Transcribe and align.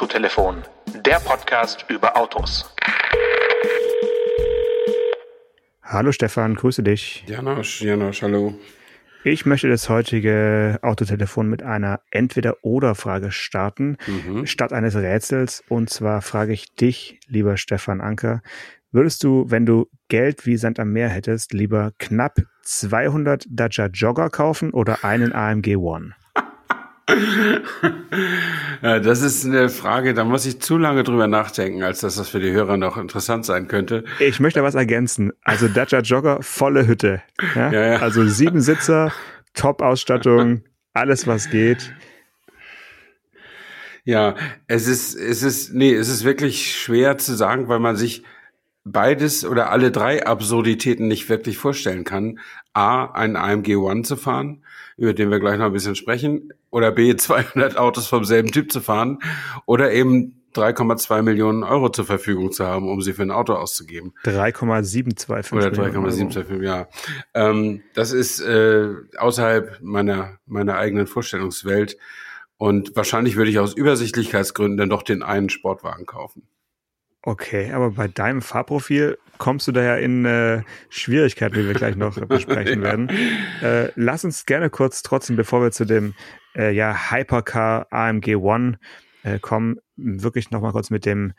Autotelefon, 0.00 0.62
der 1.04 1.16
Podcast 1.16 1.84
über 1.90 2.16
Autos. 2.16 2.74
Hallo 5.82 6.10
Stefan, 6.10 6.54
grüße 6.54 6.82
dich. 6.82 7.22
Janosch, 7.26 7.82
Janosch, 7.82 8.22
hallo. 8.22 8.54
Ich 9.24 9.44
möchte 9.44 9.68
das 9.68 9.90
heutige 9.90 10.78
Autotelefon 10.80 11.50
mit 11.50 11.62
einer 11.62 12.00
Entweder-Oder-Frage 12.12 13.30
starten, 13.30 13.98
mhm. 14.06 14.46
statt 14.46 14.72
eines 14.72 14.96
Rätsels. 14.96 15.62
Und 15.68 15.90
zwar 15.90 16.22
frage 16.22 16.54
ich 16.54 16.74
dich, 16.76 17.20
lieber 17.26 17.58
Stefan 17.58 18.00
Anker, 18.00 18.40
würdest 18.92 19.22
du, 19.22 19.50
wenn 19.50 19.66
du 19.66 19.90
Geld 20.08 20.46
wie 20.46 20.56
Sand 20.56 20.80
am 20.80 20.92
Meer 20.94 21.10
hättest, 21.10 21.52
lieber 21.52 21.92
knapp 21.98 22.38
200 22.62 23.44
Dacia 23.50 23.88
Jogger 23.88 24.30
kaufen 24.30 24.70
oder 24.70 25.04
einen 25.04 25.34
AMG 25.34 25.76
One? 25.76 26.14
das 28.82 29.22
ist 29.22 29.44
eine 29.44 29.68
Frage, 29.68 30.14
da 30.14 30.24
muss 30.24 30.46
ich 30.46 30.60
zu 30.60 30.78
lange 30.78 31.02
drüber 31.02 31.26
nachdenken, 31.26 31.82
als 31.82 32.00
dass 32.00 32.16
das 32.16 32.28
für 32.28 32.40
die 32.40 32.52
Hörer 32.52 32.76
noch 32.76 32.96
interessant 32.96 33.44
sein 33.44 33.68
könnte. 33.68 34.04
Ich 34.18 34.40
möchte 34.40 34.62
was 34.62 34.74
ergänzen. 34.74 35.32
Also 35.42 35.68
Dacia 35.68 36.00
Jogger, 36.00 36.42
volle 36.42 36.86
Hütte. 36.86 37.22
Ja? 37.54 37.72
Ja, 37.72 37.86
ja. 37.92 37.96
Also 37.98 38.26
sieben 38.26 38.60
Sitzer, 38.60 39.12
Top-Ausstattung, 39.54 40.62
alles 40.92 41.26
was 41.26 41.50
geht. 41.50 41.92
Ja, 44.04 44.34
es 44.66 44.86
ist, 44.86 45.14
es 45.14 45.42
ist, 45.42 45.74
nee, 45.74 45.94
es 45.94 46.08
ist 46.08 46.24
wirklich 46.24 46.74
schwer 46.76 47.18
zu 47.18 47.34
sagen, 47.34 47.68
weil 47.68 47.80
man 47.80 47.96
sich 47.96 48.24
beides 48.84 49.44
oder 49.44 49.70
alle 49.70 49.90
drei 49.90 50.26
Absurditäten 50.26 51.06
nicht 51.06 51.28
wirklich 51.28 51.58
vorstellen 51.58 52.04
kann. 52.04 52.40
A, 52.72 53.06
einen 53.06 53.36
AMG 53.36 53.76
One 53.76 54.02
zu 54.02 54.16
fahren, 54.16 54.64
über 55.00 55.14
den 55.14 55.30
wir 55.30 55.40
gleich 55.40 55.58
noch 55.58 55.64
ein 55.64 55.72
bisschen 55.72 55.96
sprechen, 55.96 56.52
oder 56.70 56.92
B, 56.92 57.16
200 57.16 57.76
Autos 57.78 58.06
vom 58.06 58.24
selben 58.24 58.52
Typ 58.52 58.70
zu 58.70 58.80
fahren, 58.80 59.18
oder 59.64 59.92
eben 59.92 60.36
3,2 60.54 61.22
Millionen 61.22 61.62
Euro 61.62 61.88
zur 61.88 62.04
Verfügung 62.04 62.52
zu 62.52 62.66
haben, 62.66 62.88
um 62.88 63.00
sie 63.00 63.14
für 63.14 63.22
ein 63.22 63.30
Auto 63.30 63.54
auszugeben. 63.54 64.12
3,725 64.24 65.52
Oder 65.52 65.70
3,725, 65.70 66.62
ja. 66.62 66.88
Ähm, 67.34 67.82
das 67.94 68.12
ist 68.12 68.40
äh, 68.40 68.88
außerhalb 69.16 69.78
meiner, 69.80 70.38
meiner 70.46 70.76
eigenen 70.76 71.06
Vorstellungswelt. 71.06 71.96
Und 72.58 72.94
wahrscheinlich 72.94 73.36
würde 73.36 73.50
ich 73.50 73.58
aus 73.58 73.72
Übersichtlichkeitsgründen 73.72 74.76
dann 74.76 74.90
doch 74.90 75.02
den 75.02 75.22
einen 75.22 75.48
Sportwagen 75.48 76.04
kaufen. 76.04 76.46
Okay, 77.22 77.70
aber 77.72 77.90
bei 77.90 78.08
deinem 78.08 78.40
Fahrprofil 78.40 79.18
kommst 79.36 79.68
du 79.68 79.72
da 79.72 79.82
ja 79.82 79.96
in 79.96 80.24
äh, 80.24 80.62
Schwierigkeiten, 80.88 81.54
die 81.54 81.66
wir 81.66 81.74
gleich 81.74 81.96
noch 81.96 82.18
besprechen 82.28 82.82
ja. 82.82 82.84
werden. 82.84 83.10
Äh, 83.62 83.90
lass 83.94 84.24
uns 84.24 84.46
gerne 84.46 84.70
kurz 84.70 85.02
trotzdem, 85.02 85.36
bevor 85.36 85.62
wir 85.62 85.70
zu 85.70 85.84
dem 85.84 86.14
äh, 86.56 86.72
ja, 86.72 87.10
Hypercar 87.10 87.86
AMG 87.90 88.36
One 88.36 88.78
äh, 89.22 89.38
kommen, 89.38 89.76
wirklich 89.96 90.50
nochmal 90.50 90.72
kurz 90.72 90.90
mit 90.90 91.04
dem 91.04 91.34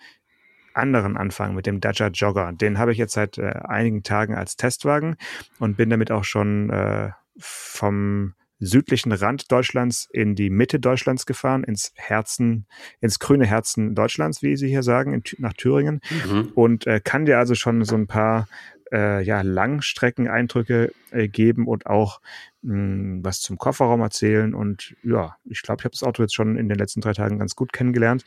anderen 0.74 1.18
anfangen, 1.18 1.56
mit 1.56 1.66
dem 1.66 1.80
Dacia 1.80 2.08
Jogger. 2.08 2.52
Den 2.54 2.78
habe 2.78 2.92
ich 2.92 2.98
jetzt 2.98 3.14
seit 3.14 3.38
äh, 3.38 3.54
einigen 3.64 4.04
Tagen 4.04 4.36
als 4.36 4.56
Testwagen 4.56 5.16
und 5.60 5.78
bin 5.78 5.90
damit 5.90 6.12
auch 6.12 6.24
schon 6.24 6.70
äh, 6.70 7.10
vom 7.38 8.36
südlichen 8.62 9.12
Rand 9.12 9.52
Deutschlands 9.52 10.08
in 10.14 10.36
die 10.36 10.50
Mitte 10.50 10.80
Deutschlands 10.80 11.26
gefahren, 11.26 11.64
ins 11.64 11.92
Herzen, 11.96 12.68
ins 13.02 13.20
grüne 13.20 13.46
Herzen 13.46 13.96
Deutschlands, 13.96 14.42
wie 14.42 14.56
Sie 14.56 14.70
hier 14.70 14.84
sagen, 14.84 15.14
in, 15.14 15.24
nach 15.40 15.54
Thüringen. 15.54 16.00
Mhm. 16.26 16.52
Und 16.54 16.88
äh, 16.88 17.02
kann 17.04 17.26
dir 17.26 17.40
also 17.40 17.56
schon 17.56 17.84
so 17.84 17.96
ein 17.96 18.08
paar 18.08 18.48
äh, 18.92 19.24
ja, 19.24 19.42
Langstreckeneindrücke 19.42 20.94
äh, 21.12 21.28
geben 21.28 21.68
und 21.68 21.88
auch 21.88 22.22
mh, 22.62 22.74
hm, 22.74 23.20
was 23.24 23.42
zum 23.42 23.58
Kofferraum 23.58 24.02
erzählen. 24.02 24.54
Und 24.54 24.96
ja, 25.04 25.38
ich 25.46 25.64
glaube, 25.64 25.82
ich 25.82 25.86
habe 25.86 25.94
das 25.94 26.04
Auto 26.04 26.22
jetzt 26.22 26.36
schon 26.36 26.58
in 26.58 26.70
den 26.70 26.78
letzten 26.78 27.02
drei 27.02 27.14
Tagen 27.14 27.40
ganz 27.40 27.56
gut 27.56 27.74
kennengelernt. 27.74 28.24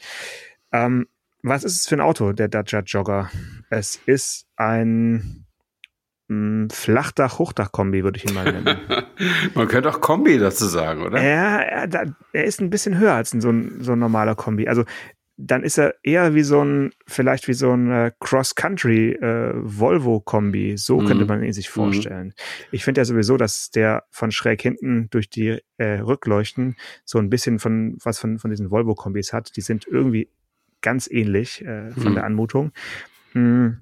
Ähm, 0.72 1.06
was 1.42 1.62
ist 1.62 1.76
es 1.76 1.86
für 1.86 1.96
ein 1.96 2.00
Auto, 2.00 2.32
der 2.32 2.48
Dacia 2.48 2.80
Jogger? 2.80 3.30
Es 3.70 4.00
ist 4.06 4.46
ein 4.56 5.43
Flachdach-Hochdach-Kombi, 6.28 8.02
würde 8.02 8.18
ich 8.18 8.28
ihn 8.28 8.34
mal 8.34 8.50
nennen. 8.50 8.78
Man 9.54 9.68
könnte 9.68 9.90
auch 9.90 10.00
Kombi 10.00 10.38
dazu 10.38 10.66
sagen, 10.66 11.02
oder? 11.02 11.22
Ja, 11.22 11.58
er, 11.58 12.14
er 12.32 12.44
ist 12.44 12.60
ein 12.60 12.70
bisschen 12.70 12.98
höher 12.98 13.12
als 13.12 13.30
so 13.30 13.50
ein, 13.50 13.78
so 13.80 13.92
ein 13.92 13.98
normaler 13.98 14.34
Kombi. 14.34 14.66
Also 14.66 14.84
dann 15.36 15.64
ist 15.64 15.78
er 15.78 15.96
eher 16.02 16.34
wie 16.34 16.44
so 16.44 16.64
ein, 16.64 16.92
vielleicht 17.06 17.48
wie 17.48 17.54
so 17.54 17.72
ein 17.72 17.90
äh, 17.90 18.12
Cross-Country 18.20 19.12
äh, 19.12 19.52
Volvo-Kombi. 19.56 20.76
So 20.76 21.00
mhm. 21.00 21.06
könnte 21.06 21.24
man 21.26 21.42
ihn 21.42 21.52
sich 21.52 21.68
mhm. 21.68 21.72
vorstellen. 21.72 22.26
Mhm. 22.28 22.32
Ich 22.70 22.84
finde 22.84 23.00
ja 23.00 23.04
sowieso, 23.04 23.36
dass 23.36 23.70
der 23.70 24.04
von 24.10 24.30
schräg 24.30 24.62
hinten 24.62 25.08
durch 25.10 25.28
die 25.28 25.58
äh, 25.76 25.98
Rückleuchten 25.98 26.76
so 27.04 27.18
ein 27.18 27.30
bisschen 27.30 27.58
von 27.58 27.96
was 28.02 28.18
von, 28.18 28.38
von 28.38 28.50
diesen 28.50 28.70
Volvo-Kombis 28.70 29.32
hat. 29.32 29.56
Die 29.56 29.60
sind 29.60 29.86
irgendwie 29.88 30.30
ganz 30.82 31.08
ähnlich 31.10 31.64
äh, 31.64 31.90
von 31.90 32.12
mhm. 32.12 32.14
der 32.14 32.24
Anmutung. 32.24 32.72
Mhm. 33.32 33.80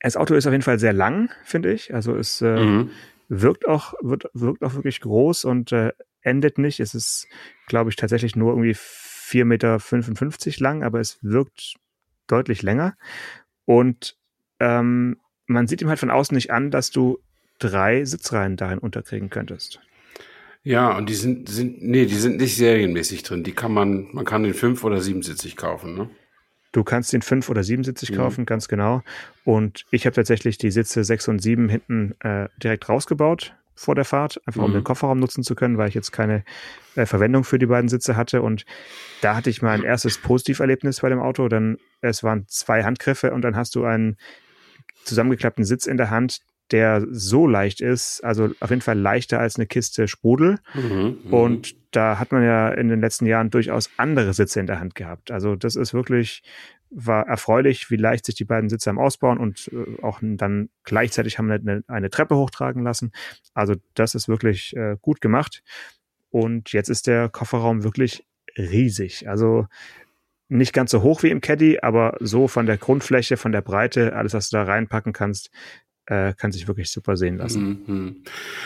Das 0.00 0.16
Auto 0.16 0.34
ist 0.34 0.46
auf 0.46 0.52
jeden 0.52 0.62
Fall 0.62 0.78
sehr 0.78 0.92
lang, 0.92 1.30
finde 1.44 1.72
ich. 1.72 1.92
Also 1.94 2.14
es 2.16 2.40
äh, 2.40 2.64
mhm. 2.64 2.90
wirkt 3.28 3.66
auch, 3.66 3.94
wird, 4.00 4.30
wirkt 4.32 4.62
auch 4.62 4.74
wirklich 4.74 5.00
groß 5.00 5.44
und 5.44 5.72
äh, 5.72 5.92
endet 6.22 6.58
nicht. 6.58 6.80
Es 6.80 6.94
ist, 6.94 7.26
glaube 7.66 7.90
ich, 7.90 7.96
tatsächlich 7.96 8.36
nur 8.36 8.52
irgendwie 8.52 8.74
4,55 8.74 9.44
Meter 9.44 10.62
lang, 10.62 10.82
aber 10.82 11.00
es 11.00 11.18
wirkt 11.22 11.74
deutlich 12.26 12.62
länger. 12.62 12.96
Und 13.64 14.16
ähm, 14.58 15.18
man 15.46 15.66
sieht 15.66 15.82
ihm 15.82 15.88
halt 15.88 15.98
von 15.98 16.10
außen 16.10 16.34
nicht 16.34 16.50
an, 16.50 16.70
dass 16.70 16.90
du 16.90 17.18
drei 17.58 18.04
Sitzreihen 18.04 18.56
darin 18.56 18.78
unterkriegen 18.78 19.30
könntest. 19.30 19.80
Ja, 20.62 20.96
und 20.96 21.08
die 21.08 21.14
sind, 21.14 21.48
sind, 21.48 21.82
nee, 21.82 22.04
die 22.04 22.16
sind 22.16 22.36
nicht 22.36 22.56
serienmäßig 22.56 23.22
drin. 23.22 23.44
Die 23.44 23.52
kann 23.52 23.72
man, 23.72 24.08
man 24.12 24.24
kann 24.24 24.42
den 24.42 24.54
fünf- 24.54 24.84
oder 24.84 25.00
siebensitzig 25.00 25.56
kaufen, 25.56 25.94
ne? 25.94 26.10
Du 26.72 26.84
kannst 26.84 27.12
den 27.12 27.22
fünf- 27.22 27.48
oder 27.48 27.64
siebensitzig 27.64 28.12
mhm. 28.12 28.16
kaufen, 28.16 28.46
ganz 28.46 28.68
genau. 28.68 29.02
Und 29.44 29.84
ich 29.90 30.06
habe 30.06 30.14
tatsächlich 30.14 30.58
die 30.58 30.70
Sitze 30.70 31.04
sechs 31.04 31.26
und 31.28 31.40
sieben 31.40 31.68
hinten 31.68 32.14
äh, 32.20 32.48
direkt 32.62 32.88
rausgebaut 32.88 33.54
vor 33.74 33.94
der 33.94 34.04
Fahrt, 34.04 34.40
einfach 34.46 34.62
um 34.62 34.70
mhm. 34.70 34.74
den 34.74 34.84
Kofferraum 34.84 35.18
nutzen 35.18 35.42
zu 35.42 35.54
können, 35.54 35.78
weil 35.78 35.88
ich 35.88 35.94
jetzt 35.94 36.12
keine 36.12 36.44
äh, 36.96 37.06
Verwendung 37.06 37.44
für 37.44 37.58
die 37.58 37.66
beiden 37.66 37.88
Sitze 37.88 38.14
hatte. 38.14 38.42
Und 38.42 38.66
da 39.22 39.34
hatte 39.34 39.48
ich 39.48 39.62
mein 39.62 39.82
erstes 39.82 40.18
Positiverlebnis 40.18 41.00
bei 41.00 41.08
dem 41.08 41.18
Auto. 41.18 41.48
Dann 41.48 41.78
es 42.02 42.22
waren 42.22 42.44
zwei 42.46 42.84
Handgriffe 42.84 43.32
und 43.32 43.42
dann 43.42 43.56
hast 43.56 43.74
du 43.74 43.84
einen 43.84 44.16
zusammengeklappten 45.04 45.64
Sitz 45.64 45.86
in 45.86 45.96
der 45.96 46.10
Hand, 46.10 46.40
der 46.72 47.06
so 47.10 47.46
leicht 47.46 47.80
ist, 47.80 48.22
also 48.22 48.50
auf 48.60 48.70
jeden 48.70 48.82
Fall 48.82 48.98
leichter 48.98 49.40
als 49.40 49.56
eine 49.56 49.66
Kiste 49.66 50.08
Sprudel. 50.08 50.58
Mhm, 50.74 51.18
mhm, 51.24 51.32
und 51.32 51.76
da 51.90 52.18
hat 52.18 52.32
man 52.32 52.42
ja 52.42 52.68
in 52.70 52.88
den 52.88 53.00
letzten 53.00 53.26
Jahren 53.26 53.50
durchaus 53.50 53.90
andere 53.96 54.32
Sitze 54.32 54.60
in 54.60 54.66
der 54.66 54.80
Hand 54.80 54.94
gehabt. 54.94 55.30
Also 55.30 55.56
das 55.56 55.76
ist 55.76 55.92
wirklich, 55.92 56.42
war 56.90 57.26
erfreulich, 57.26 57.90
wie 57.90 57.96
leicht 57.96 58.26
sich 58.26 58.34
die 58.34 58.44
beiden 58.44 58.68
Sitze 58.68 58.90
am 58.90 58.98
Ausbauen 58.98 59.38
und 59.38 59.70
äh, 59.72 60.02
auch 60.02 60.20
dann 60.22 60.70
gleichzeitig 60.84 61.38
haben 61.38 61.48
wir 61.48 61.56
eine, 61.56 61.82
eine, 61.88 62.10
Treppe 62.10 62.36
hochtragen 62.36 62.82
lassen. 62.82 63.12
Also 63.54 63.74
das 63.94 64.14
ist 64.14 64.28
wirklich 64.28 64.76
äh, 64.76 64.96
gut 65.00 65.20
gemacht. 65.20 65.62
Und 66.30 66.72
jetzt 66.72 66.88
ist 66.88 67.06
der 67.06 67.28
Kofferraum 67.28 67.82
wirklich 67.82 68.24
riesig. 68.56 69.28
Also 69.28 69.66
nicht 70.48 70.72
ganz 70.72 70.90
so 70.90 71.02
hoch 71.02 71.22
wie 71.22 71.30
im 71.30 71.40
Caddy, 71.40 71.78
aber 71.80 72.16
so 72.20 72.48
von 72.48 72.66
der 72.66 72.76
Grundfläche, 72.76 73.36
von 73.36 73.52
der 73.52 73.62
Breite, 73.62 74.14
alles, 74.14 74.34
was 74.34 74.50
du 74.50 74.56
da 74.56 74.64
reinpacken 74.64 75.12
kannst, 75.12 75.50
äh, 76.10 76.34
kann 76.34 76.50
sich 76.50 76.66
wirklich 76.66 76.90
super 76.90 77.16
sehen 77.16 77.38
lassen. 77.38 77.84
Mhm. 77.86 78.16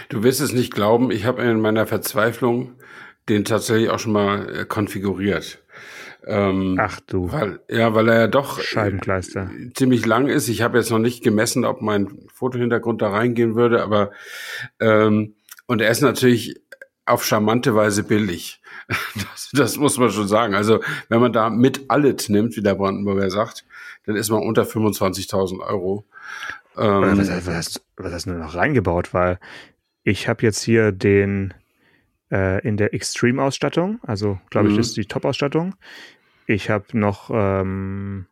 Du 0.09 0.22
wirst 0.22 0.41
es 0.41 0.53
nicht 0.53 0.75
glauben, 0.75 1.10
ich 1.10 1.27
habe 1.27 1.43
in 1.43 1.60
meiner 1.60 1.87
Verzweiflung 1.87 2.72
den 3.28 3.44
tatsächlich 3.44 3.91
auch 3.91 3.99
schon 3.99 4.12
mal 4.12 4.49
äh, 4.49 4.65
konfiguriert. 4.65 5.62
Ähm, 6.27 6.78
Ach 6.81 7.00
du. 7.00 7.31
Weil, 7.31 7.60
ja, 7.69 7.94
weil 7.94 8.09
er 8.09 8.21
ja 8.21 8.27
doch 8.28 8.60
Scheibenkleister. 8.60 9.50
Äh, 9.50 9.72
ziemlich 9.75 10.06
lang 10.06 10.27
ist. 10.28 10.49
Ich 10.49 10.62
habe 10.62 10.78
jetzt 10.78 10.91
noch 10.91 10.99
nicht 10.99 11.22
gemessen, 11.22 11.66
ob 11.66 11.82
mein 11.82 12.09
Fotohintergrund 12.32 13.03
da 13.03 13.10
reingehen 13.10 13.55
würde, 13.55 13.82
aber 13.82 14.11
ähm, 14.81 15.34
und 15.66 15.82
er 15.82 15.90
ist 15.90 16.00
natürlich 16.00 16.61
auf 17.05 17.25
charmante 17.25 17.75
Weise 17.75 18.02
billig. 18.02 18.61
Das, 19.14 19.50
das 19.52 19.76
muss 19.76 19.99
man 19.99 20.11
schon 20.11 20.29
sagen. 20.29 20.55
Also 20.55 20.81
wenn 21.08 21.20
man 21.20 21.32
da 21.32 21.49
mit 21.49 21.85
alles 21.88 22.29
nimmt, 22.29 22.56
wie 22.56 22.62
der 22.62 22.75
Brandenburger 22.75 23.31
sagt, 23.31 23.64
dann 24.05 24.17
ist 24.17 24.31
man 24.31 24.43
unter 24.43 24.64
25.000 24.64 25.61
Euro. 25.61 26.05
Ähm, 26.76 27.19
was, 27.19 27.29
was, 27.29 27.49
hast, 27.49 27.87
was 27.97 28.12
hast 28.12 28.26
du 28.26 28.32
noch 28.32 28.55
reingebaut? 28.55 29.15
Weil 29.15 29.38
ich 30.03 30.29
habe 30.29 30.43
jetzt 30.43 30.62
hier 30.62 30.93
den 30.93 31.55
äh, 32.31 32.67
in 32.67 32.76
der 32.76 32.94
Extreme-Ausstattung, 32.94 34.00
also 34.03 34.38
glaube 34.50 34.69
ich, 34.69 34.75
mhm. 34.75 34.79
das 34.79 34.88
ist 34.88 34.97
die 34.97 35.06
Top-Ausstattung. 35.06 35.75
Ich 36.47 36.69
habe 36.69 36.87
noch 36.93 37.31
ähm, 37.32 38.26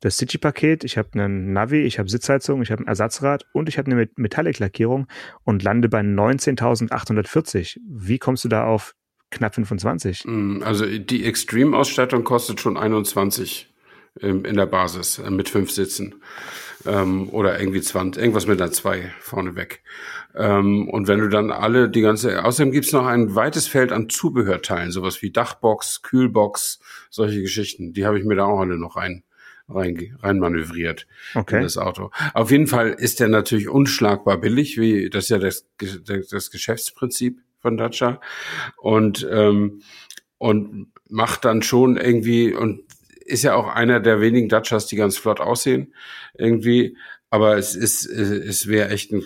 das 0.00 0.16
City-Paket, 0.16 0.84
ich 0.84 0.98
habe 0.98 1.10
einen 1.14 1.52
Navi, 1.52 1.82
ich 1.82 1.98
habe 1.98 2.08
Sitzheizung, 2.08 2.62
ich 2.62 2.70
habe 2.70 2.82
ein 2.82 2.88
Ersatzrad 2.88 3.46
und 3.52 3.68
ich 3.68 3.78
habe 3.78 3.90
eine 3.90 4.08
Metallic-Lackierung 4.16 5.06
und 5.44 5.62
lande 5.62 5.88
bei 5.88 6.00
19.840. 6.00 7.78
Wie 7.88 8.18
kommst 8.18 8.44
du 8.44 8.48
da 8.48 8.66
auf 8.66 8.94
knapp 9.30 9.54
25? 9.54 10.24
Mhm, 10.26 10.62
also 10.62 10.86
die 10.86 11.24
Extreme-Ausstattung 11.24 12.24
kostet 12.24 12.60
schon 12.60 12.76
21 12.76 13.72
in, 14.20 14.44
in 14.44 14.56
der 14.56 14.66
Basis 14.66 15.18
äh, 15.18 15.30
mit 15.30 15.48
fünf 15.48 15.70
Sitzen 15.70 16.16
ähm, 16.86 17.28
oder 17.30 17.58
irgendwie 17.58 17.80
20, 17.80 18.20
irgendwas 18.20 18.46
mit 18.46 18.60
einer 18.60 18.72
zwei 18.72 19.12
vorneweg. 19.20 19.82
Ähm, 20.34 20.88
und 20.88 21.08
wenn 21.08 21.20
du 21.20 21.28
dann 21.28 21.50
alle 21.50 21.88
die 21.88 22.00
ganze, 22.00 22.44
außerdem 22.44 22.72
gibt's 22.72 22.92
noch 22.92 23.06
ein 23.06 23.34
weites 23.34 23.66
Feld 23.66 23.92
an 23.92 24.08
Zubehörteilen, 24.08 24.90
sowas 24.90 25.22
wie 25.22 25.30
Dachbox, 25.30 26.02
Kühlbox, 26.02 26.80
solche 27.10 27.40
Geschichten. 27.40 27.92
Die 27.92 28.06
habe 28.06 28.18
ich 28.18 28.24
mir 28.24 28.36
da 28.36 28.44
auch 28.44 28.60
alle 28.60 28.78
noch 28.78 28.96
rein 28.96 29.22
rein, 29.68 30.16
rein 30.22 30.38
manövriert 30.38 31.06
okay. 31.34 31.56
in 31.56 31.62
das 31.62 31.78
Auto. 31.78 32.10
Auf 32.34 32.50
jeden 32.50 32.66
Fall 32.66 32.90
ist 32.90 33.20
der 33.20 33.28
natürlich 33.28 33.68
unschlagbar 33.68 34.38
billig, 34.38 34.78
wie 34.78 35.08
das 35.08 35.24
ist 35.24 35.30
ja 35.30 35.38
das, 35.38 35.66
das 36.30 36.50
Geschäftsprinzip 36.50 37.40
von 37.60 37.76
Dacia 37.76 38.20
und 38.76 39.26
ähm, 39.30 39.82
und 40.38 40.88
macht 41.08 41.44
dann 41.44 41.62
schon 41.62 41.96
irgendwie 41.96 42.52
und 42.52 42.82
ist 43.24 43.42
ja 43.42 43.54
auch 43.54 43.68
einer 43.68 44.00
der 44.00 44.20
wenigen 44.20 44.48
Dachas, 44.48 44.86
die 44.86 44.96
ganz 44.96 45.16
flott 45.16 45.40
aussehen 45.40 45.94
irgendwie. 46.36 46.96
Aber 47.30 47.56
es 47.56 47.74
ist, 47.74 48.06
es 48.06 48.68
wäre 48.68 48.90
echt 48.90 49.12
ein, 49.12 49.24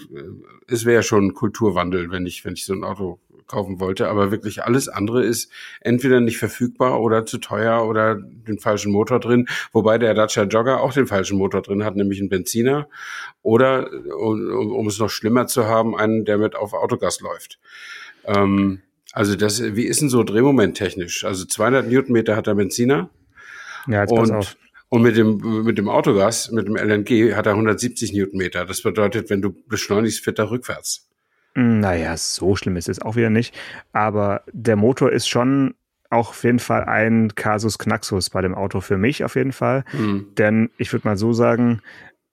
es 0.66 0.86
wäre 0.86 1.02
schon 1.02 1.26
ein 1.26 1.34
Kulturwandel, 1.34 2.10
wenn 2.10 2.24
ich, 2.24 2.44
wenn 2.44 2.54
ich 2.54 2.64
so 2.64 2.72
ein 2.72 2.84
Auto 2.84 3.20
kaufen 3.48 3.80
wollte. 3.80 4.08
Aber 4.08 4.30
wirklich 4.30 4.62
alles 4.62 4.88
andere 4.88 5.24
ist 5.24 5.50
entweder 5.80 6.20
nicht 6.20 6.38
verfügbar 6.38 7.00
oder 7.00 7.26
zu 7.26 7.38
teuer 7.38 7.86
oder 7.86 8.14
den 8.14 8.58
falschen 8.58 8.92
Motor 8.92 9.20
drin. 9.20 9.48
Wobei 9.72 9.98
der 9.98 10.14
Dacia 10.14 10.44
Jogger 10.44 10.80
auch 10.80 10.92
den 10.92 11.06
falschen 11.06 11.38
Motor 11.38 11.62
drin 11.62 11.84
hat, 11.84 11.96
nämlich 11.96 12.20
einen 12.20 12.28
Benziner. 12.28 12.88
Oder, 13.42 13.90
um, 14.18 14.72
um 14.72 14.86
es 14.86 14.98
noch 14.98 15.10
schlimmer 15.10 15.46
zu 15.46 15.66
haben, 15.66 15.96
einen, 15.96 16.24
der 16.24 16.38
mit 16.38 16.54
auf 16.54 16.72
Autogas 16.74 17.20
läuft. 17.20 17.58
Ähm, 18.24 18.80
also 19.12 19.34
das, 19.34 19.62
wie 19.74 19.84
ist 19.84 20.00
denn 20.00 20.10
so 20.10 20.22
Drehmoment 20.22 20.76
technisch? 20.76 21.24
Also 21.24 21.44
200 21.44 21.88
Newtonmeter 21.88 22.36
hat 22.36 22.46
der 22.46 22.54
Benziner. 22.54 23.10
Ja, 23.88 24.02
jetzt 24.02 24.14
pass 24.14 24.30
auf. 24.30 24.56
Und 24.90 25.02
mit 25.02 25.16
dem, 25.16 25.64
mit 25.64 25.76
dem 25.76 25.88
Autogas, 25.88 26.50
mit 26.50 26.66
dem 26.66 26.76
LNG 26.76 27.34
hat 27.34 27.46
er 27.46 27.52
170 27.52 28.14
Newtonmeter. 28.14 28.64
Das 28.64 28.82
bedeutet, 28.82 29.28
wenn 29.28 29.42
du 29.42 29.54
beschleunigst, 29.68 30.24
fährt 30.24 30.38
er 30.38 30.50
rückwärts. 30.50 31.08
Naja, 31.54 32.16
so 32.16 32.56
schlimm 32.56 32.76
ist 32.76 32.88
es 32.88 33.02
auch 33.02 33.16
wieder 33.16 33.30
nicht. 33.30 33.54
Aber 33.92 34.42
der 34.52 34.76
Motor 34.76 35.12
ist 35.12 35.28
schon 35.28 35.74
auch 36.10 36.30
auf 36.30 36.44
jeden 36.44 36.58
Fall 36.58 36.84
ein 36.84 37.34
Kasus 37.34 37.78
Knaxus 37.78 38.30
bei 38.30 38.40
dem 38.40 38.54
Auto 38.54 38.80
für 38.80 38.96
mich 38.96 39.24
auf 39.24 39.34
jeden 39.34 39.52
Fall. 39.52 39.84
Mhm. 39.92 40.28
Denn 40.38 40.70
ich 40.78 40.92
würde 40.92 41.06
mal 41.06 41.18
so 41.18 41.34
sagen, 41.34 41.82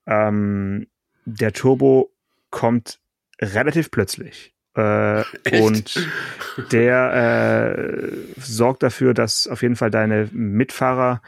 ähm, 0.06 0.88
der 1.26 1.52
Turbo 1.52 2.12
kommt 2.52 3.00
relativ 3.42 3.92
plötzlich. 3.92 4.55
Äh, 4.76 5.24
und 5.62 6.08
der 6.72 7.78
äh, 7.78 8.12
sorgt 8.38 8.84
dafür, 8.84 9.14
dass 9.14 9.48
auf 9.48 9.62
jeden 9.62 9.76
Fall 9.76 9.90
deine 9.90 10.30
Mitfahrer 10.32 11.22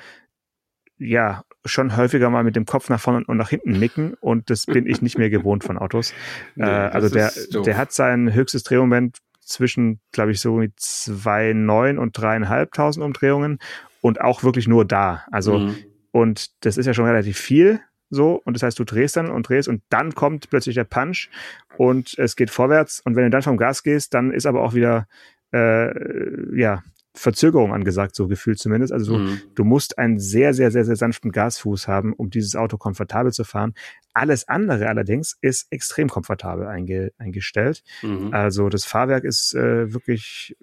ja 0.99 1.43
schon 1.65 1.95
häufiger 1.95 2.29
mal 2.29 2.43
mit 2.43 2.55
dem 2.55 2.65
Kopf 2.65 2.89
nach 2.89 2.99
vorne 2.99 3.23
und 3.27 3.37
nach 3.37 3.49
hinten 3.49 3.73
nicken 3.73 4.13
und 4.15 4.49
das 4.49 4.65
bin 4.65 4.87
ich 4.87 5.01
nicht 5.01 5.17
mehr 5.17 5.29
gewohnt 5.29 5.63
von 5.63 5.77
Autos. 5.77 6.13
Nee, 6.55 6.65
äh, 6.65 6.69
also 6.69 7.09
der, 7.09 7.31
der 7.65 7.77
hat 7.77 7.91
sein 7.91 8.33
höchstes 8.33 8.63
Drehmoment 8.63 9.17
zwischen, 9.41 9.99
glaube 10.11 10.31
ich, 10.31 10.39
so 10.39 10.55
mit 10.55 10.73
zwei 10.77 11.53
neun 11.53 11.97
und 11.99 12.17
dreieinhalbtausend 12.17 13.05
Umdrehungen 13.05 13.59
und 14.01 14.21
auch 14.21 14.43
wirklich 14.43 14.67
nur 14.67 14.85
da. 14.85 15.23
Also 15.31 15.59
mhm. 15.59 15.75
und 16.11 16.65
das 16.65 16.77
ist 16.77 16.85
ja 16.85 16.93
schon 16.93 17.05
relativ 17.05 17.37
viel 17.37 17.79
so 18.09 18.41
und 18.43 18.55
das 18.55 18.63
heißt, 18.63 18.79
du 18.79 18.83
drehst 18.83 19.17
dann 19.17 19.29
und 19.29 19.49
drehst 19.49 19.67
und 19.67 19.81
dann 19.89 20.15
kommt 20.15 20.49
plötzlich 20.49 20.75
der 20.75 20.83
Punch 20.85 21.29
und 21.77 22.17
es 22.17 22.35
geht 22.35 22.49
vorwärts 22.49 23.01
und 23.01 23.15
wenn 23.15 23.23
du 23.23 23.29
dann 23.29 23.41
vom 23.41 23.57
Gas 23.57 23.83
gehst, 23.83 24.13
dann 24.13 24.31
ist 24.31 24.45
aber 24.45 24.63
auch 24.63 24.73
wieder 24.73 25.07
äh, 25.53 26.59
ja 26.59 26.83
Verzögerung 27.17 27.73
angesagt, 27.73 28.15
so 28.15 28.27
gefühlt 28.27 28.59
zumindest. 28.59 28.93
Also 28.93 29.17
mhm. 29.17 29.41
du 29.55 29.63
musst 29.63 29.97
einen 29.97 30.19
sehr, 30.19 30.53
sehr, 30.53 30.71
sehr, 30.71 30.85
sehr 30.85 30.95
sanften 30.95 31.31
Gasfuß 31.31 31.87
haben, 31.87 32.13
um 32.13 32.29
dieses 32.29 32.55
Auto 32.55 32.77
komfortabel 32.77 33.31
zu 33.31 33.43
fahren. 33.43 33.73
Alles 34.13 34.47
andere 34.47 34.87
allerdings 34.87 35.35
ist 35.41 35.67
extrem 35.71 36.09
komfortabel 36.09 36.67
einge 36.67 37.11
eingestellt. 37.17 37.83
Mhm. 38.03 38.33
Also 38.33 38.69
das 38.69 38.85
Fahrwerk 38.85 39.23
ist 39.23 39.53
äh, 39.55 39.93
wirklich 39.93 40.55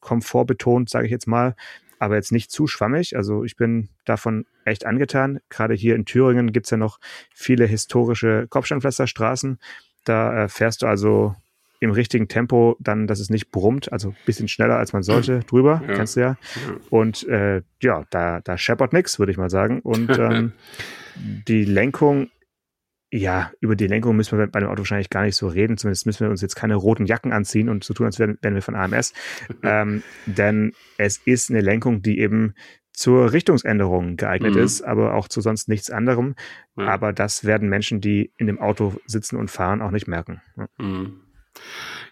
komfortbetont, 0.00 0.88
sage 0.88 1.06
ich 1.06 1.10
jetzt 1.10 1.26
mal, 1.26 1.56
aber 1.98 2.16
jetzt 2.16 2.32
nicht 2.32 2.50
zu 2.50 2.66
schwammig. 2.66 3.16
Also 3.16 3.44
ich 3.44 3.56
bin 3.56 3.88
davon 4.04 4.46
echt 4.64 4.86
angetan. 4.86 5.40
Gerade 5.48 5.74
hier 5.74 5.94
in 5.94 6.04
Thüringen 6.04 6.52
gibt's 6.52 6.70
ja 6.70 6.76
noch 6.76 6.98
viele 7.34 7.66
historische 7.66 8.46
Kopfsteinpflasterstraßen. 8.48 9.58
Da 10.04 10.44
äh, 10.44 10.48
fährst 10.48 10.82
du 10.82 10.86
also 10.86 11.34
im 11.80 11.90
richtigen 11.90 12.28
Tempo 12.28 12.76
dann, 12.80 13.06
dass 13.06 13.20
es 13.20 13.30
nicht 13.30 13.50
brummt, 13.50 13.92
also 13.92 14.14
bisschen 14.26 14.48
schneller 14.48 14.76
als 14.76 14.92
man 14.92 15.02
sollte 15.02 15.40
drüber, 15.46 15.82
ja. 15.86 15.94
kennst 15.94 16.16
du 16.16 16.20
ja. 16.20 16.36
Und 16.90 17.26
äh, 17.28 17.62
ja, 17.82 18.04
da, 18.10 18.40
da 18.40 18.58
scheppert 18.58 18.92
nix, 18.92 19.18
würde 19.18 19.32
ich 19.32 19.38
mal 19.38 19.50
sagen. 19.50 19.80
Und 19.80 20.10
ähm, 20.18 20.52
die 21.16 21.64
Lenkung, 21.64 22.30
ja, 23.10 23.52
über 23.60 23.74
die 23.74 23.86
Lenkung 23.86 24.16
müssen 24.16 24.38
wir 24.38 24.46
bei 24.46 24.60
dem 24.60 24.68
Auto 24.68 24.80
wahrscheinlich 24.80 25.10
gar 25.10 25.22
nicht 25.22 25.36
so 25.36 25.48
reden. 25.48 25.78
Zumindest 25.78 26.06
müssen 26.06 26.20
wir 26.20 26.30
uns 26.30 26.42
jetzt 26.42 26.56
keine 26.56 26.74
roten 26.74 27.06
Jacken 27.06 27.32
anziehen 27.32 27.68
und 27.68 27.84
so 27.84 27.94
tun, 27.94 28.06
als 28.06 28.18
wären, 28.18 28.38
wären 28.42 28.54
wir 28.54 28.62
von 28.62 28.74
AMS. 28.74 29.14
ähm, 29.62 30.02
denn 30.26 30.72
es 30.98 31.18
ist 31.24 31.50
eine 31.50 31.60
Lenkung, 31.60 32.02
die 32.02 32.18
eben 32.18 32.54
zur 32.92 33.32
Richtungsänderung 33.32 34.16
geeignet 34.16 34.56
mhm. 34.56 34.60
ist, 34.60 34.82
aber 34.82 35.14
auch 35.14 35.28
zu 35.28 35.40
sonst 35.40 35.68
nichts 35.68 35.90
anderem. 35.90 36.34
Ja. 36.76 36.88
Aber 36.88 37.12
das 37.12 37.44
werden 37.44 37.68
Menschen, 37.68 38.00
die 38.00 38.32
in 38.36 38.46
dem 38.46 38.60
Auto 38.60 38.94
sitzen 39.06 39.36
und 39.36 39.50
fahren, 39.50 39.80
auch 39.80 39.92
nicht 39.92 40.08
merken. 40.08 40.42
Ja. 40.56 40.66
Mhm. 40.78 41.20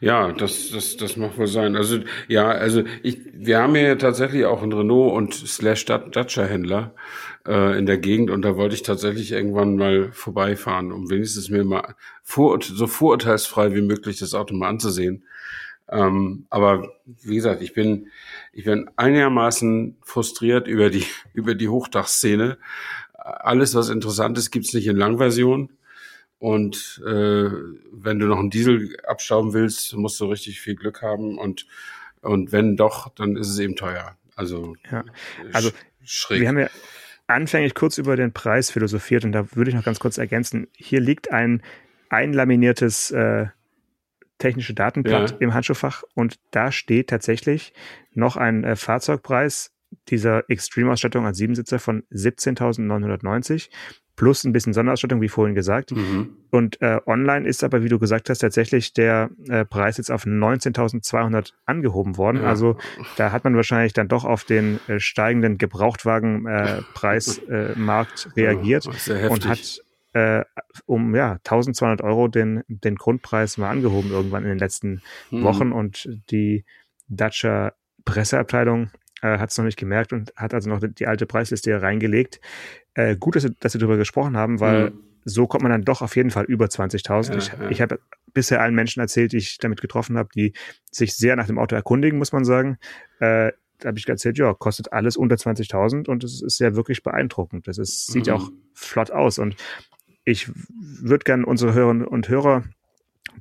Ja, 0.01 0.33
das, 0.33 0.71
das, 0.71 0.97
das 0.97 1.17
mag 1.17 1.39
wohl 1.39 1.47
sein. 1.47 1.75
Also, 1.75 2.01
ja, 2.29 2.49
also 2.49 2.83
ich, 3.03 3.19
wir 3.33 3.59
haben 3.59 3.75
ja 3.77 3.95
tatsächlich 3.95 4.45
auch 4.45 4.63
einen 4.63 4.73
Renault 4.73 5.15
und 5.15 5.35
slash 5.35 5.87
Dacia-Händler 5.87 6.95
äh, 7.47 7.79
in 7.79 7.87
der 7.87 7.99
Gegend 7.99 8.31
und 8.31 8.43
da 8.43 8.57
wollte 8.57 8.75
ich 8.75 8.83
tatsächlich 8.83 9.33
irgendwann 9.33 9.77
mal 9.77 10.13
vorbeifahren, 10.13 10.93
um 10.93 11.09
wenigstens 11.09 11.49
mir 11.49 11.65
mal 11.65 11.95
vor, 12.23 12.59
so 12.63 12.87
vorurteilsfrei 12.87 13.75
wie 13.75 13.81
möglich 13.81 14.19
das 14.19 14.35
Auto 14.35 14.55
mal 14.55 14.69
anzusehen. 14.69 15.25
Ähm, 15.89 16.47
aber 16.51 16.93
wie 17.23 17.37
gesagt, 17.37 17.63
ich 17.63 17.73
bin, 17.73 18.11
ich 18.53 18.65
bin 18.65 18.91
einigermaßen 18.97 19.97
frustriert 20.03 20.67
über 20.67 20.91
die, 20.91 21.05
über 21.33 21.55
die 21.55 21.69
Hochdachszene. 21.69 22.59
Alles, 23.15 23.75
was 23.75 23.89
interessant 23.89 24.39
ist, 24.39 24.51
gibt's 24.51 24.75
nicht 24.75 24.87
in 24.87 24.97
Langversion. 24.97 25.71
Und 26.39 27.03
äh, 27.07 27.51
wenn 27.93 28.19
du 28.19 28.27
noch 28.27 28.39
einen 28.39 28.51
Diesel 28.51 28.97
abstauben 29.07 29.53
willst, 29.53 29.95
musst 29.95 30.21
du 30.21 30.27
richtig 30.27 30.61
viel 30.61 30.75
Glück 30.75 31.03
haben. 31.03 31.39
Und, 31.39 31.67
und 32.21 32.53
wenn 32.53 32.77
doch, 32.77 33.09
dann 33.15 33.37
ist 33.37 33.49
es 33.49 33.59
eben 33.59 33.77
teuer. 33.77 34.17
Also, 34.35 34.77
ja. 34.91 35.05
also 35.53 35.71
schräg. 36.05 36.41
Wir 36.41 36.49
haben 36.49 36.59
ja 36.59 36.69
anfänglich 37.27 37.75
kurz 37.75 37.99
über 37.99 38.17
den 38.17 38.33
Preis 38.33 38.71
philosophiert 38.71 39.25
und 39.25 39.33
da 39.33 39.47
würde 39.55 39.71
ich 39.71 39.77
noch 39.77 39.85
ganz 39.85 39.99
kurz 39.99 40.19
ergänzen. 40.19 40.69
Hier 40.77 41.01
liegt 41.01 41.33
ein 41.33 41.63
einlaminiertes 42.09 43.11
äh, 43.11 43.47
technische 44.39 44.75
Datenblatt 44.75 45.33
ja. 45.33 45.37
im 45.39 45.55
Handschuhfach 45.55 46.03
und 46.15 46.39
da 46.51 46.71
steht 46.71 47.09
tatsächlich 47.09 47.73
noch 48.13 48.37
ein 48.37 48.65
äh, 48.65 48.77
Fahrzeugpreis 48.77 49.73
dieser 50.09 50.49
Extreme-Ausstattung 50.49 51.27
als 51.27 51.39
Siebensitzer 51.39 51.79
von 51.79 52.03
17.990 52.13 53.69
plus 54.17 54.45
ein 54.45 54.53
bisschen 54.53 54.73
Sonderausstattung, 54.73 55.21
wie 55.21 55.29
vorhin 55.29 55.55
gesagt. 55.55 55.93
Mhm. 55.93 56.39
Und 56.51 56.81
äh, 56.81 56.99
online 57.07 57.47
ist 57.47 57.63
aber, 57.63 57.85
wie 57.85 57.89
du 57.89 57.99
gesagt 57.99 58.31
hast, 58.31 58.39
tatsächlich 58.39 58.95
der 58.95 59.29
äh, 59.49 59.67
Preis 59.67 59.99
jetzt 59.99 60.11
auf 60.11 60.25
19.200 60.25 61.53
angehoben 61.67 62.17
worden. 62.17 62.43
Ja. 62.43 62.49
Also 62.49 62.79
da 63.17 63.31
hat 63.31 63.45
man 63.45 63.55
wahrscheinlich 63.55 63.93
dann 63.93 64.09
doch 64.09 64.25
auf 64.25 64.43
den 64.45 64.81
äh, 64.89 64.99
steigenden 64.99 65.59
Gebrauchtwagenpreismarkt 65.59 68.27
äh, 68.27 68.31
reagiert 68.41 68.89
ja, 69.07 69.29
und 69.29 69.47
hat 69.47 69.83
äh, 70.15 70.43
um 70.87 71.15
ja 71.15 71.33
1200 71.33 72.01
Euro 72.01 72.29
den, 72.29 72.63
den 72.69 72.95
Grundpreis 72.95 73.59
mal 73.59 73.69
angehoben 73.69 74.11
irgendwann 74.11 74.45
in 74.45 74.49
den 74.49 74.59
letzten 74.59 75.03
mhm. 75.31 75.43
Wochen 75.43 75.73
und 75.73 76.09
die 76.31 76.65
Dacia 77.09 77.75
Presseabteilung 78.07 78.89
äh, 79.23 79.39
hat 79.39 79.51
es 79.51 79.59
noch 79.59 79.65
nicht 79.65 79.79
gemerkt 79.79 80.13
und 80.13 80.33
hat 80.37 80.55
also 80.55 80.69
noch 80.69 80.81
die, 80.83 81.07
alte 81.07 81.27
Preisliste 81.27 81.71
hier 81.71 81.83
reingelegt. 81.83 82.41
Äh, 82.95 83.17
gut, 83.17 83.37
dass, 83.37 83.45
wir, 83.45 83.55
dass 83.61 83.75
wir 83.75 83.81
darüber 83.81 83.97
gesprochen 83.97 84.37
haben, 84.37 84.61
weil 84.61 84.91
mhm. 84.91 85.01
so 85.25 85.47
kommt 85.47 85.63
man 85.63 85.73
dann 85.73 85.83
doch 85.83 86.03
auf 86.03 86.17
jeden 86.17 86.31
Fall 86.31 86.45
über 86.45 86.67
20.000. 86.67 87.31
Ja, 87.31 87.39
ich 87.39 87.47
ja. 87.49 87.71
ich 87.71 87.81
habe 87.81 88.01
bisher 88.33 88.61
allen 88.61 88.75
Menschen 88.75 89.01
erzählt, 89.01 89.33
die 89.33 89.39
ich 89.39 89.59
damit 89.59 89.81
getroffen 89.81 90.19
habe, 90.19 90.29
die 90.35 90.53
sich 90.91 91.17
sehr 91.17 91.37
nach 91.37 91.47
dem 91.47 91.59
Auto 91.59 91.75
erkundigen, 91.75 92.19
muss 92.19 92.33
man 92.33 92.45
sagen. 92.45 92.79
Äh, 93.21 93.53
da 93.79 93.89
habe 93.89 93.99
ich 93.99 94.09
erzählt, 94.09 94.39
ja, 94.39 94.55
kostet 94.55 94.93
alles 94.93 95.17
unter 95.17 95.37
20.000 95.37 96.09
und 96.09 96.25
es 96.25 96.41
ist 96.41 96.59
ja 96.61 96.75
wirklich 96.75 97.03
beeindruckend. 97.03 97.69
Das 97.69 97.79
ist, 97.79 98.07
sieht 98.07 98.27
ja 98.27 98.37
mhm. 98.37 98.43
auch 98.43 98.51
flott 98.73 99.11
aus 99.11 99.39
und 99.39 99.57
ich 100.25 100.51
würde 100.75 101.25
gerne 101.25 101.47
unsere 101.47 101.73
Hörerinnen 101.73 102.07
und 102.07 102.29
Hörer 102.29 102.65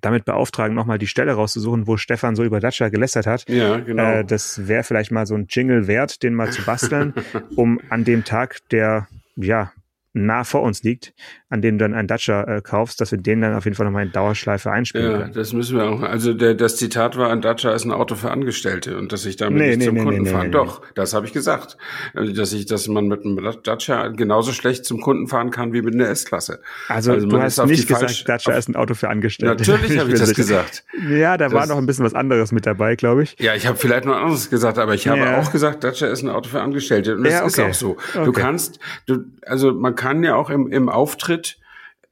damit 0.02 0.25
beauftragen, 0.25 0.75
nochmal 0.75 0.98
die 0.98 1.08
Stelle 1.08 1.34
rauszusuchen, 1.34 1.88
wo 1.88 1.98
Stefan 1.98 2.36
so 2.36 2.44
über 2.44 2.60
Dacia 2.60 2.90
gelästert 2.90 3.28
hat. 3.28 3.48
Ja, 3.50 3.78
genau. 3.78 4.04
Äh, 4.04 4.25
das 4.25 4.68
wäre 4.68 4.84
vielleicht 4.84 5.12
mal 5.12 5.25
so 5.25 5.36
ein 5.36 5.48
Jingle 5.50 5.88
wert, 5.88 6.24
den 6.24 6.34
mal 6.34 6.52
zu 6.52 6.64
basteln, 6.64 7.14
um 7.56 7.80
an 7.90 8.04
dem 8.04 8.24
Tag, 8.24 8.60
der 8.70 9.08
ja 9.36 9.72
nah 10.14 10.44
vor 10.44 10.62
uns 10.62 10.84
liegt, 10.84 11.14
an 11.55 11.62
dem 11.62 11.77
du 11.79 11.85
dann 11.85 11.93
einen 11.95 12.07
Dacia 12.07 12.43
äh, 12.43 12.62
kaufst, 12.62 13.01
dass 13.01 13.12
wir 13.12 13.17
den 13.17 13.41
dann 13.41 13.55
auf 13.55 13.65
jeden 13.65 13.75
Fall 13.75 13.85
nochmal 13.88 14.05
in 14.05 14.12
Dauerschleife 14.12 14.71
einspielen 14.71 15.12
Ja, 15.12 15.17
können. 15.19 15.33
das 15.33 15.53
müssen 15.53 15.77
wir 15.77 15.85
auch. 15.89 16.01
Also 16.03 16.33
der, 16.33 16.53
das 16.53 16.77
Zitat 16.77 17.17
war, 17.17 17.31
ein 17.31 17.41
Dacia 17.41 17.71
ist 17.74 17.85
ein 17.85 17.91
Auto 17.91 18.15
für 18.15 18.29
Angestellte 18.31 18.97
und 18.97 19.12
dass 19.12 19.25
ich 19.25 19.35
damit 19.38 19.57
Nee, 19.59 19.69
nicht 19.69 19.79
nee, 19.79 19.85
zum 19.85 19.95
nee, 19.95 20.03
Kunden 20.03 20.25
fahren. 20.27 20.51
Doch, 20.51 20.81
das 20.93 21.13
habe 21.13 21.25
ich 21.25 21.33
gesagt. 21.33 21.77
Also, 22.13 22.33
Dass 22.33 22.53
ich, 22.53 22.65
dass 22.67 22.88
man 22.88 23.07
mit 23.07 23.25
einem 23.25 23.39
Dacia 23.63 24.09
genauso 24.09 24.51
schlecht 24.51 24.85
zum 24.85 25.01
Kunden 25.01 25.27
fahren 25.27 25.50
kann 25.51 25.74
wie 25.74 25.81
mit 25.81 25.93
einer 25.95 26.07
S-Klasse. 26.09 26.59
Also, 26.88 27.13
Also 27.13 27.27
du 27.27 27.31
man 27.35 27.43
hast 27.43 27.57
ist 27.57 27.65
nicht 27.65 27.88
gesagt, 27.88 28.03
falsch- 28.12 28.25
Dacia 28.25 28.53
ist 28.55 28.69
ein 28.69 28.75
Auto 28.75 28.93
für 28.93 29.09
Angestellte. 29.09 29.55
Natürlich 29.71 29.97
habe 30.00 30.12
ich 30.12 30.19
das 30.19 30.33
gesagt. 30.33 30.83
Ja, 31.09 31.38
da 31.38 31.51
war 31.51 31.62
Das- 31.62 31.69
noch 31.69 31.77
ein 31.77 31.85
bisschen 31.85 32.05
was 32.05 32.13
anderes 32.13 32.51
mit 32.51 32.65
dabei, 32.65 32.95
glaube 32.95 33.24
ich. 33.24 33.35
Ja, 33.39 33.55
ich 33.55 33.65
habe 33.67 33.77
vielleicht 33.77 34.05
noch 34.05 34.15
anderes 34.15 34.50
gesagt, 34.50 34.77
aber 34.77 34.93
ich 34.93 35.07
habe 35.07 35.19
Ja. 35.19 35.39
auch 35.39 35.51
gesagt, 35.51 35.83
Dacia 35.83 36.07
ist 36.07 36.21
ein 36.24 36.29
Auto 36.29 36.50
für 36.50 36.62
Angestellte. 36.62 37.15
Und 37.15 37.24
das 37.24 37.33
Ja, 37.33 37.45
ist 37.45 37.57
okay. 37.59 37.69
auch 37.69 37.74
so. 37.74 37.91
Okay. 38.13 38.25
Du 38.25 38.31
kannst, 38.31 38.79
du, 39.05 39.25
also 39.45 39.74
man 39.74 39.95
kann 39.95 40.24
ja 40.24 40.35
auch 40.35 40.50
im, 40.50 40.67
im 40.71 40.89
Auftritt 40.89 41.45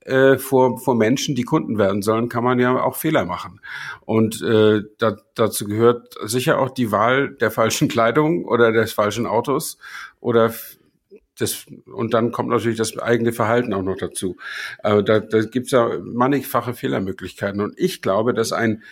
äh, 0.06 0.38
vor, 0.38 0.80
vor 0.80 0.96
Menschen, 0.96 1.36
die 1.36 1.44
Kunden 1.44 1.78
werden 1.78 2.02
sollen, 2.02 2.30
kann 2.30 2.44
man 2.44 2.60
ja 2.60 2.82
auch 2.82 2.96
Fehler 2.96 3.26
machen. 3.26 3.62
Und 4.02 4.42
äh, 4.42 4.82
da, 4.98 5.18
dazu 5.36 5.66
gehört 5.66 6.16
sicher 6.24 6.60
auch 6.60 6.70
die 6.70 6.92
Wahl 6.92 7.36
der 7.36 7.52
falschen 7.52 7.88
Kleidung 7.90 8.46
oder 8.46 8.72
des 8.72 8.94
falschen 8.94 9.26
Autos 9.26 9.78
oder 10.20 10.54
das, 11.40 11.66
und 11.86 12.14
dann 12.14 12.32
kommt 12.32 12.50
natürlich 12.50 12.78
das 12.78 12.98
eigene 12.98 13.34
Verhalten 13.34 13.74
auch 13.74 13.82
noch 13.82 13.98
dazu. 13.98 14.38
Äh, 14.84 15.04
da 15.04 15.20
da 15.20 15.42
gibt's 15.42 15.72
ja 15.72 15.90
mannigfache 16.04 16.74
Fehlermöglichkeiten. 16.74 17.60
Und 17.60 17.74
ich 17.78 18.02
glaube, 18.02 18.34
dass 18.34 18.52
ein 18.52 18.84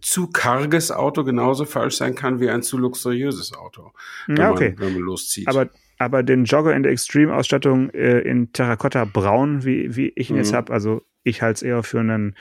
zu 0.00 0.28
karges 0.28 0.92
Auto 0.92 1.24
genauso 1.24 1.64
falsch 1.64 1.96
sein 1.96 2.14
kann 2.14 2.40
wie 2.40 2.50
ein 2.50 2.62
zu 2.62 2.78
luxuriöses 2.78 3.52
Auto, 3.52 3.92
wenn, 4.26 4.36
Ja, 4.36 4.50
okay. 4.52 4.74
man, 4.76 4.86
wenn 4.86 4.92
man 4.94 5.02
loszieht. 5.02 5.48
Aber, 5.48 5.70
aber 5.98 6.22
den 6.22 6.44
Jogger 6.44 6.74
in 6.74 6.82
der 6.84 6.92
Extreme-Ausstattung 6.92 7.90
äh, 7.90 8.20
in 8.20 8.52
Terracotta 8.52 9.04
Braun, 9.04 9.64
wie, 9.64 9.94
wie 9.96 10.08
ich 10.16 10.30
ihn 10.30 10.36
jetzt 10.36 10.52
Mhm. 10.52 10.56
habe, 10.56 10.72
also 10.72 11.02
ich 11.24 11.42
halte 11.42 11.56
es 11.58 11.62
eher 11.62 11.82
für 11.82 12.00
einen 12.00 12.34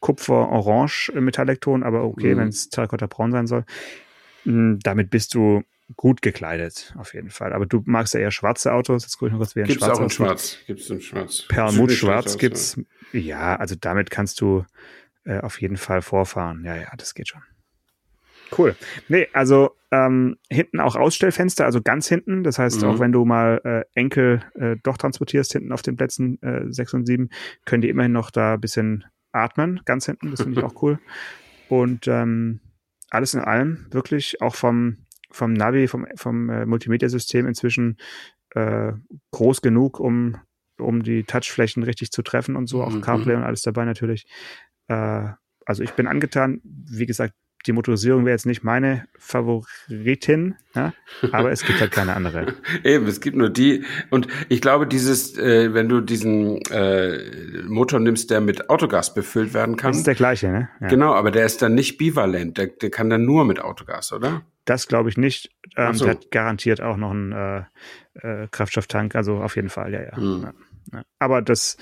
Kupfer-Orange-Metallikton, 0.00 1.82
aber 1.82 2.04
okay, 2.04 2.34
Mhm. 2.34 2.38
wenn 2.38 2.48
es 2.48 2.68
Terracotta 2.68 3.06
Braun 3.06 3.32
sein 3.32 3.46
soll. 3.46 3.64
mh, 4.44 4.78
Damit 4.82 5.10
bist 5.10 5.34
du 5.34 5.62
gut 5.96 6.22
gekleidet, 6.22 6.94
auf 6.98 7.12
jeden 7.14 7.30
Fall. 7.30 7.52
Aber 7.52 7.66
du 7.66 7.82
magst 7.84 8.14
ja 8.14 8.20
eher 8.20 8.30
schwarze 8.30 8.72
Autos. 8.72 9.02
Jetzt 9.04 9.18
gucke 9.18 9.26
ich 9.28 9.32
noch 9.32 9.38
kurz, 9.40 9.54
wie 9.56 9.60
ein 9.60 9.66
Gibt's 9.66 9.84
schwarz 9.84 9.98
auch 9.98 10.02
in. 10.02 10.10
Schwarz. 10.10 10.58
Gibt's 10.66 10.88
in 10.90 11.00
Schwarz. 11.00 11.46
Perlmutt 11.48 11.74
Sieht 11.74 11.88
nicht 11.88 11.98
schwarz 11.98 12.22
schlecht 12.24 12.34
aus, 12.34 12.38
gibt's. 12.38 12.80
Ja, 13.12 13.56
also 13.56 13.74
damit 13.78 14.10
kannst 14.10 14.40
du 14.40 14.64
äh, 15.24 15.38
auf 15.40 15.60
jeden 15.60 15.76
Fall 15.76 16.00
vorfahren. 16.02 16.64
Ja, 16.64 16.76
ja, 16.76 16.88
das 16.96 17.14
geht 17.14 17.28
schon. 17.28 17.42
Cool. 18.56 18.76
Nee, 19.08 19.28
also 19.32 19.70
ähm, 19.90 20.36
hinten 20.50 20.80
auch 20.80 20.96
Ausstellfenster, 20.96 21.64
also 21.64 21.80
ganz 21.82 22.08
hinten. 22.08 22.44
Das 22.44 22.58
heißt, 22.58 22.82
Mhm. 22.82 22.88
auch 22.88 22.98
wenn 23.00 23.12
du 23.12 23.24
mal 23.24 23.60
äh, 23.64 23.84
Enkel 23.98 24.42
äh, 24.54 24.76
doch 24.82 24.96
transportierst, 24.96 25.52
hinten 25.52 25.72
auf 25.72 25.82
den 25.82 25.96
Plätzen 25.96 26.40
äh, 26.42 26.64
6 26.70 26.94
und 26.94 27.06
7, 27.06 27.28
können 27.64 27.82
die 27.82 27.88
immerhin 27.88 28.12
noch 28.12 28.30
da 28.30 28.54
ein 28.54 28.60
bisschen 28.60 29.04
atmen, 29.32 29.80
ganz 29.84 30.06
hinten. 30.06 30.30
Das 30.30 30.42
finde 30.42 30.60
ich 30.60 30.64
auch 30.64 30.82
cool. 30.82 30.98
Und 31.68 32.06
ähm, 32.08 32.60
alles 33.10 33.34
in 33.34 33.40
allem 33.40 33.86
wirklich 33.90 34.40
auch 34.40 34.54
vom, 34.54 34.98
vom 35.30 35.52
Navi, 35.52 35.88
vom, 35.88 36.06
vom 36.16 36.48
äh, 36.50 36.66
Multimedia-System 36.66 37.46
inzwischen 37.46 37.96
äh, 38.54 38.92
groß 39.30 39.62
genug, 39.62 40.00
um, 40.00 40.36
um 40.78 41.02
die 41.02 41.24
Touchflächen 41.24 41.82
richtig 41.82 42.10
zu 42.10 42.22
treffen 42.22 42.56
und 42.56 42.66
so, 42.66 42.82
auch 42.82 42.92
Mhm. 42.94 43.00
CarPlay 43.02 43.34
und 43.36 43.44
alles 43.44 43.62
dabei 43.62 43.84
natürlich. 43.84 44.26
Äh, 44.88 45.28
also 45.64 45.82
ich 45.82 45.92
bin 45.92 46.06
angetan, 46.06 46.60
wie 46.64 47.06
gesagt, 47.06 47.34
die 47.66 47.72
Motorisierung 47.72 48.24
wäre 48.24 48.34
jetzt 48.34 48.46
nicht 48.46 48.64
meine 48.64 49.06
Favoritin, 49.18 50.56
ja? 50.74 50.92
aber 51.32 51.52
es 51.52 51.64
gibt 51.64 51.80
halt 51.80 51.92
keine 51.92 52.14
andere. 52.14 52.54
Eben, 52.84 53.06
es 53.06 53.20
gibt 53.20 53.36
nur 53.36 53.50
die. 53.50 53.84
Und 54.10 54.28
ich 54.48 54.60
glaube, 54.60 54.86
dieses, 54.86 55.38
äh, 55.38 55.72
wenn 55.74 55.88
du 55.88 56.00
diesen 56.00 56.60
äh, 56.70 57.18
Motor 57.66 58.00
nimmst, 58.00 58.30
der 58.30 58.40
mit 58.40 58.68
Autogas 58.70 59.14
befüllt 59.14 59.54
werden 59.54 59.76
kann. 59.76 59.92
Das 59.92 59.98
ist 59.98 60.06
der 60.06 60.14
gleiche, 60.14 60.48
ne? 60.48 60.68
Ja. 60.80 60.88
Genau, 60.88 61.14
aber 61.14 61.30
der 61.30 61.46
ist 61.46 61.62
dann 61.62 61.74
nicht 61.74 61.98
bivalent. 61.98 62.58
Der, 62.58 62.66
der 62.66 62.90
kann 62.90 63.10
dann 63.10 63.24
nur 63.24 63.44
mit 63.44 63.60
Autogas, 63.60 64.12
oder? 64.12 64.42
Das 64.64 64.88
glaube 64.88 65.08
ich 65.08 65.16
nicht. 65.16 65.50
Ähm, 65.76 65.94
so. 65.94 66.04
Der 66.04 66.14
hat 66.14 66.30
garantiert 66.30 66.80
auch 66.80 66.96
noch 66.96 67.10
einen 67.10 67.32
äh, 67.32 67.62
äh, 68.14 68.48
Kraftstofftank, 68.50 69.14
also 69.14 69.38
auf 69.38 69.56
jeden 69.56 69.70
Fall, 69.70 69.92
ja, 69.92 70.02
ja. 70.02 70.16
Hm. 70.16 70.42
ja, 70.42 70.52
ja. 70.92 71.02
Aber 71.18 71.42
das 71.42 71.76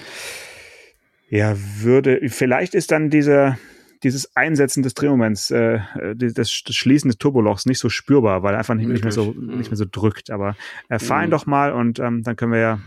ja 1.31 1.55
würde, 1.79 2.21
vielleicht 2.29 2.75
ist 2.75 2.91
dann 2.91 3.09
dieser 3.09 3.57
dieses 4.03 4.35
Einsetzen 4.37 4.83
des 4.83 4.95
Drehmoments, 4.95 5.51
äh, 5.51 5.81
das, 6.17 6.35
das 6.65 6.75
Schließen 6.75 7.09
des 7.11 7.19
Turbolochs 7.19 7.67
nicht 7.67 7.79
so 7.79 7.89
spürbar, 7.89 8.43
weil 8.43 8.55
er 8.55 8.59
einfach 8.59 8.75
nicht, 8.75 8.89
nicht 8.89 9.03
mehr 9.05 9.13
so 9.13 9.33
nicht 9.33 9.71
mehr 9.71 9.77
so 9.77 9.85
drückt. 9.91 10.31
Aber 10.31 10.57
äh, 10.89 10.99
fahr 10.99 11.21
ihn 11.21 11.25
Hm. 11.25 11.31
doch 11.31 11.47
mal 11.47 11.73
und 11.73 11.99
ähm, 11.99 12.23
dann 12.23 12.37
können 12.37 12.53
wir 12.53 12.61
ja 12.61 12.81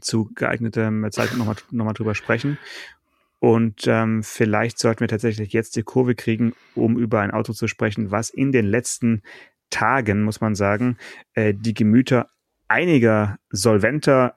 zu 0.00 0.30
geeignetem 0.34 1.06
Zeitpunkt 1.10 1.38
nochmal 1.38 1.56
noch 1.70 1.84
mal 1.84 1.92
drüber 1.92 2.14
sprechen. 2.14 2.58
Und 3.38 3.86
ähm, 3.86 4.22
vielleicht 4.22 4.78
sollten 4.78 5.00
wir 5.00 5.08
tatsächlich 5.08 5.52
jetzt 5.52 5.74
die 5.76 5.82
Kurve 5.82 6.14
kriegen, 6.14 6.52
um 6.74 6.98
über 6.98 7.20
ein 7.20 7.30
Auto 7.30 7.52
zu 7.54 7.68
sprechen, 7.68 8.10
was 8.10 8.28
in 8.28 8.52
den 8.52 8.66
letzten 8.66 9.22
Tagen, 9.70 10.22
muss 10.24 10.40
man 10.42 10.54
sagen, 10.54 10.98
äh, 11.34 11.54
die 11.54 11.72
Gemüter 11.74 12.28
einiger 12.68 13.38
solventer 13.48 14.34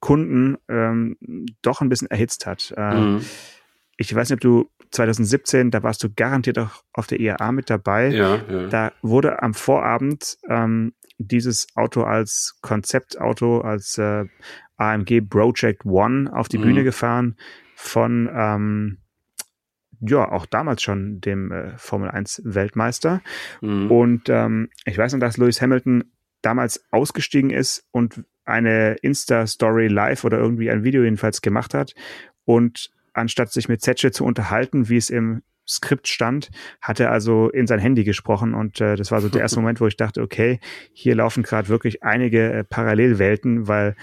Kunden 0.00 0.56
ähm, 0.68 1.16
doch 1.62 1.80
ein 1.80 1.88
bisschen 1.88 2.10
erhitzt 2.10 2.46
hat. 2.46 2.74
Äh, 2.76 2.94
Mhm. 2.94 3.24
Ich 4.00 4.14
weiß 4.14 4.30
nicht, 4.30 4.36
ob 4.36 4.40
du 4.40 4.70
2017, 4.92 5.70
da 5.70 5.82
warst 5.82 6.02
du 6.02 6.08
garantiert 6.08 6.58
auch 6.58 6.82
auf 6.94 7.06
der 7.06 7.20
IAA 7.20 7.52
mit 7.52 7.68
dabei. 7.68 8.08
Ja, 8.08 8.40
ja. 8.50 8.66
Da 8.68 8.92
wurde 9.02 9.42
am 9.42 9.52
Vorabend 9.52 10.38
ähm, 10.48 10.94
dieses 11.18 11.66
Auto 11.76 12.04
als 12.04 12.56
Konzeptauto, 12.62 13.60
als 13.60 13.98
äh, 13.98 14.24
AMG 14.78 15.20
Project 15.28 15.84
One 15.84 16.34
auf 16.34 16.48
die 16.48 16.56
Mhm. 16.56 16.62
Bühne 16.62 16.84
gefahren 16.84 17.36
von 17.74 18.30
ähm, 18.32 18.98
ja 20.00 20.32
auch 20.32 20.46
damals 20.46 20.80
schon 20.82 21.20
dem 21.20 21.52
äh, 21.52 21.76
Formel 21.76 22.08
1 22.10 22.40
Weltmeister. 22.46 23.20
Mhm. 23.60 23.90
Und 23.90 24.28
ähm, 24.30 24.70
ich 24.86 24.96
weiß 24.96 25.12
noch, 25.12 25.20
dass 25.20 25.36
Lewis 25.36 25.60
Hamilton 25.60 26.04
damals 26.40 26.82
ausgestiegen 26.90 27.50
ist 27.50 27.86
und 27.90 28.24
eine 28.46 28.94
Insta-Story 29.02 29.88
live 29.88 30.24
oder 30.24 30.38
irgendwie 30.38 30.70
ein 30.70 30.84
Video 30.84 31.02
jedenfalls 31.02 31.42
gemacht 31.42 31.74
hat. 31.74 31.94
Und 32.46 32.90
anstatt 33.12 33.52
sich 33.52 33.68
mit 33.68 33.82
Zetsche 33.82 34.10
zu 34.10 34.24
unterhalten, 34.24 34.88
wie 34.88 34.96
es 34.96 35.10
im 35.10 35.42
Skript 35.68 36.08
stand, 36.08 36.50
hat 36.80 37.00
er 37.00 37.12
also 37.12 37.48
in 37.48 37.66
sein 37.66 37.78
Handy 37.78 38.04
gesprochen. 38.04 38.54
Und 38.54 38.80
äh, 38.80 38.96
das 38.96 39.10
war 39.12 39.20
so 39.20 39.28
der 39.28 39.42
erste 39.42 39.60
Moment, 39.60 39.80
wo 39.80 39.86
ich 39.86 39.96
dachte, 39.96 40.22
okay, 40.22 40.58
hier 40.92 41.14
laufen 41.14 41.42
gerade 41.42 41.68
wirklich 41.68 42.02
einige 42.02 42.52
äh, 42.52 42.64
Parallelwelten, 42.64 43.68
weil 43.68 43.94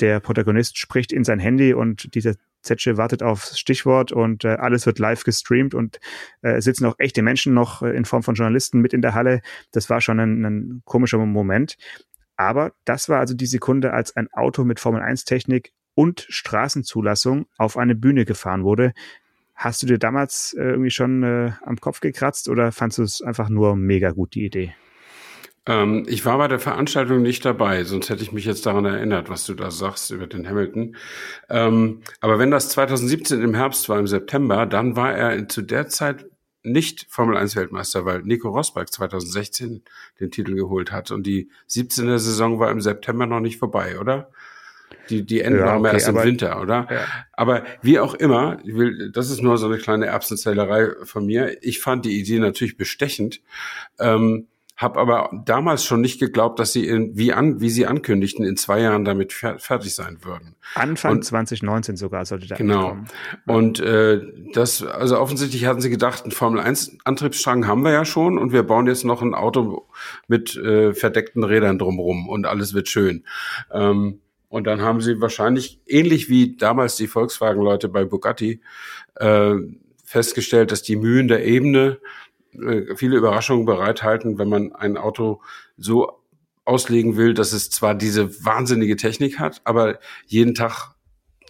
der 0.00 0.20
Protagonist 0.20 0.76
spricht 0.76 1.12
in 1.12 1.24
sein 1.24 1.38
Handy 1.38 1.72
und 1.72 2.14
dieser 2.14 2.34
Zetsche 2.62 2.96
wartet 2.96 3.22
aufs 3.22 3.58
Stichwort 3.58 4.12
und 4.12 4.44
äh, 4.44 4.48
alles 4.48 4.84
wird 4.84 4.98
live 4.98 5.24
gestreamt 5.24 5.74
und 5.74 6.00
äh, 6.42 6.60
sitzen 6.60 6.84
auch 6.84 6.96
echte 6.98 7.22
Menschen 7.22 7.54
noch 7.54 7.82
äh, 7.82 7.96
in 7.96 8.04
Form 8.04 8.22
von 8.22 8.34
Journalisten 8.34 8.80
mit 8.80 8.92
in 8.92 9.02
der 9.02 9.14
Halle. 9.14 9.40
Das 9.72 9.88
war 9.88 10.00
schon 10.00 10.20
ein, 10.20 10.44
ein 10.44 10.82
komischer 10.84 11.18
Moment. 11.18 11.76
Aber 12.36 12.72
das 12.84 13.08
war 13.08 13.20
also 13.20 13.34
die 13.34 13.46
Sekunde, 13.46 13.92
als 13.94 14.14
ein 14.14 14.28
Auto 14.32 14.64
mit 14.64 14.80
Formel 14.80 15.00
1 15.00 15.24
Technik 15.24 15.72
und 15.96 16.26
Straßenzulassung 16.28 17.46
auf 17.56 17.76
eine 17.76 17.96
Bühne 17.96 18.24
gefahren 18.24 18.62
wurde. 18.62 18.92
Hast 19.54 19.82
du 19.82 19.86
dir 19.86 19.98
damals 19.98 20.52
äh, 20.52 20.62
irgendwie 20.62 20.90
schon 20.90 21.22
äh, 21.22 21.52
am 21.64 21.78
Kopf 21.78 22.00
gekratzt 22.00 22.48
oder 22.48 22.70
fandst 22.70 22.98
du 22.98 23.02
es 23.02 23.22
einfach 23.22 23.48
nur 23.48 23.74
mega 23.74 24.10
gut, 24.10 24.34
die 24.34 24.44
Idee? 24.44 24.74
Ähm, 25.64 26.04
ich 26.06 26.26
war 26.26 26.36
bei 26.36 26.48
der 26.48 26.60
Veranstaltung 26.60 27.22
nicht 27.22 27.44
dabei, 27.46 27.82
sonst 27.84 28.10
hätte 28.10 28.22
ich 28.22 28.32
mich 28.32 28.44
jetzt 28.44 28.66
daran 28.66 28.84
erinnert, 28.84 29.30
was 29.30 29.46
du 29.46 29.54
da 29.54 29.70
sagst 29.70 30.10
über 30.10 30.26
den 30.26 30.46
Hamilton. 30.46 30.96
Ähm, 31.48 32.02
aber 32.20 32.38
wenn 32.38 32.50
das 32.50 32.68
2017 32.68 33.42
im 33.42 33.54
Herbst 33.54 33.88
war, 33.88 33.98
im 33.98 34.06
September, 34.06 34.66
dann 34.66 34.94
war 34.94 35.14
er 35.14 35.48
zu 35.48 35.62
der 35.62 35.88
Zeit 35.88 36.26
nicht 36.62 37.06
Formel 37.08 37.38
1 37.38 37.56
Weltmeister, 37.56 38.04
weil 38.04 38.22
Nico 38.22 38.50
Rosberg 38.50 38.92
2016 38.92 39.82
den 40.20 40.30
Titel 40.30 40.54
geholt 40.54 40.92
hat 40.92 41.10
und 41.10 41.26
die 41.26 41.48
17. 41.68 42.18
Saison 42.18 42.58
war 42.58 42.70
im 42.70 42.82
September 42.82 43.26
noch 43.26 43.40
nicht 43.40 43.58
vorbei, 43.58 43.98
oder? 43.98 44.30
Die, 45.10 45.24
die 45.24 45.40
enden 45.40 45.60
Ja, 45.60 45.66
mal 45.66 45.78
okay, 45.80 45.94
erst 45.94 46.08
im 46.08 46.16
aber- 46.16 46.24
Winter, 46.24 46.60
oder? 46.60 46.86
Ja. 46.90 47.00
Aber 47.32 47.62
wie 47.82 47.98
auch 48.00 48.14
immer, 48.14 48.58
ich 48.64 48.74
will, 48.74 49.10
das 49.12 49.30
ist 49.30 49.40
nur 49.42 49.56
so 49.58 49.66
eine 49.66 49.78
kleine 49.78 50.06
Erbsenzählerei 50.06 50.90
von 51.04 51.24
mir. 51.26 51.56
Ich 51.62 51.80
fand 51.80 52.04
die 52.04 52.18
Idee 52.18 52.38
natürlich 52.40 52.76
bestechend, 52.76 53.40
ähm, 54.00 54.48
habe 54.76 55.00
aber 55.00 55.30
damals 55.46 55.84
schon 55.86 56.02
nicht 56.02 56.20
geglaubt, 56.20 56.58
dass 56.58 56.72
sie 56.74 56.86
in, 56.86 57.16
wie 57.16 57.32
an, 57.32 57.60
wie 57.62 57.70
sie 57.70 57.86
ankündigten, 57.86 58.44
in 58.44 58.56
zwei 58.58 58.80
Jahren 58.80 59.06
damit 59.06 59.32
fer 59.32 59.58
fertig 59.58 59.94
sein 59.94 60.18
würden. 60.22 60.54
Anfang 60.74 61.12
Und- 61.12 61.24
2019 61.24 61.96
sogar 61.96 62.26
sollte 62.26 62.46
der 62.46 62.58
Genau. 62.58 62.88
kommen. 62.90 63.06
Und 63.46 63.80
äh, 63.80 64.20
das, 64.52 64.82
also 64.82 65.18
offensichtlich 65.18 65.64
hatten 65.64 65.80
sie 65.80 65.88
gedacht, 65.88 66.24
einen 66.24 66.32
Formel 66.32 66.60
1 66.60 66.98
Antriebsstrang 67.04 67.66
haben 67.66 67.82
wir 67.82 67.92
ja 67.92 68.04
schon 68.04 68.36
und 68.38 68.52
wir 68.52 68.64
bauen 68.64 68.86
jetzt 68.86 69.04
noch 69.04 69.22
ein 69.22 69.34
Auto 69.34 69.88
mit 70.28 70.56
äh, 70.56 70.92
verdeckten 70.92 71.42
Rädern 71.44 71.78
drumrum 71.78 72.28
und 72.28 72.44
alles 72.44 72.74
wird 72.74 72.88
schön. 72.90 73.24
Ähm, 73.72 74.20
und 74.56 74.64
dann 74.64 74.80
haben 74.80 75.02
sie 75.02 75.20
wahrscheinlich, 75.20 75.80
ähnlich 75.86 76.30
wie 76.30 76.56
damals 76.56 76.96
die 76.96 77.08
Volkswagen-Leute 77.08 77.90
bei 77.90 78.06
Bugatti, 78.06 78.62
äh, 79.16 79.52
festgestellt, 80.02 80.72
dass 80.72 80.80
die 80.82 80.96
Mühen 80.96 81.28
der 81.28 81.44
Ebene 81.44 81.98
äh, 82.54 82.96
viele 82.96 83.18
Überraschungen 83.18 83.66
bereithalten, 83.66 84.38
wenn 84.38 84.48
man 84.48 84.74
ein 84.74 84.96
Auto 84.96 85.42
so 85.76 86.22
auslegen 86.64 87.18
will, 87.18 87.34
dass 87.34 87.52
es 87.52 87.68
zwar 87.68 87.94
diese 87.94 88.46
wahnsinnige 88.46 88.96
Technik 88.96 89.38
hat, 89.38 89.60
aber 89.64 89.98
jeden 90.24 90.54
Tag 90.54 90.94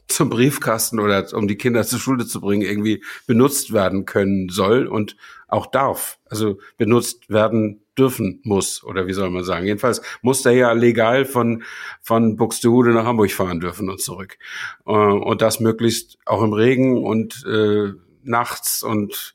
zum 0.08 0.30
Briefkasten 0.30 1.00
oder 1.00 1.26
um 1.34 1.48
die 1.48 1.56
Kinder 1.56 1.84
zur 1.84 1.98
Schule 1.98 2.26
zu 2.26 2.40
bringen, 2.40 2.62
irgendwie 2.62 3.02
benutzt 3.26 3.72
werden 3.72 4.04
können 4.04 4.48
soll 4.48 4.86
und 4.86 5.16
auch 5.48 5.66
darf. 5.66 6.18
Also 6.26 6.58
benutzt 6.76 7.28
werden 7.30 7.82
dürfen 7.98 8.40
muss, 8.44 8.84
oder 8.84 9.06
wie 9.06 9.12
soll 9.12 9.30
man 9.30 9.44
sagen. 9.44 9.66
Jedenfalls 9.66 10.02
muss 10.22 10.42
der 10.42 10.52
ja 10.52 10.72
legal 10.72 11.25
von, 11.25 11.62
von 12.02 12.36
Buxtehude 12.36 12.92
nach 12.92 13.04
Hamburg 13.04 13.32
fahren 13.32 13.60
dürfen 13.60 13.88
und 13.88 14.00
zurück. 14.00 14.38
Äh, 14.86 14.90
und 14.90 15.42
das 15.42 15.60
möglichst 15.60 16.18
auch 16.26 16.42
im 16.42 16.52
Regen 16.52 17.04
und 17.04 17.44
äh, 17.46 17.92
nachts 18.22 18.82
und 18.82 19.34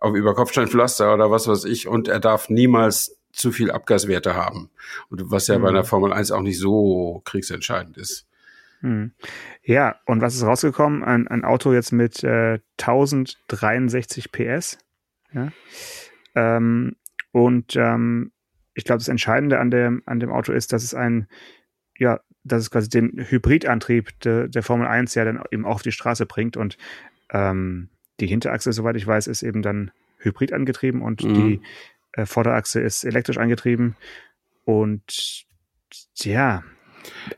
auf 0.00 0.14
über 0.14 0.34
Kopfsteinpflaster 0.34 1.12
oder 1.12 1.30
was 1.30 1.48
weiß 1.48 1.64
ich. 1.64 1.88
Und 1.88 2.08
er 2.08 2.20
darf 2.20 2.48
niemals 2.50 3.18
zu 3.32 3.50
viel 3.52 3.70
Abgaswerte 3.70 4.34
haben. 4.34 4.70
Und 5.10 5.30
was 5.30 5.48
ja 5.48 5.58
mhm. 5.58 5.62
bei 5.62 5.68
einer 5.70 5.84
Formel 5.84 6.12
1 6.12 6.30
auch 6.30 6.42
nicht 6.42 6.58
so 6.58 7.22
kriegsentscheidend 7.24 7.96
ist. 7.96 8.27
Mhm. 8.80 9.12
Ja, 9.62 9.96
und 10.06 10.20
was 10.20 10.34
ist 10.34 10.44
rausgekommen? 10.44 11.02
Ein, 11.02 11.28
ein 11.28 11.44
Auto 11.44 11.72
jetzt 11.72 11.92
mit 11.92 12.22
äh, 12.24 12.58
1063 12.80 14.32
PS. 14.32 14.78
Ja. 15.32 15.52
Ähm, 16.34 16.96
und 17.32 17.76
ähm, 17.76 18.32
ich 18.74 18.84
glaube, 18.84 18.98
das 18.98 19.08
Entscheidende 19.08 19.58
an 19.58 19.70
dem, 19.70 20.02
an 20.06 20.20
dem 20.20 20.30
Auto 20.30 20.52
ist, 20.52 20.72
dass 20.72 20.82
es 20.82 20.94
ein, 20.94 21.28
ja, 21.98 22.20
dass 22.44 22.62
es 22.62 22.70
quasi 22.70 22.88
den 22.88 23.12
Hybridantrieb 23.28 24.20
de, 24.20 24.48
der 24.48 24.62
Formel 24.62 24.86
1 24.86 25.14
ja 25.14 25.24
dann 25.24 25.42
eben 25.50 25.66
auch 25.66 25.76
auf 25.76 25.82
die 25.82 25.92
Straße 25.92 26.26
bringt. 26.26 26.56
Und 26.56 26.78
ähm, 27.30 27.90
die 28.20 28.26
Hinterachse, 28.26 28.72
soweit 28.72 28.96
ich 28.96 29.06
weiß, 29.06 29.26
ist 29.26 29.42
eben 29.42 29.62
dann 29.62 29.90
hybrid 30.18 30.52
angetrieben 30.52 31.02
und 31.02 31.22
mhm. 31.24 31.34
die 31.34 31.60
äh, 32.12 32.26
Vorderachse 32.26 32.80
ist 32.80 33.04
elektrisch 33.04 33.38
angetrieben. 33.38 33.96
Und 34.64 35.46
ja, 36.16 36.62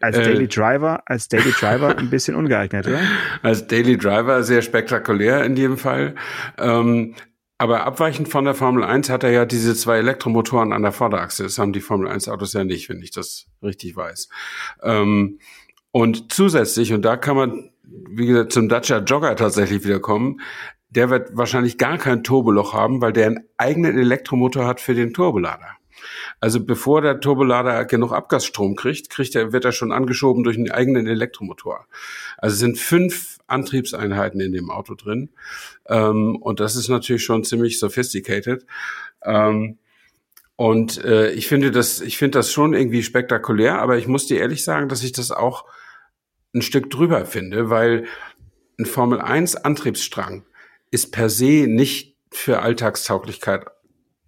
als 0.01 0.17
äh, 0.17 0.23
Daily 0.23 0.49
Driver, 0.49 1.03
als 1.07 1.29
Daily 1.29 1.53
Driver 1.53 1.97
ein 1.97 2.11
bisschen 2.11 2.35
ungeeignet, 2.35 2.87
oder? 2.87 3.01
Als 3.43 3.67
Daily 3.67 3.97
Driver 3.97 4.43
sehr 4.43 4.63
spektakulär 4.63 5.45
in 5.45 5.57
jedem 5.57 5.77
Fall. 5.77 6.15
Ähm, 6.59 7.15
aber 7.59 7.85
abweichend 7.85 8.29
von 8.29 8.47
der 8.47 8.55
Formel 8.55 8.85
1 8.85 9.11
hat 9.11 9.23
er 9.23 9.31
ja 9.31 9.45
diese 9.45 9.75
zwei 9.75 9.99
Elektromotoren 9.99 10.73
an 10.73 10.83
der 10.83 10.93
Vorderachse. 10.93 11.43
Das 11.43 11.59
haben 11.59 11.75
die 11.75 11.81
Formel 11.81 12.09
1 12.09 12.29
Autos 12.29 12.55
ja 12.55 12.65
nicht, 12.65 12.89
wenn 12.89 13.03
ich 13.03 13.11
das 13.11 13.49
richtig 13.63 13.97
weiß. 13.97 14.31
Ähm, 14.83 15.41
und 15.93 16.33
zusätzlich, 16.33 16.93
und 16.93 17.03
da 17.03 17.17
kann 17.17 17.37
man, 17.37 17.71
wie 17.83 18.27
gesagt, 18.27 18.53
zum 18.53 18.69
Dacia 18.69 18.99
Jogger 18.99 19.37
tatsächlich 19.37 19.85
wiederkommen, 19.85 20.41
der 20.89 21.11
wird 21.11 21.37
wahrscheinlich 21.37 21.79
gar 21.79 21.99
kein 21.99 22.25
Turboloch 22.25 22.73
haben, 22.73 23.01
weil 23.01 23.13
der 23.13 23.27
einen 23.27 23.41
eigenen 23.57 23.99
Elektromotor 23.99 24.67
hat 24.67 24.81
für 24.81 24.95
den 24.95 25.13
Turbolader. 25.13 25.77
Also 26.41 26.65
bevor 26.65 27.03
der 27.03 27.21
Turbolader 27.21 27.85
genug 27.85 28.13
Abgasstrom 28.13 28.77
kriegt, 28.77 29.11
kriegt 29.11 29.35
er, 29.35 29.53
wird 29.53 29.65
er 29.65 29.73
schon 29.73 29.93
angeschoben 29.93 30.45
durch 30.45 30.57
einen 30.57 30.71
eigenen 30.71 31.07
Elektromotor. 31.07 31.87
Also 32.39 32.57
sind 32.57 32.79
fünf 32.79 33.39
Antriebseinheiten 33.47 34.41
in 34.41 34.53
dem 34.53 34.71
Auto 34.71 34.95
drin. 34.95 35.31
Ähm, 35.89 36.37
und 36.37 36.61
das 36.61 36.77
ist 36.77 36.89
natürlich 36.89 37.25
schon 37.25 37.45
ziemlich 37.45 37.79
sophisticated. 37.79 38.65
Ähm, 39.25 39.79
und 40.57 41.03
äh, 41.05 41.31
ich 41.33 41.49
finde 41.49 41.71
das, 41.71 42.01
ich 42.01 42.19
finde 42.19 42.39
das 42.39 42.53
schon 42.53 42.75
irgendwie 42.75 43.03
spektakulär, 43.03 43.81
aber 43.81 43.97
ich 43.97 44.07
muss 44.07 44.27
dir 44.27 44.41
ehrlich 44.41 44.63
sagen, 44.63 44.89
dass 44.89 45.03
ich 45.03 45.13
das 45.13 45.33
auch 45.33 45.65
ein 46.55 46.63
Stück 46.63 46.91
drüber 46.91 47.25
finde, 47.25 47.71
weil 47.71 48.05
ein 48.79 48.87
Formel 48.87 49.21
1 49.21 49.57
Antriebsstrang 49.57 50.45
ist 50.91 51.13
per 51.13 51.31
se 51.31 51.67
nicht 51.67 52.17
für 52.31 52.61
Alltagstauglichkeit 52.61 53.67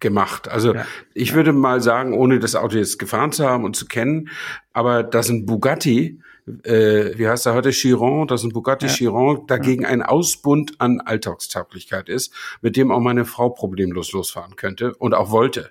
gemacht. 0.02 0.48
Also 0.48 0.74
ja. 0.74 0.84
ich 1.14 1.32
würde 1.32 1.54
mal 1.54 1.80
sagen, 1.80 2.12
ohne 2.12 2.38
das 2.38 2.54
Auto 2.54 2.76
jetzt 2.76 2.98
gefahren 2.98 3.32
zu 3.32 3.48
haben 3.48 3.64
und 3.64 3.74
zu 3.74 3.86
kennen, 3.86 4.28
aber 4.74 5.02
dass 5.02 5.30
ein 5.30 5.46
Bugatti, 5.46 6.20
äh, 6.64 7.16
wie 7.16 7.26
heißt 7.26 7.46
er 7.46 7.54
heute, 7.54 7.70
Chiron, 7.70 8.26
dass 8.26 8.42
ein 8.42 8.50
Bugatti 8.50 8.86
ja. 8.86 8.92
Chiron 8.92 9.46
dagegen 9.46 9.82
ja. 9.82 9.88
ein 9.88 10.02
Ausbund 10.02 10.74
an 10.78 11.00
Alltagstauglichkeit 11.00 12.10
ist, 12.10 12.34
mit 12.60 12.76
dem 12.76 12.90
auch 12.90 13.00
meine 13.00 13.24
Frau 13.24 13.48
problemlos 13.48 14.12
losfahren 14.12 14.56
könnte 14.56 14.94
und 14.96 15.14
auch 15.14 15.30
wollte. 15.30 15.70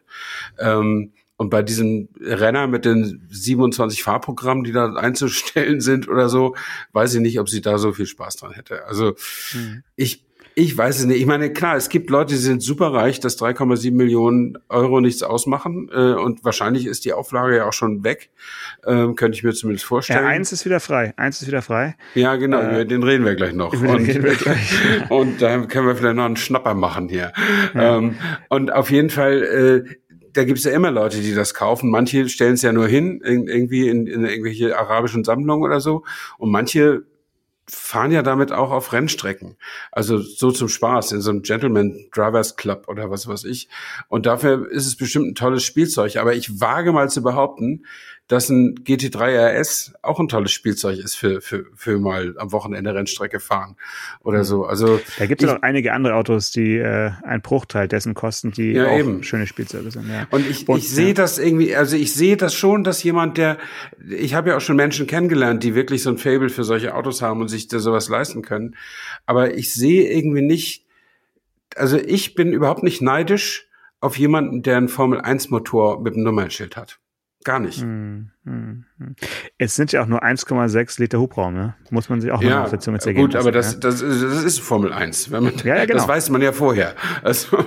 Ähm, 0.58 1.12
und 1.42 1.50
bei 1.50 1.64
diesem 1.64 2.08
Renner 2.20 2.68
mit 2.68 2.86
den 2.86 3.28
27 3.32 4.04
Fahrprogrammen, 4.04 4.64
die 4.64 4.72
da 4.72 4.94
einzustellen 4.94 5.82
sind 5.82 6.08
oder 6.08 6.30
so, 6.30 6.56
weiß 6.94 7.16
ich 7.16 7.22
nicht, 7.22 7.40
ob 7.40 7.50
sie 7.50 7.62
da 7.62 7.80
so 7.80 7.94
viel 7.94 8.06
Spaß 8.06 8.38
dran 8.38 8.52
hätte. 8.52 8.86
Also 8.86 9.16
mhm. 9.54 9.84
ich 9.96 10.24
ich 10.54 10.78
weiß 10.78 11.00
es 11.00 11.06
nicht. 11.06 11.20
Ich 11.20 11.26
meine, 11.26 11.54
klar, 11.54 11.78
es 11.78 11.88
gibt 11.88 12.10
Leute, 12.10 12.34
die 12.34 12.40
sind 12.40 12.62
superreich, 12.62 13.20
dass 13.20 13.40
3,7 13.40 13.94
Millionen 13.94 14.58
Euro 14.68 15.00
nichts 15.00 15.24
ausmachen. 15.24 15.90
Äh, 15.94 16.14
und 16.14 16.44
wahrscheinlich 16.44 16.86
ist 16.86 17.06
die 17.06 17.14
Auflage 17.14 17.58
ja 17.58 17.68
auch 17.68 17.74
schon 17.74 18.04
weg. 18.04 18.30
Ähm, 18.86 19.16
könnte 19.16 19.38
ich 19.38 19.44
mir 19.44 19.54
zumindest 19.54 19.86
vorstellen. 19.86 20.24
Ja, 20.24 20.30
eins 20.30 20.52
ist 20.52 20.66
wieder 20.66 20.80
frei. 20.80 21.14
Eins 21.16 21.42
ist 21.42 21.48
wieder 21.48 21.62
frei. 21.62 21.96
Ja, 22.16 22.36
genau. 22.36 22.60
Äh, 22.62 22.86
den 22.86 23.04
reden 23.04 23.24
wir 23.24 23.36
gleich 23.36 23.54
noch. 23.54 23.72
Und, 23.74 24.08
reden 24.08 24.24
wir 24.24 24.36
gleich. 24.36 24.74
und 25.10 25.42
da 25.42 25.66
können 25.66 25.88
wir 25.88 25.96
vielleicht 25.96 26.16
noch 26.16 26.26
einen 26.26 26.38
Schnapper 26.38 26.74
machen 26.74 27.08
hier. 27.08 27.32
Ja. 27.74 27.98
Ähm, 27.98 28.16
und 28.50 28.74
auf 28.74 28.92
jeden 28.92 29.10
Fall, 29.10 29.86
äh, 29.88 29.96
da 30.34 30.44
gibt 30.44 30.60
es 30.60 30.66
ja 30.66 30.72
immer 30.72 30.92
Leute, 30.92 31.22
die 31.22 31.34
das 31.34 31.54
kaufen. 31.54 31.90
Manche 31.90 32.28
stellen 32.28 32.54
es 32.54 32.62
ja 32.62 32.74
nur 32.74 32.88
hin, 32.88 33.22
irgendwie 33.24 33.88
in, 33.88 34.08
in 34.08 34.26
irgendwelche 34.26 34.78
arabischen 34.78 35.24
Sammlungen 35.24 35.64
oder 35.64 35.80
so. 35.80 36.04
Und 36.38 36.52
manche 36.52 37.04
fahren 37.72 38.12
ja 38.12 38.22
damit 38.22 38.52
auch 38.52 38.72
auf 38.72 38.92
Rennstrecken. 38.92 39.56
Also 39.92 40.18
so 40.18 40.52
zum 40.52 40.68
Spaß, 40.68 41.14
in 41.14 41.22
so 41.22 41.30
einem 41.30 41.42
Gentleman 41.42 42.08
Drivers 42.14 42.58
Club 42.58 42.90
oder 42.90 43.10
was 43.10 43.28
weiß 43.28 43.46
ich. 43.46 43.70
Und 44.10 44.26
dafür 44.26 44.70
ist 44.70 44.88
es 44.88 44.98
bestimmt 44.98 45.28
ein 45.28 45.36
tolles 45.36 45.64
Spielzeug. 45.64 46.18
Aber 46.18 46.36
ich 46.36 46.60
wage 46.60 46.92
mal 46.92 47.10
zu 47.10 47.24
behaupten, 47.24 47.86
dass 48.32 48.48
ein 48.48 48.76
GT3 48.76 49.60
RS 49.60 49.94
auch 50.02 50.18
ein 50.18 50.30
tolles 50.30 50.54
Spielzeug 50.54 50.98
ist 51.00 51.16
für, 51.16 51.42
für, 51.42 51.66
für 51.76 52.00
mal 52.00 52.34
am 52.38 52.54
Wochenende 52.54 52.96
Rennstrecke 52.96 53.42
fahren 53.42 53.76
oder 54.22 54.40
mhm. 54.40 54.44
so. 54.46 54.64
Also 54.64 55.02
da 55.20 55.26
gibt 55.26 55.44
es 55.44 55.50
auch 55.50 55.62
einige 55.64 55.92
andere 55.92 56.16
Autos, 56.16 56.50
die 56.50 56.78
äh, 56.78 57.12
ein 57.24 57.42
Bruchteil 57.42 57.90
dessen 57.90 58.14
kosten, 58.14 58.52
die 58.52 58.72
ja, 58.72 58.88
auch 58.88 58.98
eben. 58.98 59.24
schöne 59.24 59.48
Spielzeuge 59.48 59.92
sind. 59.92 60.10
Ja. 60.10 60.28
Und 60.32 60.50
ich, 60.50 60.66
Und, 60.70 60.78
ich 60.78 60.90
sehe 60.90 61.10
ja. 61.10 61.14
das 61.14 61.40
irgendwie, 61.40 61.76
also 61.76 61.98
ich 61.98 62.14
sehe 62.14 62.38
das 62.38 62.54
schon, 62.54 62.86
dass 62.86 63.04
jemand, 63.04 63.38
der, 63.38 63.58
ich 64.10 64.34
habe 64.34 64.52
ja 64.52 64.58
auch 64.58 64.62
schon 64.62 64.78
Menschen 64.78 65.08
kennengelernt, 65.08 65.62
die 65.64 65.76
wirklich 65.76 66.02
so 66.02 66.10
ein 66.10 66.18
Fable 66.18 66.48
für 66.48 66.64
solche 66.64 66.96
Autos 66.96 67.22
haben 67.22 67.42
und 67.42 67.50
sich 67.50 67.68
da 67.68 67.80
sowas 67.80 68.08
leisten 68.08 68.44
können. 68.44 68.78
Aber 69.26 69.56
ich 69.56 69.74
sehe 69.74 70.10
irgendwie 70.10 70.42
nicht, 70.42 70.86
also 71.76 71.98
ich 71.98 72.34
bin 72.34 72.54
überhaupt 72.54 72.84
nicht 72.84 73.02
neidisch 73.02 73.68
auf 74.00 74.18
jemanden, 74.18 74.64
der 74.64 74.78
einen 74.78 74.88
Formel 74.88 75.20
1 75.20 75.50
Motor 75.50 76.02
mit 76.02 76.14
einem 76.14 76.24
Nummernschild 76.24 76.78
hat. 76.78 77.02
Gar 77.44 77.60
nicht. 77.60 77.82
Hm, 77.82 78.30
hm, 78.44 78.86
hm. 78.98 79.16
Es 79.58 79.76
sind 79.76 79.92
ja 79.92 80.04
auch 80.04 80.08
nur 80.08 80.24
1,6 80.24 81.00
Liter 81.00 81.20
Hubraum, 81.20 81.54
ne? 81.54 81.76
Muss 81.90 82.10
man 82.10 82.22
sich 82.22 82.32
auch 82.32 82.42
ja, 82.42 82.58
noch 82.58 82.64
auf 82.66 82.70
der 82.70 82.80
Zunge 82.80 83.00
zergehen 83.00 83.26
Gut, 83.26 83.34
lassen, 83.34 83.48
aber 83.48 83.52
das, 83.52 83.74
ja? 83.74 83.80
das, 83.80 84.02
ist, 84.02 84.24
das 84.24 84.44
ist 84.44 84.60
Formel 84.60 84.94
1. 84.94 85.32
Wenn 85.32 85.44
man, 85.44 85.54
ja, 85.64 85.78
ja, 85.78 85.86
genau. 85.86 86.00
Das 86.00 86.08
weiß 86.08 86.30
man 86.30 86.42
ja 86.42 86.52
vorher. 86.52 86.96
Also. 87.24 87.66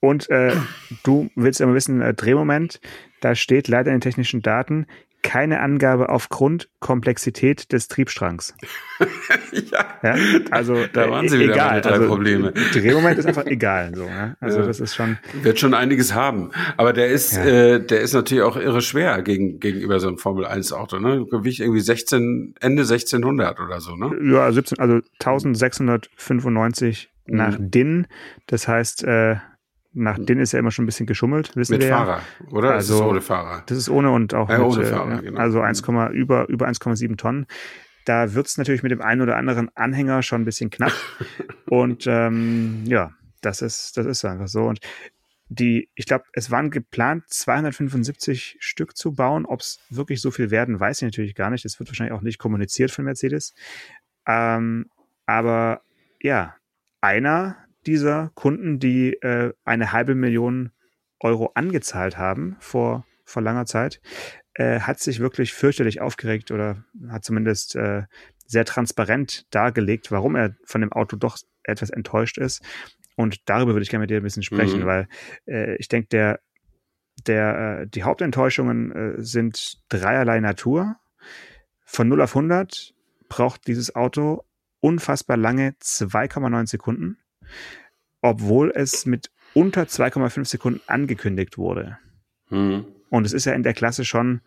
Und 0.00 0.28
äh, 0.30 0.56
du 1.04 1.30
willst 1.36 1.60
immer 1.60 1.74
wissen, 1.74 2.00
äh, 2.00 2.14
Drehmoment, 2.14 2.80
da 3.20 3.34
steht 3.34 3.68
leider 3.68 3.90
in 3.90 3.96
den 3.96 4.00
technischen 4.00 4.42
Daten 4.42 4.86
keine 5.22 5.60
Angabe 5.60 6.08
aufgrund 6.08 6.68
Komplexität 6.80 7.72
des 7.72 7.88
Triebstrangs. 7.88 8.54
ja, 9.52 9.86
ja, 10.02 10.16
also 10.50 10.76
da 10.92 11.08
waren 11.10 11.28
sie 11.28 11.38
wieder 11.38 11.54
egal. 11.54 11.80
drei 11.80 11.90
also, 11.92 12.08
Probleme. 12.08 12.52
Drehmoment 12.72 13.18
ist 13.18 13.26
einfach 13.26 13.46
egal, 13.46 13.94
so. 13.94 14.04
Ja? 14.04 14.36
Also 14.40 14.60
ja. 14.60 14.66
das 14.66 14.80
ist 14.80 14.94
schon 14.94 15.18
wird 15.42 15.58
schon 15.60 15.74
einiges 15.74 16.14
haben, 16.14 16.50
aber 16.76 16.92
der 16.92 17.08
ist 17.08 17.36
ja. 17.36 17.44
äh, 17.44 17.84
der 17.84 18.00
ist 18.00 18.12
natürlich 18.14 18.42
auch 18.42 18.56
irre 18.56 18.82
schwer 18.82 19.22
gegen, 19.22 19.60
gegenüber 19.60 20.00
so 20.00 20.08
einem 20.08 20.18
Formel 20.18 20.44
1 20.44 20.72
Auto, 20.72 20.98
ne? 20.98 21.24
Gewicht 21.30 21.60
irgendwie 21.60 21.80
16 21.80 22.54
Ende 22.60 22.82
1600 22.82 23.60
oder 23.60 23.80
so, 23.80 23.94
ne? 23.96 24.10
Ja, 24.24 24.50
17 24.50 24.78
also 24.78 25.00
1695 25.20 27.10
mhm. 27.26 27.36
nach 27.36 27.56
DIN, 27.58 28.06
das 28.46 28.66
heißt 28.66 29.04
äh, 29.04 29.36
nach 29.94 30.18
denen 30.18 30.40
ist 30.40 30.52
ja 30.52 30.58
immer 30.58 30.70
schon 30.70 30.84
ein 30.84 30.86
bisschen 30.86 31.06
geschummelt, 31.06 31.54
wissen 31.56 31.72
mit 31.72 31.82
wir 31.82 31.90
Fahrer, 31.90 32.20
ja. 32.40 32.46
oder? 32.52 32.72
Also, 32.72 32.94
das 32.94 33.00
ist 33.00 33.06
ohne 33.06 33.20
Fahrer. 33.20 33.62
Das 33.66 33.78
ist 33.78 33.88
ohne 33.88 34.10
und 34.10 34.34
auch 34.34 34.48
ja, 34.48 34.58
mit, 34.58 34.66
ohne 34.66 34.84
Fahrer, 34.84 35.18
äh, 35.18 35.22
genau. 35.22 35.40
also 35.40 35.60
1, 35.60 35.80
über, 36.12 36.48
über 36.48 36.66
1,7 36.66 37.16
Tonnen. 37.16 37.46
Da 38.04 38.34
wird's 38.34 38.58
natürlich 38.58 38.82
mit 38.82 38.90
dem 38.90 39.02
einen 39.02 39.20
oder 39.20 39.36
anderen 39.36 39.70
Anhänger 39.76 40.22
schon 40.22 40.42
ein 40.42 40.44
bisschen 40.44 40.70
knapp. 40.70 40.92
und 41.68 42.06
ähm, 42.06 42.84
ja, 42.86 43.12
das 43.42 43.62
ist, 43.62 43.96
das 43.96 44.06
ist 44.06 44.24
einfach 44.24 44.48
so. 44.48 44.64
Und 44.64 44.80
die, 45.48 45.90
ich 45.94 46.06
glaube, 46.06 46.24
es 46.32 46.50
waren 46.50 46.70
geplant, 46.70 47.24
275 47.28 48.56
Stück 48.58 48.96
zu 48.96 49.12
bauen. 49.12 49.44
Ob 49.44 49.60
es 49.60 49.80
wirklich 49.90 50.20
so 50.20 50.30
viel 50.30 50.50
werden, 50.50 50.80
weiß 50.80 51.02
ich 51.02 51.06
natürlich 51.06 51.34
gar 51.34 51.50
nicht. 51.50 51.64
Das 51.64 51.78
wird 51.78 51.90
wahrscheinlich 51.90 52.14
auch 52.14 52.22
nicht 52.22 52.38
kommuniziert 52.38 52.90
von 52.90 53.04
Mercedes. 53.04 53.54
Ähm, 54.26 54.86
aber 55.26 55.82
ja, 56.20 56.56
einer 57.00 57.56
dieser 57.86 58.30
Kunden, 58.34 58.78
die 58.78 59.14
äh, 59.14 59.52
eine 59.64 59.92
halbe 59.92 60.14
Million 60.14 60.70
Euro 61.20 61.52
angezahlt 61.54 62.18
haben 62.18 62.56
vor, 62.60 63.06
vor 63.24 63.42
langer 63.42 63.66
Zeit, 63.66 64.00
äh, 64.54 64.80
hat 64.80 65.00
sich 65.00 65.20
wirklich 65.20 65.52
fürchterlich 65.52 66.00
aufgeregt 66.00 66.50
oder 66.50 66.84
hat 67.08 67.24
zumindest 67.24 67.76
äh, 67.76 68.02
sehr 68.46 68.64
transparent 68.64 69.46
dargelegt, 69.54 70.10
warum 70.10 70.36
er 70.36 70.54
von 70.64 70.80
dem 70.80 70.92
Auto 70.92 71.16
doch 71.16 71.38
etwas 71.62 71.90
enttäuscht 71.90 72.38
ist. 72.38 72.62
Und 73.16 73.48
darüber 73.48 73.72
würde 73.72 73.82
ich 73.82 73.90
gerne 73.90 74.02
mit 74.02 74.10
dir 74.10 74.18
ein 74.18 74.22
bisschen 74.22 74.42
sprechen, 74.42 74.80
mhm. 74.80 74.86
weil 74.86 75.08
äh, 75.46 75.76
ich 75.76 75.88
denke, 75.88 76.08
der, 76.08 76.40
der, 77.26 77.80
äh, 77.82 77.86
die 77.86 78.02
Hauptenttäuschungen 78.04 78.92
äh, 78.92 79.22
sind 79.22 79.82
dreierlei 79.88 80.40
Natur. 80.40 80.96
Von 81.84 82.08
0 82.08 82.22
auf 82.22 82.34
100 82.36 82.94
braucht 83.28 83.66
dieses 83.66 83.94
Auto 83.94 84.44
unfassbar 84.80 85.36
lange 85.36 85.70
2,9 85.80 86.66
Sekunden, 86.66 87.18
obwohl 88.20 88.72
es 88.74 89.06
mit 89.06 89.30
unter 89.54 89.82
2,5 89.82 90.44
Sekunden 90.46 90.80
angekündigt 90.86 91.58
wurde. 91.58 91.98
Mhm. 92.50 92.86
Und 93.10 93.26
es 93.26 93.32
ist 93.32 93.44
ja 93.44 93.52
in 93.52 93.62
der 93.62 93.74
Klasse 93.74 94.04
schon, 94.04 94.40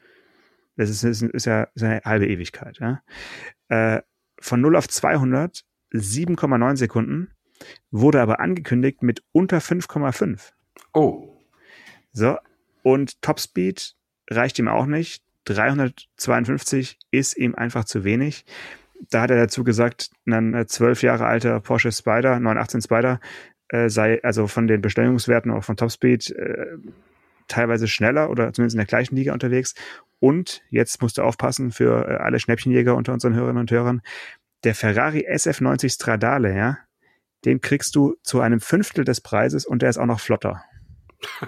das 0.78 0.90
ist, 0.90 1.04
ist, 1.04 1.22
ist, 1.22 1.46
ja, 1.46 1.64
ist 1.76 1.84
eine 1.84 2.02
halbe 2.04 2.28
Ewigkeit. 2.28 2.80
Ja? 2.80 3.02
Äh, 3.70 4.02
von 4.40 4.62
0 4.62 4.76
auf 4.76 4.88
200 4.88 5.64
7,9 6.00 6.76
Sekunden, 6.76 7.32
wurde 7.92 8.22
aber 8.22 8.40
angekündigt 8.40 9.02
mit 9.02 9.24
unter 9.32 9.60
5,5. 9.60 10.52
Oh. 10.94 11.42
So, 12.12 12.38
und 12.84 13.22
Topspeed 13.22 13.96
reicht 14.30 14.60
ihm 14.60 14.68
auch 14.68 14.86
nicht. 14.86 15.24
352 15.46 16.98
ist 17.12 17.38
ihm 17.38 17.56
einfach 17.56 17.86
zu 17.86 18.04
wenig. 18.04 18.46
Da 19.10 19.22
hat 19.22 19.32
er 19.32 19.38
dazu 19.38 19.64
gesagt, 19.64 20.10
ein 20.26 20.66
zwölf 20.68 21.04
Jahre 21.04 21.26
alter 21.26 21.60
Porsche 21.60 21.92
Spider, 21.92 22.40
918 22.40 22.82
Spider, 22.82 23.20
äh, 23.70 23.90
sei 23.90 24.24
also 24.24 24.48
von 24.48 24.68
den 24.68 24.82
Bestellungswerten 24.82 25.52
auch 25.52 25.64
von 25.64 25.78
Topspeed 25.78 26.32
äh, 26.32 26.78
teilweise 27.48 27.88
schneller 27.88 28.30
oder 28.30 28.54
zumindest 28.54 28.76
in 28.76 28.80
der 28.80 28.88
gleichen 28.88 29.16
Liga 29.16 29.34
unterwegs. 29.34 29.76
Und 30.20 30.64
jetzt 30.70 31.02
musst 31.02 31.18
du 31.18 31.24
aufpassen 31.24 31.72
für 31.72 32.08
äh, 32.08 32.16
alle 32.16 32.40
Schnäppchenjäger 32.40 32.96
unter 32.96 33.14
unseren 33.14 33.36
Hörerinnen 33.36 33.62
und 33.62 33.72
Hörern. 33.72 34.02
Der 34.64 34.76
Ferrari 34.76 35.28
SF90 35.30 35.94
Stradale, 35.94 36.56
ja, 36.56 36.78
den 37.44 37.62
kriegst 37.62 37.96
du 37.96 38.16
zu 38.24 38.42
einem 38.42 38.60
Fünftel 38.60 39.06
des 39.06 39.22
Preises 39.22 39.66
und 39.66 39.82
der 39.82 39.90
ist 39.90 39.98
auch 39.98 40.08
noch 40.08 40.20
flotter. 40.20 40.64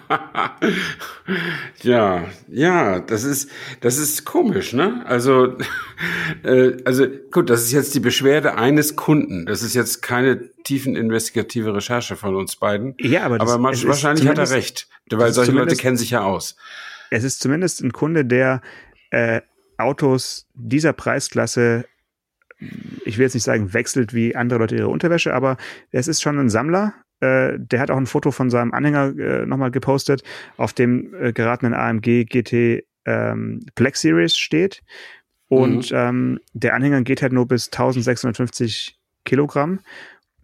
ja, 1.81 2.25
ja, 2.47 2.99
das 2.99 3.23
ist, 3.23 3.49
das 3.81 3.97
ist 3.97 4.25
komisch, 4.25 4.73
ne? 4.73 5.03
Also, 5.05 5.57
äh, 6.43 6.77
also 6.85 7.07
gut, 7.31 7.49
das 7.49 7.63
ist 7.63 7.71
jetzt 7.71 7.95
die 7.95 7.99
Beschwerde 7.99 8.55
eines 8.55 8.95
Kunden. 8.95 9.45
Das 9.45 9.61
ist 9.61 9.73
jetzt 9.73 10.01
keine 10.01 10.49
tiefen 10.63 10.95
investigative 10.95 11.73
Recherche 11.73 12.15
von 12.15 12.35
uns 12.35 12.55
beiden. 12.55 12.95
Ja, 12.99 13.23
aber, 13.23 13.37
das, 13.37 13.51
aber 13.51 13.63
wahrscheinlich 13.63 14.27
hat 14.27 14.37
er 14.37 14.49
recht, 14.49 14.87
weil 15.09 15.31
solche 15.33 15.51
Leute 15.51 15.75
kennen 15.75 15.97
sich 15.97 16.11
ja 16.11 16.23
aus. 16.23 16.55
Es 17.09 17.23
ist 17.23 17.41
zumindest 17.41 17.81
ein 17.81 17.93
Kunde, 17.93 18.25
der 18.25 18.61
äh, 19.11 19.41
Autos 19.77 20.47
dieser 20.53 20.93
Preisklasse 20.93 21.85
ich 23.05 23.17
will 23.17 23.25
jetzt 23.25 23.33
nicht 23.33 23.43
sagen, 23.43 23.73
wechselt 23.73 24.13
wie 24.13 24.35
andere 24.35 24.59
Leute 24.59 24.75
ihre 24.75 24.87
Unterwäsche, 24.87 25.33
aber 25.33 25.57
es 25.91 26.07
ist 26.07 26.21
schon 26.21 26.39
ein 26.39 26.49
Sammler. 26.49 26.93
Äh, 27.19 27.53
der 27.57 27.79
hat 27.79 27.91
auch 27.91 27.97
ein 27.97 28.05
Foto 28.05 28.31
von 28.31 28.49
seinem 28.49 28.73
Anhänger 28.73 29.17
äh, 29.17 29.45
nochmal 29.45 29.71
gepostet, 29.71 30.23
auf 30.57 30.73
dem 30.73 31.13
äh, 31.15 31.33
geratenen 31.33 31.73
AMG 31.73 32.25
GT 32.25 32.85
ähm, 33.05 33.65
Black 33.75 33.95
Series 33.95 34.37
steht. 34.37 34.83
Und 35.47 35.91
mhm. 35.91 35.97
ähm, 35.97 36.39
der 36.53 36.75
Anhänger 36.75 37.01
geht 37.01 37.21
halt 37.21 37.33
nur 37.33 37.47
bis 37.47 37.67
1650 37.67 38.97
Kilogramm. 39.23 39.79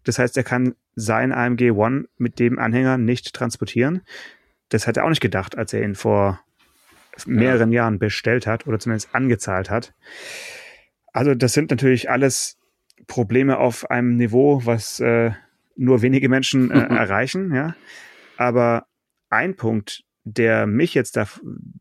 Das 0.04 0.20
heißt, 0.20 0.36
er 0.38 0.44
kann 0.44 0.76
sein 0.96 1.32
AMG 1.32 1.72
One 1.72 2.06
mit 2.18 2.40
dem 2.40 2.60
Anhänger 2.60 2.98
nicht 2.98 3.34
transportieren. 3.34 4.02
Das 4.70 4.88
hat 4.88 4.98
er 4.98 5.06
auch 5.06 5.10
nicht 5.10 5.22
gedacht, 5.22 5.58
als 5.58 5.74
er 5.74 5.84
ihn 5.84 5.96
vor 5.96 6.40
mehreren 7.26 7.72
ja. 7.72 7.84
Jahren 7.84 8.00
bestellt 8.00 8.48
hat 8.48 8.66
oder 8.66 8.80
zumindest 8.80 9.14
angezahlt 9.14 9.70
hat. 9.70 9.94
Also 11.12 11.36
das 11.36 11.54
sind 11.54 11.70
natürlich 11.70 12.10
alles 12.10 12.58
Probleme 13.08 13.58
auf 13.58 13.90
einem 13.92 14.16
Niveau, 14.16 14.66
was 14.66 15.00
äh, 15.00 15.32
nur 15.76 16.02
wenige 16.02 16.30
Menschen 16.30 16.72
äh, 16.72 16.80
erreichen, 16.80 17.54
ja. 17.54 17.76
Aber 18.38 18.86
ein 19.30 19.56
Punkt, 19.56 20.04
der 20.24 20.68
mich 20.68 20.94
jetzt 20.94 21.18
da, 21.18 21.28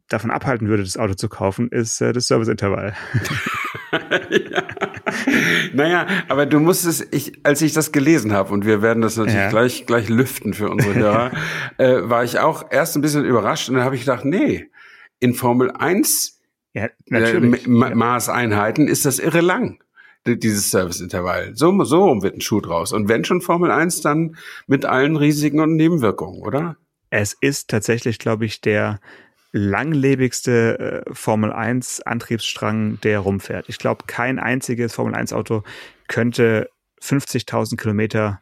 davon 0.09 0.31
abhalten 0.31 0.69
würde, 0.69 0.83
das 0.83 0.97
Auto 0.97 1.15
zu 1.15 1.29
kaufen, 1.29 1.69
ist 1.69 2.01
äh, 2.01 2.13
das 2.13 2.27
Serviceintervall. 2.27 2.95
ja. 4.31 4.63
Naja, 5.75 6.07
aber 6.29 6.47
du 6.47 6.59
musstest, 6.59 7.09
ich, 7.15 7.45
als 7.45 7.61
ich 7.63 7.73
das 7.73 7.93
gelesen 7.93 8.33
habe, 8.33 8.53
und 8.53 8.65
wir 8.65 8.83
werden 8.83 9.03
das 9.03 9.17
natürlich 9.17 9.39
ja. 9.39 9.51
gleich, 9.51 9.87
gleich 9.87 10.09
lüften 10.09 10.55
für 10.55 10.71
unsere 10.71 10.95
Hörer, 10.99 11.33
äh, 11.79 12.09
war 12.09 12.25
ich 12.25 12.39
auch 12.39 12.71
erst 12.71 12.97
ein 12.97 13.03
bisschen 13.03 13.25
überrascht 13.25 13.69
und 13.69 13.77
dann 13.77 13.85
habe 13.85 13.95
ich 13.95 14.03
gedacht, 14.03 14.25
nee, 14.25 14.71
in 15.21 15.35
Formel 15.35 15.71
1 15.71 16.41
ja. 16.75 16.89
Äh, 17.11 17.41
Ma 17.67 17.95
Maßeinheiten 17.95 18.89
ist 18.89 19.05
das 19.05 19.19
irre 19.19 19.43
lang 19.43 19.83
dieses 20.27 20.71
Serviceintervall. 20.71 21.55
So, 21.55 21.85
so 21.85 22.23
wird 22.23 22.37
ein 22.37 22.41
Schuh 22.41 22.61
draus. 22.61 22.93
Und 22.93 23.09
wenn 23.09 23.25
schon 23.25 23.41
Formel 23.41 23.71
1, 23.71 24.01
dann 24.01 24.37
mit 24.67 24.85
allen 24.85 25.17
Risiken 25.17 25.61
und 25.61 25.77
Nebenwirkungen, 25.77 26.43
oder? 26.43 26.77
Es 27.11 27.35
ist 27.41 27.69
tatsächlich, 27.69 28.19
glaube 28.19 28.45
ich, 28.45 28.61
der 28.61 29.01
langlebigste 29.53 31.05
äh, 31.07 31.15
Formel 31.15 31.53
1 31.53 32.03
Antriebsstrang, 32.03 33.01
der 33.03 33.21
rumfährt. 33.21 33.69
Ich 33.69 33.79
glaube, 33.79 34.05
kein 34.07 34.39
einziges 34.39 34.95
Formel 34.95 35.15
1 35.15 35.33
Auto 35.33 35.63
könnte 36.09 36.71
50.000 37.03 37.77
Kilometer 37.77 38.41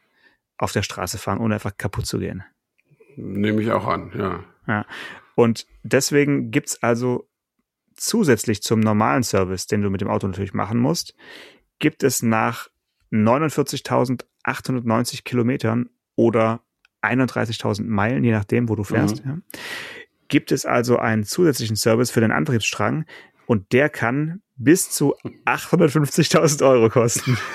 auf 0.56 0.72
der 0.72 0.82
Straße 0.82 1.18
fahren, 1.18 1.38
ohne 1.38 1.54
einfach 1.54 1.76
kaputt 1.76 2.06
zu 2.06 2.18
gehen. 2.18 2.44
Nehme 3.16 3.62
ich 3.62 3.70
auch 3.70 3.86
an, 3.86 4.12
ja. 4.16 4.44
Ja. 4.66 4.86
Und 5.34 5.66
deswegen 5.82 6.50
gibt's 6.50 6.82
also 6.82 7.28
zusätzlich 7.96 8.62
zum 8.62 8.80
normalen 8.80 9.22
Service, 9.22 9.66
den 9.66 9.82
du 9.82 9.90
mit 9.90 10.00
dem 10.00 10.08
Auto 10.08 10.26
natürlich 10.26 10.54
machen 10.54 10.78
musst, 10.78 11.14
gibt 11.80 12.04
es 12.04 12.22
nach 12.22 12.68
49.890 13.12 15.24
Kilometern 15.24 15.90
oder 16.14 16.60
31.000 17.02 17.82
Meilen, 17.84 18.22
je 18.22 18.32
nachdem, 18.32 18.68
wo 18.68 18.76
du 18.76 18.84
fährst, 18.84 19.24
mhm. 19.24 19.30
ja, 19.30 19.38
gibt 20.28 20.52
es 20.52 20.64
also 20.64 20.98
einen 20.98 21.24
zusätzlichen 21.24 21.74
Service 21.76 22.12
für 22.12 22.20
den 22.20 22.30
Antriebsstrang 22.30 23.06
und 23.46 23.72
der 23.72 23.88
kann 23.88 24.42
bis 24.56 24.90
zu 24.90 25.16
850.000 25.46 26.68
Euro 26.68 26.88
kosten. 26.88 27.36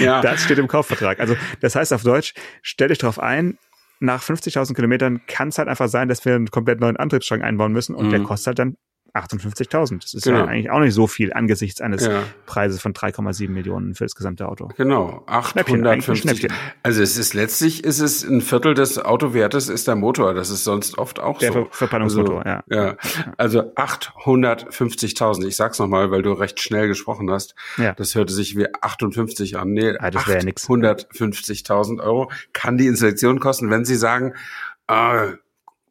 Ja. 0.00 0.20
Das 0.20 0.44
steht 0.44 0.58
im 0.58 0.68
Kaufvertrag. 0.68 1.18
Also 1.18 1.34
das 1.60 1.74
heißt 1.74 1.92
auf 1.92 2.02
Deutsch, 2.02 2.34
stell 2.62 2.88
dich 2.88 2.98
drauf 2.98 3.18
ein, 3.18 3.58
nach 4.00 4.22
50.000 4.22 4.74
Kilometern 4.74 5.26
kann 5.26 5.48
es 5.48 5.58
halt 5.58 5.68
einfach 5.68 5.88
sein, 5.88 6.08
dass 6.08 6.24
wir 6.24 6.34
einen 6.34 6.50
komplett 6.50 6.80
neuen 6.80 6.96
Antriebsstrang 6.96 7.42
einbauen 7.42 7.72
müssen 7.72 7.94
und 7.94 8.06
mhm. 8.06 8.10
der 8.10 8.22
kostet 8.22 8.48
halt 8.48 8.58
dann 8.60 8.76
58.000. 9.18 10.02
Das 10.02 10.14
ist 10.14 10.24
genau. 10.24 10.38
ja 10.38 10.44
eigentlich 10.46 10.70
auch 10.70 10.80
nicht 10.80 10.94
so 10.94 11.06
viel 11.06 11.32
angesichts 11.32 11.80
eines 11.80 12.06
ja. 12.06 12.22
Preises 12.46 12.80
von 12.80 12.92
3,7 12.92 13.48
Millionen 13.48 13.94
für 13.94 14.04
das 14.04 14.14
gesamte 14.14 14.48
Auto. 14.48 14.68
Genau, 14.76 15.22
850. 15.26 16.48
Also 16.82 17.02
es 17.02 17.16
ist 17.16 17.34
letztlich 17.34 17.84
ist 17.84 18.00
es 18.00 18.24
ein 18.24 18.40
Viertel 18.40 18.74
des 18.74 18.98
Autowertes 18.98 19.68
ist 19.68 19.88
der 19.88 19.96
Motor. 19.96 20.34
Das 20.34 20.50
ist 20.50 20.64
sonst 20.64 20.98
oft 20.98 21.20
auch 21.20 21.38
der 21.38 21.52
so. 21.52 21.64
Der 21.64 21.72
Verpannungsmotor, 21.72 22.44
also, 22.44 22.64
ja. 22.70 22.86
ja. 22.86 22.96
Also 23.36 23.60
850.000. 23.60 25.46
Ich 25.46 25.56
sag's 25.56 25.78
nochmal, 25.78 26.10
weil 26.10 26.22
du 26.22 26.32
recht 26.32 26.60
schnell 26.60 26.88
gesprochen 26.88 27.30
hast. 27.30 27.54
Ja. 27.76 27.92
Das 27.94 28.14
hörte 28.14 28.32
sich 28.32 28.56
wie 28.56 28.66
58 28.74 29.58
an. 29.58 29.72
Nee, 29.72 29.94
ah, 29.98 30.10
das 30.10 30.26
wäre 30.26 30.38
ja 30.38 30.52
850.000 30.52 32.00
Euro 32.00 32.30
kann 32.52 32.78
die 32.78 32.86
Installation 32.86 33.40
kosten, 33.40 33.70
wenn 33.70 33.84
Sie 33.84 33.96
sagen, 33.96 34.34
äh, 34.88 35.32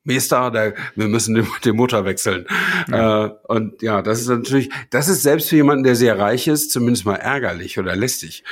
Meister, 0.07 0.51
der, 0.51 0.73
wir 0.95 1.07
müssen 1.07 1.35
den, 1.35 1.47
den 1.65 1.75
Motor 1.75 2.05
wechseln. 2.05 2.45
Ja. 2.89 3.25
Äh, 3.25 3.31
und 3.47 3.81
ja, 3.81 4.01
das 4.01 4.21
ist 4.21 4.29
natürlich, 4.29 4.69
das 4.89 5.09
ist 5.09 5.21
selbst 5.21 5.49
für 5.49 5.57
jemanden, 5.57 5.83
der 5.83 5.95
sehr 5.95 6.17
reich 6.17 6.47
ist, 6.47 6.71
zumindest 6.71 7.05
mal 7.05 7.15
ärgerlich 7.15 7.77
oder 7.77 7.95
lästig. 7.95 8.43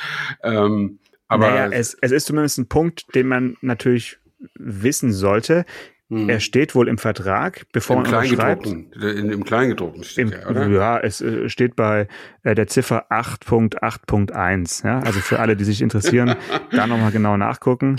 Ähm, 0.43 0.99
aber 1.27 1.49
naja, 1.49 1.69
es, 1.71 1.97
es 2.01 2.11
ist 2.11 2.27
zumindest 2.27 2.59
ein 2.59 2.67
Punkt, 2.67 3.15
den 3.15 3.27
man 3.27 3.57
natürlich 3.61 4.19
wissen 4.53 5.11
sollte. 5.11 5.65
Hm. 6.09 6.29
Er 6.29 6.39
steht 6.39 6.75
wohl 6.75 6.87
im 6.87 6.99
Vertrag, 6.99 7.65
bevor 7.71 7.95
Im 7.95 8.03
man 8.03 8.13
unterschreibt. 8.13 8.67
In, 8.67 8.91
Im 9.31 9.43
Kleingedruckten 9.43 10.03
steht 10.03 10.27
Im, 10.27 10.33
er, 10.33 10.49
oder? 10.49 10.67
Ja, 10.67 10.99
es 10.99 11.21
äh, 11.21 11.49
steht 11.49 11.75
bei 11.75 12.07
äh, 12.43 12.53
der 12.53 12.67
Ziffer 12.67 13.11
8.8.1. 13.11 14.85
Ja? 14.85 14.99
Also 14.99 15.19
für 15.19 15.39
alle, 15.39 15.55
die 15.55 15.63
sich 15.63 15.81
interessieren, 15.81 16.35
da 16.71 16.85
nochmal 16.85 17.11
genau 17.11 17.37
nachgucken. 17.37 17.95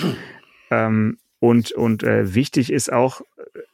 Ähm, 0.70 1.18
und, 1.40 1.72
und 1.72 2.04
äh, 2.04 2.34
wichtig 2.34 2.72
ist 2.72 2.92
auch, 2.92 3.22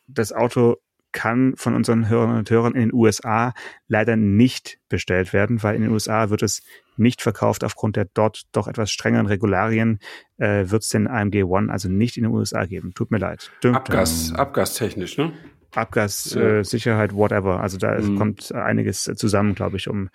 das 0.07 0.33
Auto 0.33 0.77
kann 1.12 1.55
von 1.57 1.75
unseren 1.75 2.09
Hörern 2.09 2.38
und 2.38 2.51
Hörern 2.51 2.75
in 2.75 2.81
den 2.81 2.95
USA 2.95 3.53
leider 3.87 4.17
nicht 4.17 4.79
bestellt 4.88 5.33
werden, 5.33 5.62
weil 5.62 5.77
in 5.77 5.83
den 5.83 5.91
USA 5.91 6.31
wird 6.31 6.43
es 6.43 6.62
nicht 6.97 7.23
verkauft 7.23 7.65
aufgrund 7.65 7.97
der 7.97 8.07
dort 8.12 8.43
doch 8.53 8.67
etwas 8.67 8.91
strengeren 8.91 9.27
Regularien 9.27 9.99
äh, 10.38 10.71
wird 10.71 10.83
es 10.83 10.88
den 10.88 11.07
AMG 11.07 11.45
One 11.45 11.71
also 11.71 11.88
nicht 11.88 12.17
in 12.17 12.25
den 12.25 12.33
USA 12.33 12.65
geben. 12.65 12.93
Tut 12.95 13.11
mir 13.11 13.19
leid. 13.19 13.51
Abgas, 13.65 14.33
abgastechnisch, 14.35 15.19
ne? 15.19 15.33
Abgassicherheit, 15.74 17.12
äh, 17.12 17.14
whatever. 17.14 17.61
Also 17.61 17.78
da 17.78 17.98
mhm. 17.98 18.18
kommt 18.18 18.52
einiges 18.54 19.04
zusammen, 19.04 19.54
glaube 19.54 19.76
ich, 19.76 19.88
um 19.88 20.11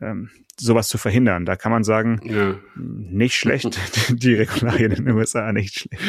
ähm, 0.00 0.30
sowas 0.60 0.88
zu 0.88 0.98
verhindern. 0.98 1.44
Da 1.44 1.56
kann 1.56 1.72
man 1.72 1.84
sagen, 1.84 2.20
ja. 2.24 2.56
nicht 2.76 3.36
schlecht, 3.36 3.78
die 4.10 4.34
Regularien 4.34 4.92
in 4.92 5.04
den 5.06 5.14
USA 5.14 5.52
nicht 5.52 5.80
schlecht. 5.80 6.02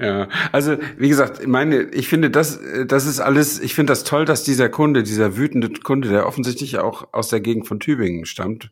Ja, 0.00 0.28
also 0.52 0.76
wie 0.96 1.08
gesagt, 1.08 1.46
meine, 1.46 1.82
ich 1.90 2.08
finde 2.08 2.30
das, 2.30 2.60
das 2.86 3.06
ist 3.06 3.20
alles, 3.20 3.60
ich 3.60 3.74
finde 3.74 3.92
das 3.92 4.04
toll, 4.04 4.24
dass 4.24 4.42
dieser 4.42 4.68
Kunde, 4.68 5.02
dieser 5.02 5.36
wütende 5.36 5.68
Kunde, 5.68 6.08
der 6.08 6.26
offensichtlich 6.26 6.78
auch 6.78 7.12
aus 7.12 7.28
der 7.28 7.40
Gegend 7.40 7.68
von 7.68 7.80
Tübingen 7.80 8.26
stammt, 8.26 8.70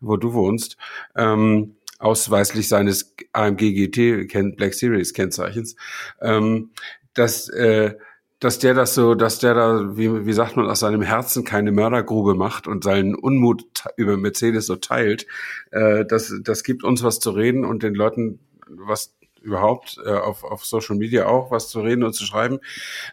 wo 0.00 0.16
du 0.16 0.32
wohnst, 0.32 0.76
ähm, 1.16 1.76
ausweislich 1.98 2.68
seines 2.68 3.14
AMG 3.32 3.74
GT 3.74 4.56
Black 4.56 4.74
Series 4.74 5.12
Kennzeichens, 5.12 5.76
ähm, 6.20 6.70
dass 7.14 7.48
äh, 7.48 7.94
dass 8.40 8.58
der 8.58 8.74
das 8.74 8.94
so, 8.94 9.14
dass 9.14 9.38
der 9.38 9.54
da, 9.54 9.96
wie, 9.96 10.26
wie 10.26 10.32
sagt 10.32 10.56
man, 10.56 10.66
aus 10.66 10.80
seinem 10.80 11.02
Herzen 11.02 11.44
keine 11.44 11.72
Mördergrube 11.72 12.34
macht 12.34 12.66
und 12.66 12.82
seinen 12.82 13.14
Unmut 13.14 13.64
über 13.96 14.16
Mercedes 14.16 14.66
so 14.66 14.76
teilt, 14.76 15.26
äh, 15.70 16.04
das, 16.06 16.34
das 16.42 16.64
gibt 16.64 16.82
uns 16.82 17.02
was 17.02 17.20
zu 17.20 17.30
reden 17.30 17.64
und 17.64 17.82
den 17.82 17.94
Leuten 17.94 18.40
was 18.66 19.14
überhaupt 19.42 19.98
äh, 20.04 20.10
auf, 20.10 20.44
auf 20.44 20.64
Social 20.64 20.96
Media 20.96 21.26
auch 21.26 21.50
was 21.50 21.68
zu 21.68 21.80
reden 21.80 22.02
und 22.02 22.14
zu 22.14 22.24
schreiben. 22.24 22.60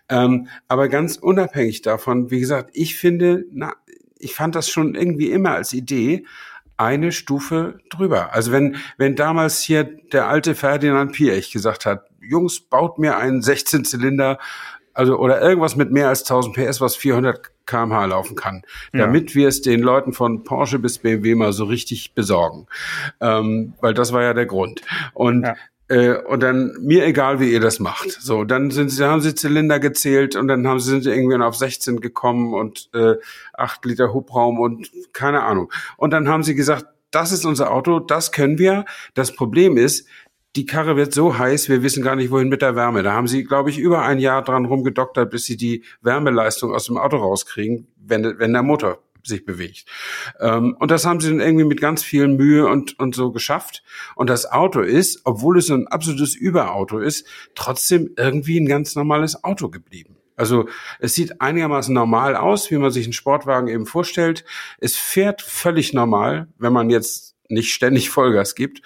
Ähm, 0.09 0.47
aber 0.67 0.87
ganz 0.89 1.17
unabhängig 1.17 1.81
davon, 1.81 2.31
wie 2.31 2.39
gesagt, 2.39 2.71
ich 2.73 2.95
finde, 2.95 3.45
na, 3.51 3.73
ich 4.17 4.33
fand 4.33 4.55
das 4.55 4.69
schon 4.69 4.95
irgendwie 4.95 5.29
immer 5.29 5.51
als 5.51 5.73
Idee 5.73 6.25
eine 6.77 7.11
Stufe 7.11 7.79
drüber. 7.89 8.33
Also 8.33 8.51
wenn, 8.51 8.77
wenn 8.97 9.15
damals 9.15 9.61
hier 9.61 9.83
der 9.83 10.27
alte 10.27 10.53
Ferdinand 10.53 11.11
Piech 11.11 11.51
gesagt 11.51 11.85
hat, 11.85 12.05
Jungs, 12.21 12.59
baut 12.59 12.99
mir 12.99 13.17
einen 13.17 13.41
16-Zylinder 13.41 14.37
also 14.97 15.17
oder 15.17 15.41
irgendwas 15.41 15.75
mit 15.75 15.91
mehr 15.91 16.09
als 16.09 16.21
1000 16.21 16.55
PS, 16.55 16.81
was 16.81 16.95
400 16.95 17.51
kmh 17.65 18.05
laufen 18.05 18.35
kann, 18.35 18.63
ja. 18.93 19.01
damit 19.05 19.35
wir 19.35 19.47
es 19.47 19.61
den 19.61 19.81
Leuten 19.81 20.11
von 20.11 20.43
Porsche 20.43 20.79
bis 20.79 20.99
BMW 20.99 21.35
mal 21.35 21.53
so 21.53 21.65
richtig 21.65 22.13
besorgen, 22.15 22.67
ähm, 23.21 23.73
weil 23.79 23.93
das 23.93 24.11
war 24.11 24.23
ja 24.23 24.33
der 24.33 24.47
Grund. 24.47 24.81
Und 25.13 25.43
ja. 25.43 25.55
Äh, 25.89 26.17
und 26.23 26.43
dann 26.43 26.75
mir 26.81 27.05
egal, 27.05 27.39
wie 27.39 27.49
ihr 27.49 27.61
das 27.61 27.79
macht. 27.79 28.11
So, 28.11 28.43
dann 28.43 28.71
sind 28.71 28.89
sie, 28.89 29.05
haben 29.05 29.21
sie 29.21 29.35
Zylinder 29.35 29.79
gezählt 29.79 30.35
und 30.35 30.49
dann 30.49 30.67
haben 30.67 30.81
sie 30.81 30.89
sind 30.89 31.05
irgendwann 31.05 31.41
auf 31.41 31.55
16 31.55 32.01
gekommen 32.01 32.53
und 32.53 32.89
äh, 32.93 33.15
8 33.53 33.85
Liter 33.85 34.13
Hubraum 34.13 34.59
und 34.59 34.91
keine 35.13 35.43
Ahnung. 35.43 35.71
Und 35.95 36.11
dann 36.11 36.27
haben 36.27 36.43
sie 36.43 36.55
gesagt, 36.55 36.87
das 37.11 37.31
ist 37.31 37.45
unser 37.45 37.71
Auto, 37.71 37.99
das 37.99 38.33
können 38.33 38.57
wir. 38.57 38.83
Das 39.13 39.33
Problem 39.33 39.77
ist, 39.77 40.07
die 40.57 40.65
Karre 40.65 40.95
wird 40.95 41.13
so 41.13 41.37
heiß, 41.37 41.69
wir 41.69 41.83
wissen 41.83 42.03
gar 42.03 42.15
nicht, 42.15 42.31
wohin 42.31 42.49
mit 42.49 42.63
der 42.63 42.75
Wärme. 42.75 43.03
Da 43.03 43.13
haben 43.13 43.27
sie, 43.27 43.43
glaube 43.43 43.69
ich, 43.69 43.77
über 43.77 44.01
ein 44.01 44.17
Jahr 44.17 44.43
dran 44.43 44.65
rumgedoktert, 44.65 45.29
bis 45.29 45.45
sie 45.45 45.55
die 45.55 45.83
Wärmeleistung 46.01 46.73
aus 46.73 46.85
dem 46.85 46.97
Auto 46.97 47.17
rauskriegen, 47.17 47.87
wenn, 47.95 48.39
wenn 48.39 48.53
der 48.53 48.63
Motor 48.63 49.03
sich 49.23 49.45
bewegt. 49.45 49.85
Ähm, 50.39 50.75
und 50.79 50.89
das 50.89 51.05
haben 51.05 51.19
sie 51.19 51.29
dann 51.29 51.41
irgendwie 51.41 51.65
mit 51.65 51.79
ganz 51.79 52.01
viel 52.01 52.27
Mühe 52.27 52.65
und, 52.65 52.97
und 52.99 53.13
so 53.13 53.31
geschafft. 53.31 53.83
Und 54.15 54.31
das 54.31 54.51
Auto 54.51 54.81
ist, 54.81 55.21
obwohl 55.25 55.59
es 55.59 55.69
ein 55.69 55.87
absolutes 55.87 56.33
Überauto 56.33 56.97
ist, 56.97 57.27
trotzdem 57.53 58.09
irgendwie 58.17 58.59
ein 58.59 58.67
ganz 58.67 58.95
normales 58.95 59.43
Auto 59.43 59.69
geblieben. 59.69 60.17
Also 60.35 60.67
es 60.99 61.13
sieht 61.13 61.39
einigermaßen 61.41 61.93
normal 61.93 62.35
aus, 62.35 62.71
wie 62.71 62.77
man 62.77 62.91
sich 62.91 63.05
einen 63.05 63.13
Sportwagen 63.13 63.67
eben 63.67 63.85
vorstellt. 63.85 64.43
Es 64.79 64.95
fährt 64.95 65.41
völlig 65.41 65.93
normal, 65.93 66.47
wenn 66.57 66.73
man 66.73 66.89
jetzt 66.89 67.35
nicht 67.49 67.73
ständig 67.73 68.09
Vollgas 68.09 68.55
gibt. 68.55 68.81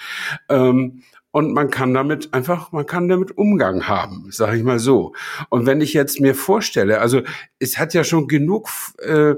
Ähm, 0.50 1.04
und 1.32 1.54
man 1.54 1.70
kann 1.70 1.94
damit 1.94 2.34
einfach, 2.34 2.72
man 2.72 2.86
kann 2.86 3.08
damit 3.08 3.38
Umgang 3.38 3.88
haben, 3.88 4.28
sage 4.32 4.58
ich 4.58 4.63
mal 4.63 4.80
so. 4.80 5.13
Und 5.50 5.65
wenn 5.65 5.82
ich 5.82 5.94
jetzt 5.94 6.20
mir 6.20 6.36
vorstelle, 6.36 7.00
also 7.00 7.22
es 7.60 7.78
hat 7.78 7.94
ja 7.94 8.04
schon 8.04 8.28
genug, 8.28 8.70
äh, 9.00 9.36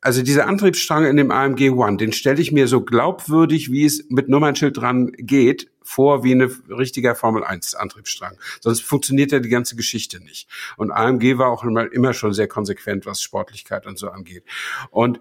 also 0.00 0.22
dieser 0.22 0.46
Antriebsstrang 0.46 1.04
in 1.04 1.16
dem 1.16 1.30
AMG 1.30 1.70
One, 1.70 1.96
den 1.96 2.12
stelle 2.12 2.40
ich 2.40 2.52
mir 2.52 2.68
so 2.68 2.80
glaubwürdig, 2.80 3.70
wie 3.70 3.84
es 3.84 4.04
mit 4.08 4.28
Nummernschild 4.28 4.76
dran 4.76 5.12
geht, 5.16 5.70
vor 5.82 6.24
wie 6.24 6.32
eine 6.32 6.50
richtiger 6.68 7.14
Formel 7.14 7.44
1 7.44 7.76
Antriebsstrang. 7.76 8.36
Sonst 8.60 8.82
funktioniert 8.82 9.30
ja 9.30 9.38
die 9.38 9.48
ganze 9.48 9.76
Geschichte 9.76 10.22
nicht. 10.22 10.48
Und 10.76 10.90
AMG 10.90 11.38
war 11.38 11.50
auch 11.50 11.64
immer, 11.64 11.90
immer 11.92 12.12
schon 12.12 12.32
sehr 12.32 12.48
konsequent, 12.48 13.06
was 13.06 13.22
Sportlichkeit 13.22 13.86
und 13.86 13.98
so 13.98 14.10
angeht. 14.10 14.44
Und 14.90 15.20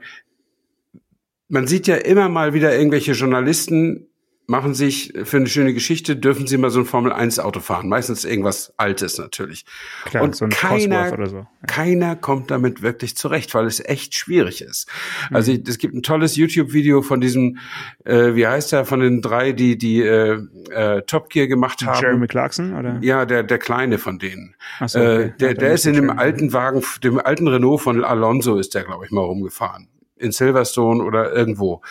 man 1.47 1.67
sieht 1.67 1.85
ja 1.85 1.95
immer 1.95 2.29
mal 2.29 2.53
wieder 2.53 2.75
irgendwelche 2.75 3.11
Journalisten 3.11 4.07
machen 4.47 4.73
sich 4.73 5.13
für 5.23 5.37
eine 5.37 5.47
schöne 5.47 5.73
Geschichte, 5.73 6.15
dürfen 6.15 6.45
sie 6.45 6.57
mal 6.57 6.69
so 6.69 6.79
ein 6.79 6.85
Formel-1-Auto 6.85 7.59
fahren. 7.59 7.89
Meistens 7.89 8.25
irgendwas 8.25 8.73
Altes 8.77 9.17
natürlich. 9.17 9.65
Klar, 10.05 10.23
und 10.23 10.35
so 10.35 10.47
keiner, 10.47 11.27
so. 11.27 11.37
ja. 11.37 11.47
keiner 11.67 12.15
kommt 12.15 12.51
damit 12.51 12.81
wirklich 12.81 13.17
zurecht, 13.17 13.53
weil 13.55 13.65
es 13.65 13.83
echt 13.83 14.13
schwierig 14.13 14.61
ist. 14.61 14.87
Mhm. 15.29 15.35
Also 15.35 15.51
es 15.51 15.77
gibt 15.77 15.95
ein 15.95 16.03
tolles 16.03 16.35
YouTube-Video 16.35 17.01
von 17.01 17.21
diesem, 17.21 17.57
äh, 18.03 18.35
wie 18.35 18.45
heißt 18.45 18.71
der, 18.71 18.85
von 18.85 18.99
den 18.99 19.21
drei, 19.21 19.51
die 19.51 19.77
die 19.77 20.01
äh, 20.01 20.39
äh, 20.69 21.01
Top 21.03 21.29
Gear 21.29 21.47
gemacht 21.47 21.83
haben. 21.85 21.99
Jeremy 22.01 22.27
Clarkson, 22.27 22.75
oder? 22.75 22.99
Ja, 23.01 23.25
der, 23.25 23.43
der 23.43 23.57
Kleine 23.57 23.97
von 23.97 24.19
denen. 24.19 24.55
Ach 24.79 24.89
so, 24.89 24.99
okay. 24.99 25.23
äh, 25.23 25.31
der, 25.39 25.53
der 25.55 25.73
ist 25.73 25.85
in 25.85 25.95
dem 25.95 26.09
alten 26.09 26.53
Wagen, 26.53 26.83
dem 27.03 27.19
alten 27.19 27.47
Renault 27.47 27.81
von 27.81 28.03
Alonso 28.03 28.57
ist 28.57 28.75
der, 28.75 28.83
glaube 28.83 29.05
ich, 29.05 29.11
mal 29.11 29.21
rumgefahren. 29.21 29.87
In 30.17 30.31
Silverstone 30.31 31.03
oder 31.03 31.33
irgendwo. 31.33 31.81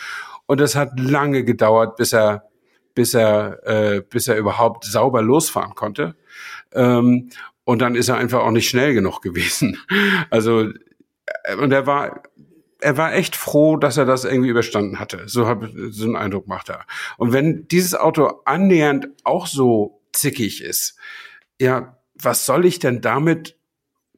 Und 0.47 0.61
es 0.61 0.75
hat 0.75 0.99
lange 0.99 1.43
gedauert, 1.43 1.97
bis 1.97 2.13
er, 2.13 2.49
bis 2.93 3.13
er, 3.13 3.65
äh, 3.65 4.01
bis 4.01 4.27
er 4.27 4.37
überhaupt 4.37 4.85
sauber 4.85 5.21
losfahren 5.21 5.75
konnte. 5.75 6.15
Ähm, 6.73 7.29
und 7.63 7.81
dann 7.81 7.95
ist 7.95 8.09
er 8.09 8.17
einfach 8.17 8.41
auch 8.41 8.51
nicht 8.51 8.69
schnell 8.69 8.93
genug 8.93 9.21
gewesen. 9.21 9.77
Also, 10.29 10.69
äh, 11.43 11.55
und 11.55 11.71
er 11.71 11.87
war, 11.87 12.23
er 12.79 12.97
war 12.97 13.13
echt 13.13 13.35
froh, 13.35 13.77
dass 13.77 13.97
er 13.97 14.05
das 14.05 14.25
irgendwie 14.25 14.49
überstanden 14.49 14.99
hatte. 14.99 15.27
So, 15.27 15.47
hab, 15.47 15.65
so 15.89 16.05
einen 16.05 16.15
Eindruck 16.15 16.47
macht 16.47 16.69
er. 16.69 16.85
Und 17.17 17.33
wenn 17.33 17.67
dieses 17.67 17.95
Auto 17.95 18.41
annähernd 18.45 19.07
auch 19.23 19.47
so 19.47 20.01
zickig 20.13 20.61
ist, 20.61 20.97
ja, 21.59 21.97
was 22.13 22.45
soll 22.45 22.65
ich 22.65 22.79
denn 22.79 23.01
damit 23.01 23.57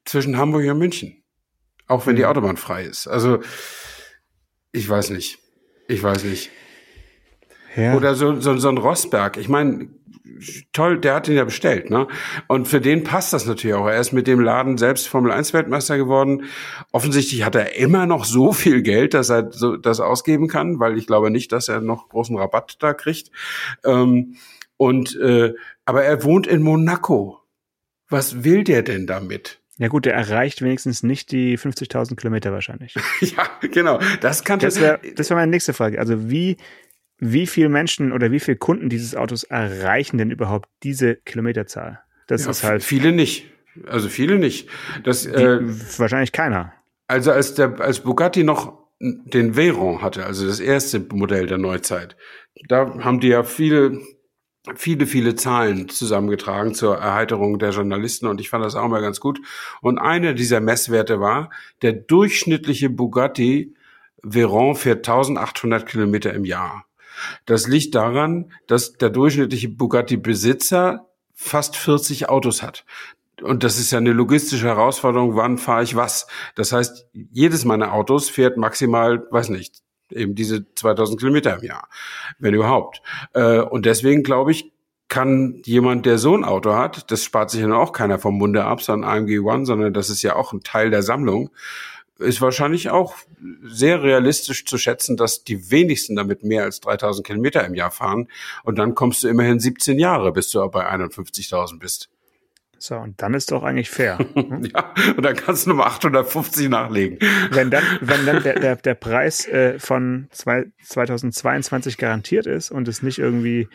zwischen 0.06 0.38
Hamburg 0.38 0.66
und 0.66 0.78
München? 0.78 1.24
Auch 1.88 2.06
wenn 2.06 2.16
die 2.16 2.24
mhm. 2.24 2.30
Autobahn 2.30 2.58
frei 2.58 2.84
ist. 2.84 3.08
Also, 3.08 3.40
ich 4.72 4.88
weiß 4.88 5.12
nicht. 5.12 5.40
Ich 5.88 6.04
weiß 6.04 6.24
nicht. 6.26 6.52
Ja. 7.76 7.96
Oder 7.96 8.16
so, 8.16 8.40
so, 8.40 8.58
so 8.58 8.70
ein 8.70 8.78
Rosberg. 8.78 9.38
Ich 9.38 9.50
meine, 9.50 9.90
toll, 10.74 11.00
der 11.00 11.16
hat 11.16 11.28
ihn 11.28 11.36
ja 11.36 11.44
bestellt, 11.44 11.90
ne? 11.90 12.08
Und 12.48 12.68
für 12.68 12.82
den 12.82 13.04
passt 13.04 13.34
das 13.34 13.46
natürlich 13.46 13.76
auch. 13.76 13.88
Er 13.88 14.00
ist 14.00 14.12
mit 14.12 14.28
dem 14.28 14.40
Laden 14.40 14.78
selbst 14.78 15.08
Formel 15.08 15.32
1 15.32 15.54
Weltmeister 15.54 15.98
geworden. 15.98 16.46
Offensichtlich 16.92 17.44
hat 17.44 17.56
er 17.56 17.76
immer 17.76 18.06
noch 18.06 18.26
so 18.26 18.52
viel 18.52 18.82
Geld, 18.82 19.14
dass 19.14 19.30
er 19.30 19.52
so, 19.52 19.78
das 19.78 20.00
ausgeben 20.00 20.48
kann, 20.48 20.80
weil 20.80 20.98
ich 20.98 21.08
glaube 21.08 21.32
nicht, 21.32 21.52
dass 21.52 21.70
er 21.70 21.82
noch 21.82 22.10
großen 22.10 22.38
Rabatt 22.38 22.78
da 22.80 22.94
kriegt. 22.94 23.32
Ähm, 23.86 24.36
und 24.78 25.16
äh, 25.18 25.54
aber 25.86 26.04
er 26.04 26.24
wohnt 26.24 26.48
in 26.48 26.62
Monaco. 26.62 27.40
Was 28.10 28.44
will 28.44 28.64
der 28.64 28.84
denn 28.84 29.06
damit? 29.06 29.60
Ja 29.78 29.90
gut, 29.90 30.06
der 30.06 30.16
erreicht 30.16 30.62
wenigstens 30.62 31.04
nicht 31.04 31.32
die 31.32 31.58
50.000 31.58 32.16
Kilometer 32.16 32.52
wahrscheinlich. 32.52 32.96
ja, 33.22 33.48
genau. 33.62 34.00
Das 34.22 34.44
kann 34.44 34.60
das 34.60 34.80
wäre 34.82 35.00
das 35.16 35.30
wär 35.30 35.38
meine 35.38 35.52
nächste 35.52 35.74
Frage. 35.74 36.00
Also 36.00 36.30
wie 36.30 36.58
wie 37.20 37.48
viele 37.48 37.70
Menschen 37.70 38.12
oder 38.12 38.32
wie 38.32 38.40
viele 38.40 38.58
Kunden 38.58 38.90
dieses 38.90 39.16
Autos 39.16 39.44
erreichen 39.44 40.18
denn 40.18 40.32
überhaupt 40.32 40.70
diese 40.84 41.16
Kilometerzahl? 41.16 42.00
Das 42.28 42.46
ja, 42.46 42.52
ist 42.52 42.64
halt 42.64 42.84
viele 42.84 43.12
nicht. 43.12 43.46
Also 43.88 44.10
viele 44.10 44.40
nicht. 44.40 44.70
Das 45.04 45.24
die, 45.24 45.30
äh, 45.30 45.60
wahrscheinlich 45.98 46.32
keiner. 46.32 46.74
Also 47.08 47.32
als 47.32 47.54
der 47.54 47.80
als 47.80 48.00
Bugatti 48.00 48.44
noch 48.44 48.88
den 49.00 49.56
Veyron 49.56 50.02
hatte, 50.02 50.26
also 50.26 50.48
das 50.48 50.60
erste 50.60 51.00
Modell 51.00 51.46
der 51.46 51.60
Neuzeit, 51.60 52.18
da 52.68 52.98
haben 53.04 53.20
die 53.20 53.28
ja 53.28 53.44
viele 53.44 54.00
viele, 54.76 55.08
viele 55.08 55.36
Zahlen 55.36 55.90
zusammengetragen 55.90 56.74
zur 56.74 56.98
Erheiterung 56.98 57.60
der 57.60 57.72
Journalisten 57.72 58.28
und 58.28 58.42
ich 58.42 58.50
fand 58.50 58.64
das 58.64 58.76
auch 58.76 58.88
mal 58.88 59.02
ganz 59.02 59.20
gut. 59.20 59.40
Und 59.82 59.98
eine 59.98 60.36
dieser 60.36 60.60
Messwerte 60.60 61.20
war, 61.20 61.50
der 61.82 61.94
durchschnittliche 61.94 62.90
Bugatti 62.90 63.74
Veyron 64.24 64.76
fährt 64.76 65.08
1800 65.08 65.86
Kilometer 65.86 66.34
im 66.34 66.46
Jahr. 66.46 66.86
Das 67.46 67.68
liegt 67.68 67.96
daran, 67.96 68.52
dass 68.68 68.94
der 68.94 69.10
durchschnittliche 69.10 69.70
Bugatti-Besitzer 69.70 71.08
fast 71.34 71.76
40 71.76 72.30
Autos 72.30 72.62
hat. 72.62 72.86
Und 73.42 73.64
das 73.64 73.80
ist 73.80 73.92
ja 73.92 74.00
eine 74.00 74.14
logistische 74.14 74.66
Herausforderung, 74.66 75.36
wann 75.36 75.58
fahre 75.58 75.84
ich 75.84 75.96
was. 75.96 76.28
Das 76.56 76.72
heißt, 76.72 77.08
jedes 77.14 77.66
meiner 77.66 77.94
Autos 77.94 78.30
fährt 78.30 78.58
maximal, 78.58 79.26
weiß 79.30 79.50
nicht, 79.50 79.84
eben 80.12 80.36
diese 80.36 80.66
2000 80.74 81.20
Kilometer 81.20 81.58
im 81.58 81.64
Jahr, 81.64 81.88
wenn 82.40 82.54
überhaupt. 82.54 83.02
Äh, 83.34 83.60
und 83.60 83.86
deswegen 83.86 84.24
glaube 84.24 84.52
ich, 84.52 84.72
kann 85.10 85.62
jemand, 85.66 86.06
der 86.06 86.18
so 86.18 86.36
ein 86.36 86.44
Auto 86.44 86.74
hat, 86.74 87.10
das 87.12 87.24
spart 87.24 87.50
sich 87.50 87.62
ja 87.62 87.74
auch 87.74 87.94
keiner 87.94 88.20
vom 88.20 88.38
Munde 88.38 88.66
ab, 88.66 88.82
sondern 88.82 89.10
AMG 89.10 89.40
One, 89.40 89.66
sondern 89.66 89.94
das 89.94 90.10
ist 90.10 90.22
ja 90.22 90.36
auch 90.36 90.52
ein 90.52 90.64
Teil 90.64 90.90
der 90.90 91.02
Sammlung, 91.02 91.50
ist 92.20 92.42
wahrscheinlich 92.42 92.90
auch 92.90 93.16
sehr 93.64 94.02
realistisch 94.04 94.66
zu 94.66 94.78
schätzen, 94.78 95.18
dass 95.18 95.44
die 95.44 95.72
wenigsten 95.72 96.16
damit 96.16 96.44
mehr 96.44 96.64
als 96.64 96.80
3000 96.82 97.26
Kilometer 97.26 97.64
im 97.64 97.76
Jahr 97.76 97.92
fahren. 97.92 98.28
Und 98.64 98.80
dann 98.80 98.96
kommst 98.96 99.24
du 99.24 99.28
immerhin 99.28 99.60
17 99.60 100.00
Jahre, 100.00 100.32
bis 100.32 100.50
du 100.50 100.68
bei 100.70 100.92
51.000 100.92 101.80
bist. 101.80 102.10
So, 102.80 102.96
und 102.96 103.22
dann 103.22 103.34
ist 103.34 103.52
doch 103.52 103.64
eigentlich 103.64 103.90
fair. 103.90 104.20
ja, 104.36 104.94
und 105.16 105.24
dann 105.24 105.36
kannst 105.36 105.66
du 105.66 105.70
nochmal 105.70 105.88
850 105.88 106.70
nachlegen. 106.70 107.20
Wenn 107.52 107.72
dann, 107.72 107.84
wenn 108.02 108.26
dann 108.26 108.44
der, 108.44 108.60
der, 108.60 108.76
der 108.76 108.96
Preis 108.96 109.48
äh, 109.48 109.80
von 109.80 110.28
zwei, 110.32 110.66
2022 110.84 111.98
garantiert 111.98 112.46
ist 112.46 112.72
und 112.72 112.88
es 112.88 113.02
nicht 113.02 113.20
irgendwie 113.20 113.68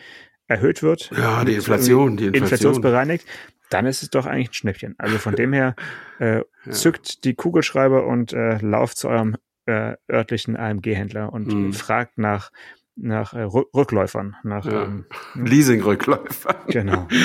erhöht 0.47 0.83
wird. 0.83 1.11
Ja, 1.17 1.43
die 1.43 1.55
Inflation, 1.55 2.17
die 2.17 2.25
Inflation. 2.25 2.43
Inflationsbereinigt, 2.43 3.25
dann 3.69 3.85
ist 3.85 4.03
es 4.03 4.09
doch 4.09 4.25
eigentlich 4.25 4.49
ein 4.49 4.53
Schnäppchen. 4.53 4.95
Also 4.97 5.17
von 5.17 5.35
dem 5.35 5.53
her, 5.53 5.75
äh, 6.19 6.37
ja. 6.37 6.43
zückt 6.71 7.23
die 7.23 7.33
Kugelschreiber 7.33 8.05
und 8.05 8.33
äh, 8.33 8.57
lauft 8.59 8.97
zu 8.97 9.09
eurem 9.09 9.35
äh, 9.65 9.95
örtlichen 10.11 10.57
AMG-Händler 10.57 11.31
und 11.31 11.47
mhm. 11.47 11.73
fragt 11.73 12.17
nach 12.17 12.51
nach 12.95 13.33
äh, 13.33 13.43
Rückläufern, 13.43 14.35
nach 14.43 14.65
ja. 14.65 14.83
ähm, 14.83 15.05
Leasing-Rückläufern. 15.35 16.55
Genau. 16.67 17.07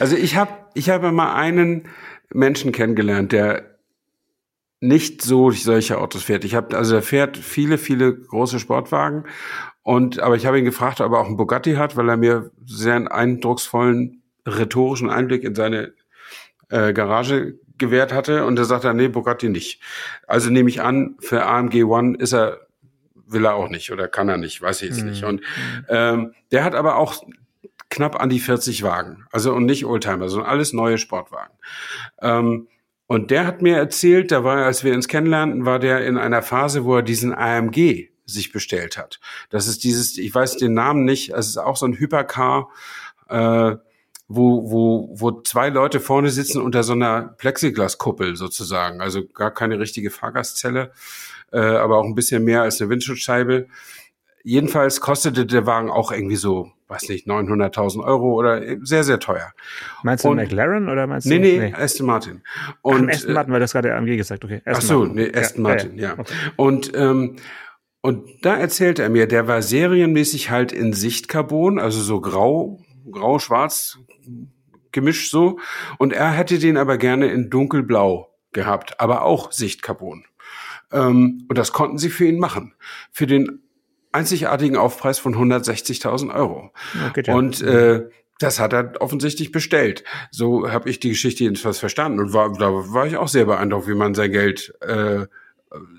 Also 0.00 0.16
ich 0.16 0.36
habe 0.36 0.52
ich 0.74 0.90
habe 0.90 1.12
mal 1.12 1.34
einen 1.34 1.88
Menschen 2.32 2.72
kennengelernt, 2.72 3.32
der 3.32 3.78
nicht 4.80 5.22
so 5.22 5.50
solche 5.50 5.98
Autos 5.98 6.24
fährt. 6.24 6.44
Ich 6.44 6.54
habe 6.54 6.76
also 6.76 6.96
er 6.96 7.02
fährt 7.02 7.36
viele 7.36 7.78
viele 7.78 8.14
große 8.16 8.58
Sportwagen 8.58 9.24
und 9.82 10.20
aber 10.20 10.36
ich 10.36 10.46
habe 10.46 10.58
ihn 10.58 10.64
gefragt, 10.64 11.00
ob 11.00 11.12
er 11.12 11.20
auch 11.20 11.26
einen 11.26 11.36
Bugatti 11.36 11.74
hat, 11.74 11.96
weil 11.96 12.08
er 12.08 12.16
mir 12.16 12.50
sehr 12.66 12.94
einen 12.94 13.08
eindrucksvollen 13.08 14.22
rhetorischen 14.46 15.10
Einblick 15.10 15.44
in 15.44 15.54
seine 15.54 15.92
äh, 16.70 16.92
Garage 16.92 17.58
gewährt 17.78 18.12
hatte 18.12 18.44
und 18.46 18.58
er 18.58 18.64
sagte, 18.64 18.92
nee, 18.94 19.08
Bugatti 19.08 19.48
nicht. 19.48 19.82
Also 20.26 20.50
nehme 20.50 20.68
ich 20.68 20.82
an, 20.82 21.16
für 21.20 21.44
AMG 21.44 21.84
One 21.84 22.16
ist 22.18 22.32
er, 22.32 22.66
will 23.26 23.44
er 23.44 23.54
auch 23.54 23.68
nicht 23.68 23.90
oder 23.92 24.08
kann 24.08 24.28
er 24.28 24.36
nicht, 24.36 24.60
weiß 24.60 24.82
ich 24.82 24.90
jetzt 24.90 25.02
mhm. 25.02 25.10
nicht. 25.10 25.24
Und 25.24 25.40
ähm, 25.88 26.34
der 26.52 26.64
hat 26.64 26.74
aber 26.74 26.96
auch 26.96 27.24
knapp 27.90 28.20
an 28.20 28.28
die 28.28 28.40
40 28.40 28.82
Wagen. 28.82 29.24
Also 29.30 29.52
und 29.52 29.66
nicht 29.66 29.84
Oldtimer, 29.84 30.28
sondern 30.28 30.50
alles 30.50 30.72
neue 30.72 30.98
Sportwagen. 30.98 31.54
Ähm, 32.20 32.68
und 33.06 33.30
der 33.30 33.46
hat 33.46 33.62
mir 33.62 33.76
erzählt, 33.76 34.32
da 34.32 34.44
war, 34.44 34.64
als 34.64 34.82
wir 34.82 34.94
uns 34.94 35.08
kennenlernten, 35.08 35.66
war 35.66 35.78
der 35.78 36.06
in 36.06 36.16
einer 36.16 36.42
Phase, 36.42 36.84
wo 36.84 36.96
er 36.96 37.02
diesen 37.02 37.34
AMG 37.34 38.08
sich 38.26 38.52
bestellt 38.52 38.96
hat. 38.96 39.20
Das 39.50 39.68
ist 39.68 39.84
dieses, 39.84 40.16
ich 40.16 40.34
weiß 40.34 40.56
den 40.56 40.74
Namen 40.74 41.04
nicht, 41.04 41.30
es 41.30 41.48
ist 41.48 41.58
auch 41.58 41.76
so 41.76 41.86
ein 41.86 41.98
Hypercar, 41.98 42.70
äh, 43.28 43.76
wo, 44.26 44.70
wo, 44.70 45.10
wo 45.12 45.42
zwei 45.42 45.68
Leute 45.68 46.00
vorne 46.00 46.30
sitzen 46.30 46.62
unter 46.62 46.82
so 46.82 46.94
einer 46.94 47.34
Plexiglaskuppel 47.36 48.36
sozusagen. 48.36 49.02
Also 49.02 49.26
gar 49.26 49.52
keine 49.52 49.78
richtige 49.78 50.10
Fahrgastzelle, 50.10 50.92
äh, 51.54 51.58
aber 51.58 51.98
auch 51.98 52.04
ein 52.04 52.14
bisschen 52.14 52.44
mehr 52.44 52.62
als 52.62 52.80
eine 52.80 52.90
Windschutzscheibe. 52.90 53.68
Jedenfalls 54.42 55.00
kostete 55.00 55.46
der 55.46 55.66
Wagen 55.66 55.90
auch 55.90 56.12
irgendwie 56.12 56.36
so, 56.36 56.70
weiß 56.88 57.08
nicht, 57.08 57.26
900.000 57.26 58.04
Euro 58.04 58.34
oder 58.34 58.60
sehr, 58.82 59.04
sehr 59.04 59.18
teuer. 59.18 59.52
Meinst 60.02 60.24
du 60.24 60.28
und, 60.28 60.36
McLaren 60.36 60.90
oder 60.90 61.06
meinst 61.06 61.26
nee, 61.26 61.36
du? 61.36 61.40
Nee, 61.40 61.58
nee, 61.70 61.74
Aston 61.74 62.06
Martin. 62.06 62.42
Und, 62.82 63.08
Ach, 63.08 63.14
Aston 63.14 63.32
Martin, 63.32 63.52
weil 63.54 63.60
das 63.60 63.72
gerade 63.72 63.94
AMG 63.94 64.16
gesagt, 64.16 64.44
okay. 64.44 64.60
Aston 64.66 64.74
ach 64.74 64.82
so, 64.82 64.98
Martin. 64.98 65.14
nee, 65.14 65.32
Aston 65.34 65.64
ja, 65.64 65.70
Martin, 65.70 65.98
ja. 65.98 66.08
ja. 66.08 66.18
Okay. 66.18 66.34
Und, 66.56 66.92
ähm, 66.94 67.36
und 68.02 68.28
da 68.42 68.56
erzählte 68.56 69.02
er 69.02 69.08
mir, 69.08 69.26
der 69.26 69.48
war 69.48 69.62
serienmäßig 69.62 70.50
halt 70.50 70.72
in 70.72 70.92
Sichtcarbon, 70.92 71.78
also 71.78 72.00
so 72.00 72.20
grau, 72.20 72.82
grau-schwarz 73.10 73.98
gemischt 74.92 75.30
so. 75.30 75.58
Und 75.98 76.12
er 76.12 76.30
hätte 76.30 76.58
den 76.58 76.76
aber 76.78 76.98
gerne 76.98 77.26
in 77.28 77.50
dunkelblau 77.50 78.30
gehabt, 78.52 79.00
aber 79.00 79.22
auch 79.22 79.52
Sichtcarbon. 79.52 80.24
Ähm, 80.94 81.44
und 81.48 81.58
das 81.58 81.72
konnten 81.72 81.98
sie 81.98 82.08
für 82.08 82.26
ihn 82.26 82.38
machen. 82.38 82.74
Für 83.12 83.26
den 83.26 83.60
einzigartigen 84.12 84.76
Aufpreis 84.76 85.18
von 85.18 85.34
160.000 85.34 86.34
Euro. 86.34 86.70
Okay, 87.10 87.30
und 87.32 87.60
äh, 87.62 88.08
das 88.38 88.60
hat 88.60 88.72
er 88.72 88.92
offensichtlich 89.00 89.52
bestellt. 89.52 90.04
So 90.30 90.70
habe 90.70 90.88
ich 90.88 91.00
die 91.00 91.10
Geschichte 91.10 91.44
jedenfalls 91.44 91.78
verstanden 91.78 92.20
und 92.20 92.32
war, 92.32 92.52
da 92.52 92.70
war 92.70 93.06
ich 93.06 93.16
auch 93.16 93.28
sehr 93.28 93.44
beeindruckt, 93.44 93.88
wie 93.88 93.94
man 93.94 94.14
sein 94.14 94.32
Geld 94.32 94.74
äh, 94.80 95.26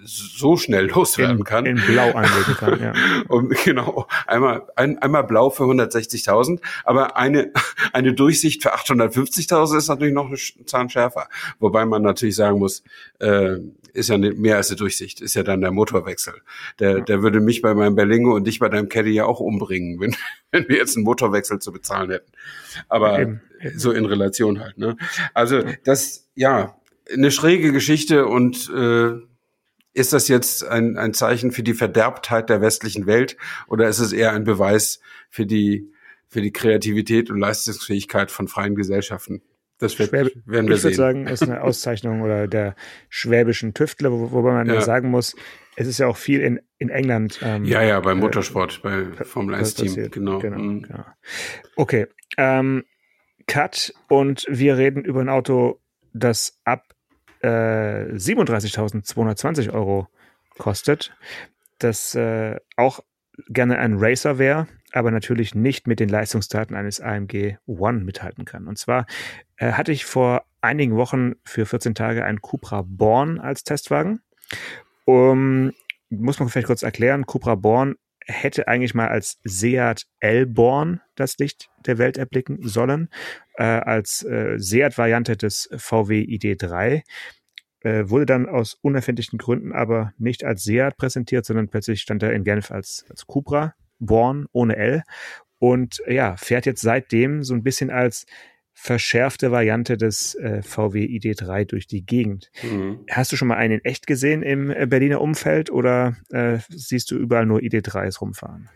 so 0.04 0.58
schnell 0.58 0.88
loswerden 0.88 1.44
kann. 1.44 1.66
In 1.66 1.78
Blau 1.78 2.12
anlegen 2.12 2.56
kann, 2.58 2.80
ja. 2.80 2.94
Und 3.28 3.50
genau, 3.64 4.08
einmal, 4.28 4.64
ein, 4.76 4.98
einmal 5.00 5.24
Blau 5.24 5.50
für 5.50 5.64
160.000, 5.64 6.60
aber 6.84 7.18
eine, 7.18 7.52
eine 7.94 8.14
Durchsicht 8.14 8.62
für 8.64 8.76
850.000 8.76 9.78
ist 9.78 9.88
natürlich 9.88 10.14
noch 10.14 10.28
eine 10.28 10.38
Zahn 10.66 10.90
schärfer. 10.90 11.28
Wobei 11.60 11.86
man 11.86 12.02
natürlich 12.02 12.36
sagen 12.36 12.60
muss, 12.60 12.84
äh, 13.20 13.58
ist 13.94 14.10
ja 14.10 14.18
mehr 14.18 14.58
als 14.58 14.70
eine 14.70 14.78
Durchsicht, 14.78 15.22
ist 15.22 15.36
ja 15.36 15.44
dann 15.44 15.62
der 15.62 15.72
Motorwechsel. 15.72 16.34
Der, 16.80 17.02
der 17.02 17.22
würde 17.22 17.40
mich 17.40 17.62
bei 17.62 17.74
meinem 17.74 17.96
Berlingo 17.96 18.36
und 18.36 18.46
dich 18.46 18.60
bei 18.60 18.70
deinem 18.70 18.90
Caddy 18.90 19.12
ja 19.12 19.26
auch 19.26 19.40
umbringen, 19.40 20.00
wenn, 20.00 20.16
wenn 20.52 20.68
wir 20.68 20.78
jetzt 20.78 20.96
einen 20.96 21.06
Motorwechsel 21.06 21.60
zu 21.60 21.72
bezahlen 21.72 22.12
hätten. 22.12 22.32
Aber 22.90 23.20
eben. 23.20 23.42
so 23.76 23.92
in 23.92 24.06
Relation 24.06 24.60
halt, 24.60 24.78
ne? 24.78 24.98
Also, 25.34 25.64
das, 25.86 26.28
ja, 26.36 26.76
eine 27.12 27.32
schräge 27.32 27.72
Geschichte 27.72 28.26
und 28.26 28.70
äh, 28.70 29.14
ist 29.96 30.12
das 30.14 30.28
jetzt 30.28 30.68
ein, 30.68 30.98
ein 30.98 31.14
Zeichen 31.14 31.52
für 31.52 31.64
die 31.64 31.74
Verderbtheit 31.74 32.50
der 32.50 32.62
westlichen 32.62 33.08
Welt 33.08 33.38
oder 33.68 33.88
ist 33.88 34.00
es 34.00 34.12
eher 34.12 34.34
ein 34.34 34.44
Beweis 34.44 35.00
für 35.30 35.46
die, 35.46 35.90
für 36.28 36.42
die 36.42 36.52
Kreativität 36.52 37.32
und 37.32 37.40
Leistungsfähigkeit 37.40 38.30
von 38.30 38.48
freien 38.50 38.76
Gesellschaften? 38.76 39.42
Das 39.78 39.98
wird, 39.98 40.10
Schwäb 40.10 40.36
werden 40.46 40.68
wir 40.68 40.76
ich 40.76 40.82
sehen. 40.82 40.92
Ich 40.92 40.98
würde 40.98 41.14
sagen, 41.14 41.28
ist 41.28 41.44
eine 41.44 41.62
Auszeichnung 41.62 42.22
oder 42.22 42.48
der 42.48 42.76
schwäbischen 43.10 43.74
Tüftler, 43.74 44.12
wo, 44.12 44.32
wobei 44.32 44.52
man 44.52 44.68
ja. 44.68 44.82
sagen 44.82 45.10
muss, 45.10 45.36
es 45.78 45.88
ist 45.88 45.98
ja 45.98 46.08
auch 46.08 46.18
viel 46.18 46.42
in, 46.42 46.60
in 46.78 46.90
England. 46.90 47.40
Ähm, 47.42 47.64
ja, 47.64 47.82
ja, 47.82 48.00
beim 48.02 48.18
äh, 48.18 48.22
Motorsport, 48.22 48.82
äh, 48.84 49.04
bei 49.18 49.24
Formel 49.24 49.56
1 49.56 49.76
Team, 49.76 50.12
genau. 50.12 50.40
genau, 50.40 50.58
mhm. 50.58 50.82
genau. 50.84 51.06
Okay, 51.78 52.08
ähm, 52.38 52.84
Cut 53.48 53.94
und 54.10 54.46
wir 54.50 54.78
reden 54.78 55.06
über 55.06 55.22
ein 55.22 55.30
Auto, 55.30 55.80
das 56.14 56.60
ab 56.66 56.95
äh, 57.46 58.16
37.220 58.16 59.72
Euro 59.74 60.08
kostet. 60.58 61.16
Das 61.80 62.16
äh, 62.16 62.58
auch 62.78 63.02
gerne 63.50 63.78
ein 63.78 63.96
Racer 63.98 64.38
wäre, 64.38 64.68
aber 64.92 65.12
natürlich 65.12 65.56
nicht 65.56 65.88
mit 65.88 66.00
den 66.00 66.10
Leistungsdaten 66.10 66.76
eines 66.76 67.02
AMG 67.02 67.58
One 67.66 68.00
mithalten 68.00 68.46
kann. 68.46 68.68
Und 68.68 68.78
zwar 68.78 69.06
äh, 69.58 69.74
hatte 69.74 69.92
ich 69.92 70.06
vor 70.06 70.46
einigen 70.62 70.96
Wochen 70.96 71.34
für 71.44 71.66
14 71.66 71.96
Tage 71.96 72.24
einen 72.24 72.42
Cupra 72.42 72.84
Born 72.86 73.40
als 73.40 73.64
Testwagen. 73.64 74.22
Um, 75.06 75.72
muss 76.10 76.40
man 76.40 76.50
vielleicht 76.50 76.68
kurz 76.68 76.82
erklären, 76.82 77.26
Cupra 77.26 77.56
Born 77.56 77.96
hätte 78.26 78.68
eigentlich 78.68 78.94
mal 78.94 79.08
als 79.08 79.40
Seat 79.44 80.06
L-Born 80.20 81.02
das 81.16 81.38
Licht 81.38 81.70
der 81.86 81.98
Welt 81.98 82.18
erblicken 82.18 82.60
sollen, 82.68 83.10
äh, 83.56 83.64
als 83.64 84.24
äh, 84.24 84.58
Seat-Variante 84.58 85.38
des 85.38 85.70
VW 85.76 86.22
ID3 86.22 87.04
äh, 87.82 88.10
wurde 88.10 88.26
dann 88.26 88.50
aus 88.50 88.74
unerfindlichen 88.82 89.38
Gründen 89.38 89.72
aber 89.72 90.12
nicht 90.18 90.44
als 90.44 90.64
Seat 90.64 90.98
präsentiert, 90.98 91.46
sondern 91.46 91.70
plötzlich 91.70 92.02
stand 92.02 92.24
er 92.24 92.34
in 92.34 92.44
Genf 92.44 92.72
als, 92.72 93.06
als 93.10 93.28
Cupra, 93.28 93.76
Born 94.00 94.48
ohne 94.52 94.76
L. 94.76 95.04
Und 95.60 96.02
ja, 96.08 96.36
fährt 96.36 96.66
jetzt 96.66 96.82
seitdem 96.82 97.44
so 97.44 97.54
ein 97.54 97.64
bisschen 97.64 97.90
als 97.90 98.26
verschärfte 98.76 99.52
Variante 99.52 99.98
des 99.98 100.36
äh, 100.36 100.62
VW 100.62 101.06
ID3 101.06 101.66
durch 101.66 101.88
die 101.88 102.06
Gegend. 102.06 102.52
Mhm. 102.62 103.00
Hast 103.10 103.32
du 103.32 103.38
schon 103.38 103.48
mal 103.48 103.56
einen 103.56 103.80
in 103.80 103.86
echt 103.86 104.06
gesehen 104.06 104.44
im 104.44 104.70
äh, 104.70 104.86
Berliner 104.86 105.22
Umfeld 105.22 105.72
oder 105.72 106.18
äh, 106.30 106.60
siehst 106.70 107.10
du 107.10 107.16
überall 107.16 107.46
nur 107.46 107.60
ID3s 107.60 108.20
rumfahren? 108.20 108.70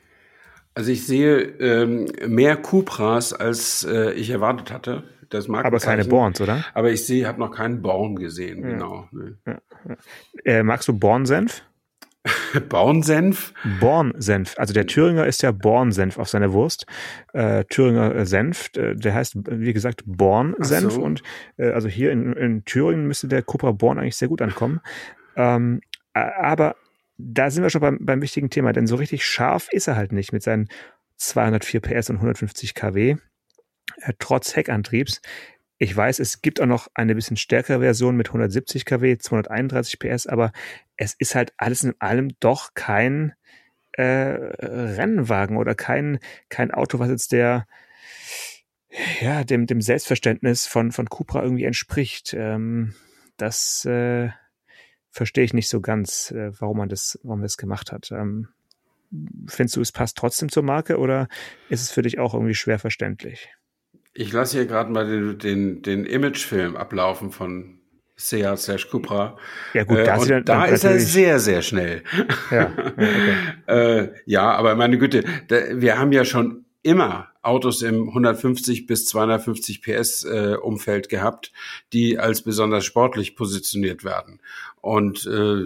Also 0.74 0.92
ich 0.92 1.06
sehe 1.06 1.40
ähm, 1.60 2.08
mehr 2.28 2.56
Cupras, 2.56 3.34
als 3.34 3.84
äh, 3.84 4.14
ich 4.14 4.30
erwartet 4.30 4.72
hatte. 4.72 5.04
Das 5.30 5.48
mag 5.48 5.66
Aber 5.66 5.78
keine 5.78 6.06
Borns, 6.06 6.42
oder? 6.42 6.66
Aber 6.74 6.92
ich 6.92 7.06
sehe, 7.06 7.28
habe 7.28 7.40
noch 7.40 7.52
keinen 7.52 7.82
Born 7.82 8.16
gesehen, 8.16 8.64
ja. 8.64 8.70
genau. 8.70 9.10
Ja, 9.46 9.60
ja. 9.86 9.98
Äh, 10.46 10.64
magst 10.64 10.88
du 10.88 10.98
Bornsenf? 10.98 11.64
Bornsenf? 12.70 13.54
Bornsenf. 13.80 14.56
Also 14.58 14.74
der 14.74 14.88
Thüringer 14.88 15.26
ist 15.26 15.42
ja 15.42 15.52
Bornsenf 15.52 16.18
auf 16.18 16.30
seiner 16.30 16.52
Wurst. 16.52 16.86
Äh, 17.34 17.64
Thüringer 17.66 18.26
Senf, 18.26 18.70
äh, 18.76 18.96
der 18.96 19.14
heißt, 19.14 19.38
wie 19.50 19.74
gesagt, 19.74 20.04
Bornsenf. 20.06 20.94
So. 20.94 21.02
Und 21.02 21.24
äh, 21.58 21.72
also 21.72 21.88
hier 21.88 22.12
in, 22.12 22.34
in, 22.34 22.66
Thüringen 22.66 23.08
müsste 23.08 23.28
der 23.28 23.42
Cupra 23.42 23.72
Born 23.72 24.00
eigentlich 24.00 24.18
sehr 24.18 24.28
gut 24.28 24.42
ankommen. 24.42 24.82
Ähm, 25.36 25.82
aber 26.14 26.76
da 27.18 27.50
sind 27.50 27.64
wir 27.64 27.70
schon 27.70 27.82
beim, 27.82 28.00
beim 28.02 28.22
wichtigen 28.22 28.50
Thema, 28.50 28.74
denn 28.74 28.88
so 28.88 28.96
richtig 28.96 29.26
scharf 29.26 29.68
ist 29.72 29.88
er 29.88 29.96
halt 29.96 30.12
nicht 30.12 30.34
mit 30.34 30.44
seinen 30.44 30.70
204 31.18 31.82
PS 31.82 32.10
und 32.10 32.18
150 32.18 32.74
kW, 32.74 33.18
äh, 34.02 34.14
trotz 34.20 34.56
Heckantriebs. 34.56 35.22
Ich 35.80 35.96
weiß, 35.96 36.20
es 36.20 36.42
gibt 36.42 36.62
auch 36.62 36.66
noch 36.66 36.90
eine 36.94 37.16
bisschen 37.16 37.38
stärkere 37.38 37.80
Version 37.80 38.16
mit 38.16 38.28
170 38.28 38.86
kW, 38.86 39.18
231 39.18 39.98
PS, 39.98 40.28
aber 40.28 40.52
es 40.98 41.14
ist 41.14 41.36
halt 41.36 41.54
alles 41.58 41.84
in 41.84 41.96
allem 42.00 42.30
doch 42.40 42.74
kein 42.74 43.34
äh, 43.94 44.04
Rennwagen 44.04 45.58
oder 45.58 45.74
kein, 45.76 46.20
kein 46.50 46.72
Auto, 46.72 47.00
was 47.00 47.10
jetzt 47.10 47.32
der, 47.32 47.66
ja, 49.22 49.44
dem, 49.44 49.66
dem 49.68 49.82
Selbstverständnis 49.82 50.68
von, 50.68 50.92
von 50.92 51.10
Cupra 51.10 51.42
irgendwie 51.42 51.66
entspricht. 51.66 52.34
Ähm, 52.34 52.94
das, 53.38 53.86
äh, 53.86 54.30
verstehe 55.12 55.44
ich 55.44 55.54
nicht 55.54 55.70
so 55.70 55.82
ganz, 55.82 56.32
äh, 56.32 56.52
warum 56.60 56.78
man 56.78 56.90
das, 56.90 57.20
warum 57.24 57.40
man 57.40 57.46
das 57.46 57.58
gemacht 57.58 57.92
hat. 57.92 58.12
Ähm, 58.12 58.50
findest 59.48 59.76
du, 59.76 59.82
es 59.82 59.92
passt 59.92 60.18
trotzdem 60.18 60.50
zur 60.50 60.64
Marke 60.64 60.98
oder 60.98 61.28
ist 61.70 61.82
es 61.82 61.92
für 61.92 62.02
dich 62.02 62.20
auch 62.20 62.34
irgendwie 62.34 62.54
schwer 62.54 62.80
verständlich? 62.80 63.50
Ich 64.20 64.34
lasse 64.34 64.58
hier 64.58 64.66
gerade 64.66 64.92
mal 64.92 65.08
den, 65.08 65.38
den, 65.38 65.82
den 65.82 66.06
Imagefilm 66.06 66.76
ablaufen 66.76 67.32
von 67.32 67.80
Seat 68.18 68.60
slash 68.60 68.90
Cupra. 68.90 69.38
Ja 69.74 69.86
gut, 69.86 69.98
äh, 69.98 70.36
und 70.36 70.50
da 70.50 70.66
ist 70.66 70.84
er 70.84 71.00
sehr, 71.00 71.40
sehr 71.40 71.62
schnell. 71.62 72.04
Ja, 72.52 72.70
okay. 72.98 73.62
äh, 73.68 74.10
ja 74.26 74.52
aber 74.52 74.76
meine 74.76 74.98
Güte, 74.98 75.24
da, 75.48 75.56
wir 75.72 75.98
haben 75.98 76.12
ja 76.12 76.26
schon 76.26 76.66
immer 76.84 77.30
Autos 77.44 77.82
im 77.82 78.10
150 78.10 78.88
bis 78.88 79.06
250 79.06 79.82
PS 79.82 80.26
äh, 80.26 80.56
Umfeld 80.62 81.08
gehabt, 81.08 81.54
die 81.94 82.20
als 82.20 82.42
besonders 82.42 82.84
sportlich 82.84 83.38
positioniert 83.38 84.04
werden. 84.04 84.42
Und 84.82 85.26
äh, 85.28 85.66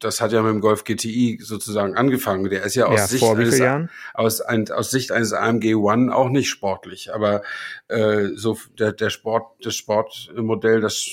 das 0.00 0.20
hat 0.20 0.32
ja 0.32 0.42
mit 0.42 0.52
dem 0.52 0.60
Golf 0.60 0.84
GTI 0.84 1.38
sozusagen 1.40 1.96
angefangen. 1.96 2.48
Der 2.50 2.64
ist 2.64 2.74
ja 2.74 2.86
aus, 2.86 2.98
ja, 2.98 3.06
Sicht, 3.06 3.24
eines, 3.24 3.90
aus, 4.14 4.40
ein, 4.40 4.70
aus 4.70 4.90
Sicht 4.90 5.12
eines 5.12 5.32
AMG 5.32 5.74
One 5.74 6.14
auch 6.14 6.28
nicht 6.28 6.48
sportlich. 6.48 7.14
Aber 7.14 7.42
äh, 7.88 8.28
so 8.34 8.58
der, 8.78 8.92
der 8.92 9.10
Sport, 9.10 9.64
das 9.64 9.74
Sportmodell, 9.74 10.80
das 10.80 11.08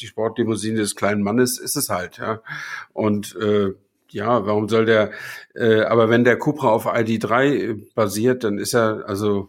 die 0.00 0.06
Sportlimousine 0.06 0.78
des 0.78 0.96
kleinen 0.96 1.22
Mannes 1.22 1.58
ist 1.58 1.76
es 1.76 1.90
halt, 1.90 2.18
ja. 2.18 2.40
Und 2.92 3.36
äh, 3.36 3.74
ja, 4.10 4.46
warum 4.46 4.68
soll 4.68 4.86
der, 4.86 5.10
äh, 5.54 5.82
aber 5.82 6.08
wenn 6.08 6.24
der 6.24 6.38
Cupra 6.38 6.68
auf 6.68 6.86
ID3 6.86 7.94
basiert, 7.94 8.44
dann 8.44 8.58
ist 8.58 8.74
er, 8.74 9.04
also, 9.06 9.48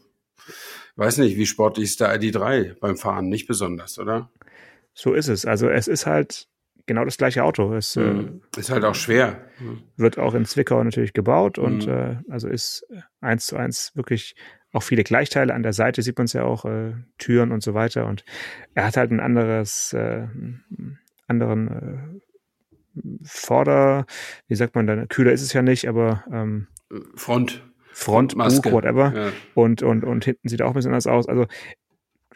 weiß 0.96 1.20
nicht, 1.20 1.38
wie 1.38 1.46
sportlich 1.46 1.86
ist 1.86 2.02
der 2.02 2.20
ID3 2.20 2.80
beim 2.80 2.98
Fahren? 2.98 3.30
Nicht 3.30 3.48
besonders, 3.48 4.00
oder? 4.00 4.30
So 4.94 5.14
ist 5.14 5.28
es. 5.28 5.46
Also 5.46 5.70
es 5.70 5.88
ist 5.88 6.06
halt 6.06 6.48
genau 6.86 7.06
das 7.06 7.18
gleiche 7.18 7.44
Auto. 7.44 7.74
Es 7.74 7.96
mhm. 7.96 8.42
äh, 8.56 8.60
ist 8.60 8.70
halt 8.70 8.84
auch 8.84 8.96
schwer. 8.96 9.40
Wird 9.98 10.18
auch 10.18 10.34
in 10.34 10.46
Zwickau 10.46 10.84
natürlich 10.84 11.14
gebaut 11.14 11.58
und 11.58 11.88
mhm. 11.88 11.94
äh, 11.94 12.18
also 12.30 12.48
ist 12.48 12.86
eins 13.22 13.48
zu 13.48 13.58
eins 13.58 13.92
wirklich 13.96 14.36
auch 14.76 14.84
viele 14.84 15.04
Gleichteile. 15.04 15.54
An 15.54 15.64
der 15.64 15.74
Seite 15.74 16.02
sieht 16.02 16.18
man 16.18 16.26
es 16.26 16.34
ja 16.34 16.44
auch, 16.44 16.66
äh, 16.66 16.94
Türen 17.18 17.52
und 17.52 17.64
so 17.64 17.74
weiter. 17.74 18.06
Und 18.08 18.26
er 18.74 18.86
hat 18.86 18.98
halt 18.98 19.12
ein 19.12 19.22
anderes, 19.22 19.94
äh, 19.94 20.28
anderen 21.28 21.68
äh, 21.68 22.20
Vorder, 23.24 24.06
wie 24.48 24.56
sagt 24.56 24.76
man 24.76 24.88
dann, 24.88 25.08
kühler 25.10 25.34
ist 25.34 25.42
es 25.42 25.54
ja 25.54 25.62
nicht, 25.62 25.88
aber 25.88 26.24
ähm, 26.32 26.68
Front. 27.16 27.64
Front, 27.92 28.36
Maske. 28.36 28.72
whatever. 28.72 29.14
Ja. 29.16 29.32
Und, 29.54 29.82
und, 29.82 30.04
und 30.04 30.26
hinten 30.26 30.50
sieht 30.50 30.62
auch 30.62 30.70
ein 30.70 30.74
bisschen 30.74 30.92
anders 30.92 31.08
aus. 31.08 31.30
Also 31.30 31.46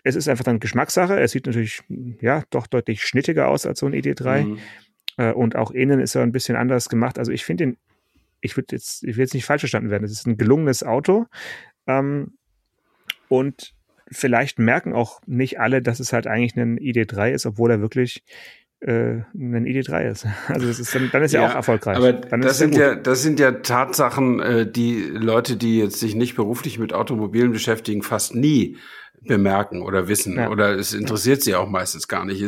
es 0.03 0.15
ist 0.15 0.27
einfach 0.27 0.43
dann 0.43 0.59
Geschmackssache. 0.59 1.19
Es 1.19 1.31
sieht 1.31 1.45
natürlich, 1.45 1.81
ja, 2.21 2.43
doch 2.49 2.67
deutlich 2.67 3.03
schnittiger 3.03 3.47
aus 3.47 3.65
als 3.65 3.79
so 3.79 3.85
ein 3.85 3.93
ED3. 3.93 4.43
Mhm. 4.43 4.59
Äh, 5.17 5.33
und 5.33 5.55
auch 5.55 5.71
innen 5.71 5.99
ist 5.99 6.15
er 6.15 6.23
ein 6.23 6.31
bisschen 6.31 6.55
anders 6.55 6.89
gemacht. 6.89 7.19
Also 7.19 7.31
ich 7.31 7.45
finde 7.45 7.65
ihn, 7.65 7.77
ich 8.41 8.55
würde 8.55 8.75
jetzt, 8.75 9.03
ich 9.03 9.17
will 9.17 9.23
jetzt 9.23 9.33
nicht 9.33 9.45
falsch 9.45 9.61
verstanden 9.61 9.89
werden. 9.89 10.03
Es 10.03 10.11
ist 10.11 10.25
ein 10.25 10.37
gelungenes 10.37 10.83
Auto. 10.83 11.25
Ähm, 11.87 12.37
und 13.27 13.73
vielleicht 14.11 14.59
merken 14.59 14.93
auch 14.93 15.21
nicht 15.27 15.59
alle, 15.59 15.81
dass 15.81 15.99
es 15.99 16.13
halt 16.13 16.27
eigentlich 16.27 16.55
ein 16.55 16.79
ID3 16.79 17.31
ist, 17.31 17.45
obwohl 17.45 17.71
er 17.71 17.81
wirklich 17.81 18.23
äh, 18.79 19.21
ein 19.33 19.65
ID3 19.65 20.09
ist. 20.09 20.25
Also 20.47 20.67
das 20.67 20.79
ist 20.79 20.95
dann, 20.95 21.09
dann 21.11 21.23
ist 21.23 21.33
ja, 21.33 21.41
ja 21.41 21.49
auch 21.49 21.55
erfolgreich. 21.55 21.97
Aber 21.97 22.13
das 22.13 22.57
sind 22.57 22.75
ja, 22.75 22.95
das 22.95 23.21
sind 23.21 23.39
ja 23.39 23.51
Tatsachen, 23.51 24.39
äh, 24.39 24.71
die 24.71 25.01
Leute, 25.01 25.57
die 25.57 25.79
jetzt 25.79 25.99
sich 25.99 26.15
nicht 26.15 26.35
beruflich 26.35 26.79
mit 26.79 26.93
Automobilen 26.93 27.51
beschäftigen, 27.51 28.01
fast 28.01 28.35
nie 28.35 28.77
bemerken 29.21 29.81
oder 29.81 30.07
wissen 30.07 30.35
ja. 30.35 30.49
oder 30.49 30.77
es 30.77 30.93
interessiert 30.93 31.41
sie 31.41 31.55
auch 31.55 31.67
meistens 31.67 32.07
gar 32.07 32.25
nicht. 32.25 32.41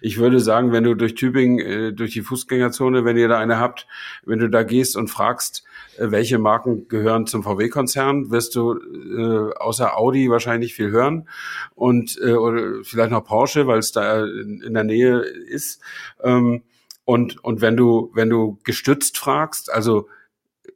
Ich 0.00 0.18
würde 0.18 0.40
sagen, 0.40 0.72
wenn 0.72 0.84
du 0.84 0.94
durch 0.94 1.14
Tübingen, 1.14 1.58
äh, 1.58 1.92
durch 1.92 2.12
die 2.12 2.22
Fußgängerzone, 2.22 3.04
wenn 3.04 3.16
ihr 3.16 3.28
da 3.28 3.38
eine 3.38 3.58
habt, 3.58 3.86
wenn 4.24 4.38
du 4.38 4.48
da 4.48 4.62
gehst 4.62 4.96
und 4.96 5.08
fragst, 5.08 5.64
äh, 5.98 6.10
welche 6.10 6.38
Marken 6.38 6.88
gehören 6.88 7.26
zum 7.26 7.42
VW-Konzern, 7.42 8.30
wirst 8.30 8.54
du 8.56 8.74
äh, 8.74 9.54
außer 9.56 9.96
Audi 9.96 10.30
wahrscheinlich 10.30 10.74
viel 10.74 10.90
hören 10.90 11.28
und 11.74 12.18
äh, 12.22 12.32
oder 12.32 12.82
vielleicht 12.82 13.10
noch 13.10 13.24
Porsche, 13.24 13.66
weil 13.66 13.78
es 13.78 13.92
da 13.92 14.24
in, 14.24 14.62
in, 14.62 14.74
der 14.74 14.84
Nähe 14.84 15.18
ist. 15.20 15.80
Ähm, 16.22 16.62
und 17.04 17.42
und 17.44 17.60
wenn 17.60 17.76
du 17.76 18.10
wenn 18.14 18.30
du 18.30 18.58
gestützt 18.64 19.16
fragst, 19.16 19.72
also 19.72 20.08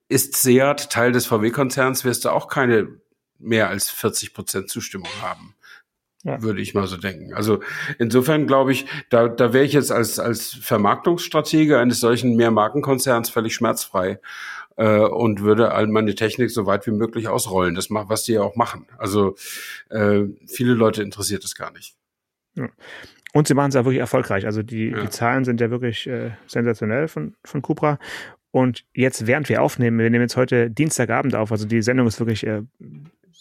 ist 0.09 0.37
Seat 0.37 0.91
Teil 0.91 1.13
des 1.13 1.27
VW-Konzerns, 1.27 2.05
wirst 2.05 2.25
du 2.25 2.31
auch 2.31 2.49
keine 2.49 2.89
mehr 3.41 3.69
als 3.69 3.91
40 3.91 4.35
Prozent 4.35 4.69
Zustimmung 4.69 5.11
haben. 5.23 5.55
Ja. 6.23 6.43
Würde 6.43 6.61
ich 6.61 6.75
mal 6.75 6.87
so 6.87 6.99
denken. 6.99 7.33
Also 7.33 7.61
insofern 7.99 8.47
glaube 8.47 8.73
ich, 8.73 8.85
da, 9.09 9.29
da 9.29 9.55
wäre 9.55 9.65
ich 9.65 9.73
jetzt 9.73 9.91
als, 9.91 10.19
als 10.19 10.51
Vermarktungsstratege 10.51 11.79
eines 11.79 12.01
solchen 12.01 12.37
Mehrmarkenkonzerns 12.37 13.31
völlig 13.31 13.55
schmerzfrei 13.55 14.21
äh, 14.77 14.99
und 14.99 15.41
würde 15.41 15.73
all 15.73 15.87
meine 15.87 16.15
Technik 16.15 16.51
so 16.51 16.67
weit 16.67 16.87
wie 16.87 16.91
möglich 16.91 17.29
ausrollen. 17.29 17.75
Das 17.75 17.89
macht, 17.89 18.11
was 18.11 18.25
die 18.25 18.33
ja 18.33 18.43
auch 18.43 18.55
machen. 18.55 18.87
Also 18.99 19.37
äh, 19.89 20.25
viele 20.47 20.75
Leute 20.75 21.03
interessiert 21.03 21.43
es 21.45 21.55
gar 21.55 21.73
nicht. 21.73 21.97
Ja. 22.55 22.69
Und 23.33 23.49
sie 23.49 23.55
machen 23.55 23.69
es 23.69 23.75
ja 23.75 23.85
wirklich 23.85 24.01
erfolgreich. 24.01 24.45
Also 24.45 24.63
die, 24.63 24.89
ja. 24.89 25.01
die 25.01 25.09
Zahlen 25.09 25.45
sind 25.45 25.61
ja 25.61 25.71
wirklich 25.71 26.07
äh, 26.07 26.33
sensationell 26.47 27.09
von, 27.09 27.35
von 27.45 27.63
Cupra. 27.63 27.99
Und 28.51 28.85
jetzt, 28.93 29.27
während 29.27 29.49
wir 29.49 29.63
aufnehmen, 29.63 29.99
wir 29.99 30.11
nehmen 30.11 30.25
jetzt 30.25 30.37
heute 30.37 30.71
Dienstagabend 30.71 31.37
auf, 31.37 31.53
also 31.53 31.67
die 31.67 31.83
Sendung 31.83 32.07
ist 32.09 32.19
wirklich 32.19 32.45
äh, 32.45 32.63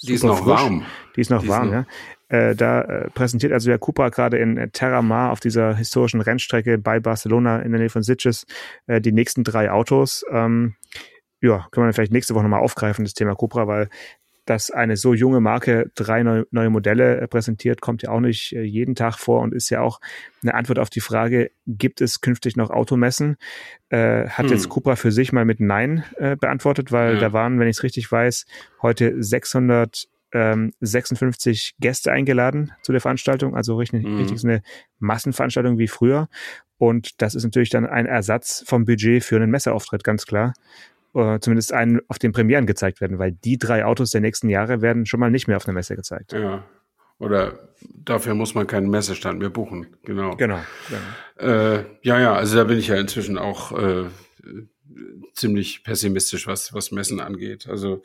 die 0.01 0.13
ist 0.13 0.23
noch 0.23 0.39
frisch. 0.39 0.47
warm. 0.47 0.85
Die 1.15 1.21
ist 1.21 1.29
noch 1.29 1.41
die 1.41 1.47
warm, 1.47 1.67
ist 1.67 1.73
noch 1.73 1.85
ja. 2.29 2.49
Äh, 2.49 2.55
da 2.55 2.81
äh, 2.81 3.09
präsentiert 3.09 3.51
also 3.51 3.69
der 3.69 3.79
Cupra 3.79 4.09
gerade 4.09 4.37
in 4.37 4.57
äh, 4.57 4.69
Terra 4.69 5.01
Mar 5.01 5.31
auf 5.31 5.39
dieser 5.39 5.75
historischen 5.75 6.21
Rennstrecke 6.21 6.77
bei 6.77 6.99
Barcelona 6.99 7.61
in 7.61 7.71
der 7.71 7.81
Nähe 7.81 7.89
von 7.89 8.03
Sitges 8.03 8.45
äh, 8.85 9.01
die 9.01 9.11
nächsten 9.11 9.43
drei 9.43 9.71
Autos. 9.71 10.23
Ähm, 10.31 10.75
ja, 11.41 11.67
können 11.71 11.87
wir 11.87 11.93
vielleicht 11.93 12.11
nächste 12.11 12.35
Woche 12.35 12.43
nochmal 12.43 12.61
aufgreifen, 12.61 13.05
das 13.05 13.13
Thema 13.13 13.33
Cupra, 13.33 13.67
weil 13.67 13.89
dass 14.49 14.71
eine 14.71 14.97
so 14.97 15.13
junge 15.13 15.41
Marke 15.41 15.91
drei 15.93 16.23
neue, 16.23 16.47
neue 16.49 16.71
Modelle 16.71 17.21
äh, 17.21 17.27
präsentiert, 17.27 17.81
kommt 17.81 18.01
ja 18.01 18.09
auch 18.09 18.19
nicht 18.19 18.53
äh, 18.53 18.63
jeden 18.63 18.95
Tag 18.95 19.17
vor 19.19 19.41
und 19.41 19.53
ist 19.53 19.69
ja 19.69 19.81
auch 19.81 20.01
eine 20.41 20.55
Antwort 20.55 20.79
auf 20.79 20.89
die 20.89 21.01
Frage, 21.01 21.51
gibt 21.67 22.01
es 22.01 22.21
künftig 22.21 22.55
noch 22.55 22.71
Automessen? 22.71 23.37
Äh, 23.89 24.27
hat 24.27 24.47
hm. 24.47 24.53
jetzt 24.53 24.69
Cupra 24.69 24.95
für 24.95 25.11
sich 25.11 25.31
mal 25.31 25.45
mit 25.45 25.59
Nein 25.59 26.03
äh, 26.17 26.35
beantwortet, 26.35 26.91
weil 26.91 27.15
ja. 27.15 27.19
da 27.19 27.33
waren, 27.33 27.59
wenn 27.59 27.67
ich 27.67 27.77
es 27.77 27.83
richtig 27.83 28.11
weiß, 28.11 28.45
heute 28.81 29.21
600 29.21 30.07
56 30.31 31.73
Gäste 31.79 32.11
eingeladen 32.11 32.71
zu 32.83 32.91
der 32.91 33.01
Veranstaltung, 33.01 33.55
also 33.55 33.77
richtig, 33.77 34.05
mhm. 34.05 34.17
richtig 34.17 34.39
so 34.39 34.47
eine 34.47 34.61
Massenveranstaltung 34.99 35.79
wie 35.79 35.87
früher. 35.87 36.29
Und 36.77 37.19
das 37.23 37.33
ist 37.33 37.45
natürlich 37.45 37.71
dann 37.71 37.87
ein 37.87 38.05
Ersatz 38.05 38.63
vom 38.67 38.85
Budget 38.85 39.23
für 39.23 39.37
einen 39.37 39.49
Messeauftritt, 39.49 40.03
ganz 40.03 40.27
klar 40.27 40.53
äh, 41.13 41.39
zumindest 41.39 41.73
einen 41.73 42.01
auf 42.07 42.19
den 42.19 42.31
Premieren 42.31 42.65
gezeigt 42.65 43.01
werden, 43.01 43.19
weil 43.19 43.31
die 43.31 43.57
drei 43.57 43.85
Autos 43.85 44.11
der 44.11 44.21
nächsten 44.21 44.49
Jahre 44.49 44.81
werden 44.81 45.05
schon 45.05 45.19
mal 45.19 45.31
nicht 45.31 45.47
mehr 45.47 45.57
auf 45.57 45.67
einer 45.67 45.73
Messe 45.73 45.95
gezeigt. 45.95 46.33
Ja. 46.33 46.63
Oder 47.19 47.59
dafür 47.81 48.33
muss 48.33 48.55
man 48.55 48.65
keinen 48.65 48.89
Messestand 48.89 49.39
mehr 49.39 49.49
buchen. 49.49 49.87
Genau. 50.03 50.35
Genau. 50.37 50.59
genau. 50.87 51.51
Äh, 51.53 51.83
ja, 52.01 52.19
ja, 52.19 52.33
also 52.33 52.55
da 52.55 52.63
bin 52.63 52.79
ich 52.79 52.87
ja 52.87 52.95
inzwischen 52.95 53.37
auch 53.37 53.77
äh, 53.77 54.05
ziemlich 55.33 55.83
pessimistisch, 55.83 56.47
was, 56.47 56.73
was 56.73 56.91
Messen 56.91 57.19
angeht. 57.19 57.67
Also 57.67 58.03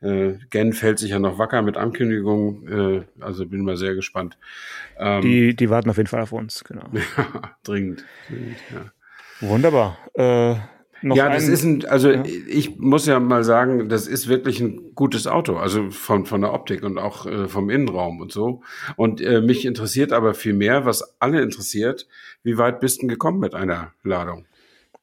äh, 0.00 0.34
Genf 0.50 0.82
hält 0.82 0.98
sich 0.98 1.10
ja 1.10 1.18
noch 1.18 1.38
wacker 1.38 1.62
mit 1.62 1.76
Ankündigungen, 1.76 2.68
äh, 2.68 3.22
also 3.22 3.46
bin 3.46 3.64
mal 3.64 3.76
sehr 3.76 3.94
gespannt. 3.94 4.38
Ähm, 4.98 5.22
die, 5.22 5.54
die 5.54 5.70
warten 5.70 5.90
auf 5.90 5.96
jeden 5.96 6.08
Fall 6.08 6.22
auf 6.22 6.32
uns, 6.32 6.64
genau. 6.64 6.88
Ja, 7.16 7.56
dringend. 7.62 8.04
dringend 8.28 8.58
ja. 8.72 8.92
Wunderbar. 9.40 9.98
Äh, 10.14 10.56
noch 11.02 11.16
ja, 11.16 11.28
das 11.28 11.46
ist 11.46 11.64
ein, 11.64 11.84
also 11.84 12.10
ja. 12.10 12.22
ich 12.24 12.78
muss 12.78 13.06
ja 13.06 13.20
mal 13.20 13.44
sagen, 13.44 13.88
das 13.88 14.06
ist 14.06 14.28
wirklich 14.28 14.60
ein 14.60 14.94
gutes 14.94 15.26
Auto, 15.26 15.56
also 15.56 15.90
von, 15.90 16.26
von 16.26 16.40
der 16.40 16.52
Optik 16.52 16.82
und 16.82 16.98
auch 16.98 17.26
äh, 17.26 17.48
vom 17.48 17.70
Innenraum 17.70 18.20
und 18.20 18.32
so. 18.32 18.62
Und 18.96 19.20
äh, 19.20 19.40
mich 19.40 19.64
interessiert 19.64 20.12
aber 20.12 20.34
viel 20.34 20.54
mehr, 20.54 20.84
was 20.84 21.20
alle 21.20 21.40
interessiert, 21.42 22.08
wie 22.42 22.58
weit 22.58 22.80
bist 22.80 23.02
du 23.02 23.06
gekommen 23.06 23.38
mit 23.38 23.54
einer 23.54 23.92
Ladung? 24.02 24.46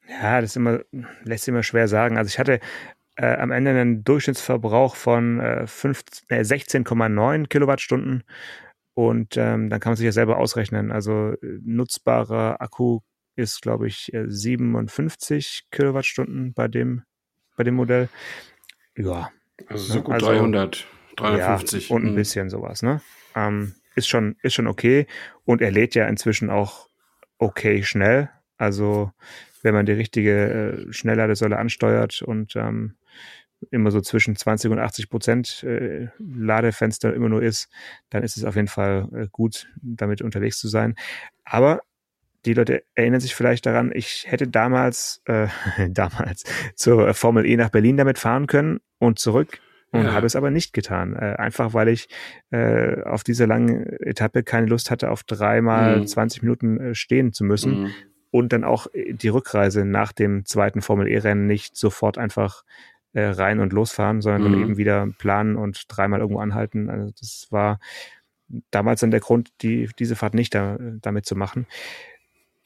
Ja, 0.08 0.42
das 0.42 0.56
immer, 0.56 0.82
lässt 1.24 1.46
sich 1.46 1.52
immer 1.52 1.64
schwer 1.64 1.88
sagen. 1.88 2.18
Also 2.18 2.30
ich 2.30 2.40
hatte 2.40 2.60
äh, 3.16 3.38
am 3.38 3.52
Ende 3.52 3.72
einen 3.72 4.04
Durchschnittsverbrauch 4.04 4.96
von 4.96 5.40
äh, 5.40 5.64
äh, 5.64 5.66
16,9 5.66 7.48
Kilowattstunden 7.48 8.24
und 8.94 9.38
ähm, 9.38 9.70
dann 9.70 9.80
kann 9.80 9.92
man 9.92 9.98
sich 9.98 10.06
ja 10.06 10.12
selber 10.12 10.38
ausrechnen. 10.38 10.92
Also 10.92 11.34
äh, 11.42 11.60
nutzbarer 11.64 12.62
Akku 12.62 13.00
ist, 13.36 13.62
glaube 13.62 13.88
ich, 13.88 14.12
57 14.14 15.64
äh, 15.72 15.76
Kilowattstunden 15.76 16.54
bei 16.54 16.68
dem, 16.68 17.04
bei 17.58 17.64
dem 17.64 17.76
Modell. 17.76 18.10
Ja. 18.98 19.32
Also 19.68 19.86
so 19.86 19.96
ne? 19.96 20.04
gut 20.04 20.14
also, 20.16 20.28
300, 20.28 20.88
350. 21.18 21.90
Ja, 21.90 21.96
und 21.96 22.06
ein 22.06 22.12
mhm. 22.12 22.16
bisschen 22.16 22.50
sowas, 22.50 22.82
ne? 22.82 23.02
Ähm, 23.36 23.76
ist 23.96 24.08
schon, 24.08 24.36
ist 24.42 24.54
schon 24.54 24.68
okay. 24.68 25.08
Und 25.46 25.62
er 25.62 25.72
lädt 25.72 25.96
ja 25.96 26.08
inzwischen 26.08 26.50
auch 26.50 26.90
okay 27.38 27.84
schnell. 27.84 28.30
Also, 28.58 29.12
wenn 29.62 29.74
man 29.74 29.86
die 29.86 29.94
richtige 29.94 30.88
äh, 30.90 30.94
Schnellladesäule 30.94 31.58
ansteuert 31.58 32.22
und 32.22 32.56
ähm, 32.56 32.96
immer 33.72 33.92
so 33.92 34.02
zwischen 34.02 34.36
20 34.36 34.72
und 34.72 34.80
80 34.80 35.10
Prozent 35.10 35.64
äh, 35.64 36.10
Ladefenster 36.20 37.14
immer 37.14 37.30
nur 37.30 37.42
ist, 37.42 37.70
dann 38.10 38.24
ist 38.24 38.38
es 38.38 38.44
auf 38.44 38.56
jeden 38.56 38.68
Fall 38.68 39.10
äh, 39.14 39.28
gut, 39.32 39.68
damit 39.82 40.22
unterwegs 40.22 40.60
zu 40.60 40.68
sein. 40.68 40.96
Aber 41.44 41.82
die 42.46 42.54
Leute 42.54 42.84
erinnern 42.94 43.20
sich 43.20 43.36
vielleicht 43.36 43.66
daran, 43.66 43.92
ich 43.94 44.26
hätte 44.28 44.48
damals, 44.48 45.22
äh, 45.26 45.48
damals 45.90 46.44
zur 46.76 47.14
Formel 47.14 47.46
E 47.46 47.58
nach 47.58 47.70
Berlin 47.70 47.98
damit 47.98 48.20
fahren 48.20 48.48
können 48.48 48.80
und 49.00 49.20
zurück 49.20 49.60
und 49.92 50.06
ja. 50.06 50.14
habe 50.14 50.28
es 50.28 50.36
aber 50.36 50.52
nicht 50.52 50.74
getan. 50.74 51.16
Äh, 51.16 51.36
einfach 51.38 51.74
weil 51.74 51.88
ich 51.88 52.08
äh, 52.52 53.02
auf 53.04 53.24
dieser 53.24 53.48
langen 53.48 53.86
Etappe 54.00 54.44
keine 54.44 54.68
Lust 54.68 54.92
hatte, 54.92 55.10
auf 55.10 55.24
dreimal 55.24 56.00
mhm. 56.00 56.08
20 56.08 56.44
Minuten 56.44 56.80
äh, 56.80 56.96
stehen 56.96 57.34
zu 57.34 57.44
müssen 57.44 57.84
mhm. 57.84 57.92
und 58.32 58.54
dann 58.54 58.64
auch 58.64 58.88
die 58.94 59.30
Rückreise 59.30 59.86
nach 59.86 60.12
dem 60.12 60.46
zweiten 60.46 60.82
Formel 60.82 61.08
E-Rennen 61.08 61.48
nicht 61.48 61.76
sofort 61.76 62.18
einfach 62.18 62.64
äh, 63.14 63.24
rein 63.24 63.60
und 63.60 63.74
losfahren, 63.74 64.22
sondern 64.22 64.52
mhm. 64.52 64.62
eben 64.62 64.78
wieder 64.78 65.08
planen 65.18 65.56
und 65.56 65.86
dreimal 65.88 66.20
irgendwo 66.20 66.42
anhalten. 66.42 66.90
Also 66.90 67.12
das 67.20 67.48
war 67.50 67.80
damals 68.70 69.00
dann 69.00 69.12
der 69.12 69.22
Grund, 69.22 69.50
die, 69.62 69.90
diese 69.98 70.16
Fahrt 70.16 70.36
nicht 70.36 70.54
da, 70.54 70.78
damit 71.02 71.26
zu 71.26 71.36
machen 71.36 71.66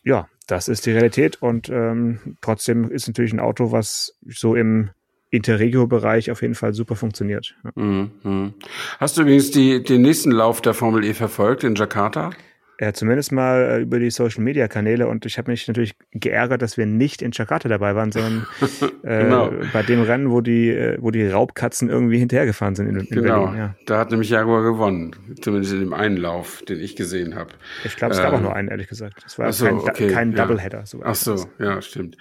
ja, 0.04 0.28
das 0.48 0.68
ist 0.68 0.86
die 0.86 0.92
Realität 0.92 1.42
und 1.42 1.70
ähm, 1.70 2.38
trotzdem 2.42 2.90
ist 2.90 3.08
natürlich 3.08 3.34
ein 3.34 3.40
Auto, 3.40 3.72
was 3.72 4.18
so 4.28 4.56
im 4.56 4.90
Interregio-Bereich 5.32 6.32
auf 6.32 6.42
jeden 6.42 6.56
Fall 6.56 6.74
super 6.74 6.96
funktioniert. 6.96 7.56
Ja. 7.64 7.72
Mhm. 7.76 8.54
Hast 9.00 9.18
du 9.18 9.22
übrigens 9.22 9.52
die, 9.52 9.84
den 9.84 10.02
nächsten 10.02 10.32
Lauf 10.32 10.62
der 10.62 10.74
Formel 10.74 11.04
E 11.04 11.14
verfolgt 11.14 11.64
in 11.64 11.76
Jakarta? 11.76 12.32
Ja, 12.80 12.94
zumindest 12.94 13.34
mal 13.34 13.62
äh, 13.62 13.82
über 13.82 14.00
die 14.00 14.10
Social 14.10 14.42
Media 14.42 14.70
Kanäle 14.70 15.08
und 15.10 15.26
ich 15.26 15.38
habe 15.38 15.52
mich 15.52 15.68
natürlich 15.68 15.96
geärgert, 16.12 16.62
dass 16.62 16.78
wir 16.78 16.86
nicht 16.86 17.22
in 17.22 17.32
Jakarta 17.34 17.68
dabei 17.68 17.94
waren, 17.94 18.14
sondern 18.14 18.48
äh, 19.04 19.24
genau. 19.24 19.52
bei 19.74 19.84
dem 19.84 20.02
Rennen, 20.02 20.32
wo 20.32 20.40
die, 20.40 20.70
äh, 20.70 20.98
wo 21.02 21.12
die 21.12 21.28
Raubkatzen 21.28 21.90
irgendwie 21.90 22.20
hinterhergefahren 22.20 22.76
sind 22.76 22.88
in, 22.88 22.96
in 22.96 23.06
genau. 23.08 23.46
Berlin. 23.48 23.58
Ja. 23.58 23.76
Da 23.86 24.00
hat 24.00 24.12
nämlich 24.12 24.30
Jaguar 24.30 24.64
gewonnen, 24.64 25.14
zumindest 25.42 25.74
in 25.74 25.82
dem 25.82 25.94
einen 25.94 26.16
Lauf, 26.16 26.64
den 26.70 26.80
ich 26.80 26.96
gesehen 26.96 27.36
habe. 27.36 27.50
Ich 27.84 27.98
glaube, 27.98 28.14
es 28.14 28.22
gab 28.22 28.32
auch 28.32 28.38
ähm, 28.38 28.44
nur 28.44 28.56
einen, 28.56 28.70
ehrlich 28.70 28.88
gesagt. 28.88 29.24
Es 29.26 29.38
war 29.38 29.52
so, 29.52 29.66
kein, 29.66 29.76
okay, 29.76 30.08
kein 30.08 30.34
Doubleheader. 30.34 30.86
Ja. 30.86 31.00
Ach 31.04 31.16
so, 31.16 31.48
ja, 31.60 31.82
stimmt. 31.82 32.16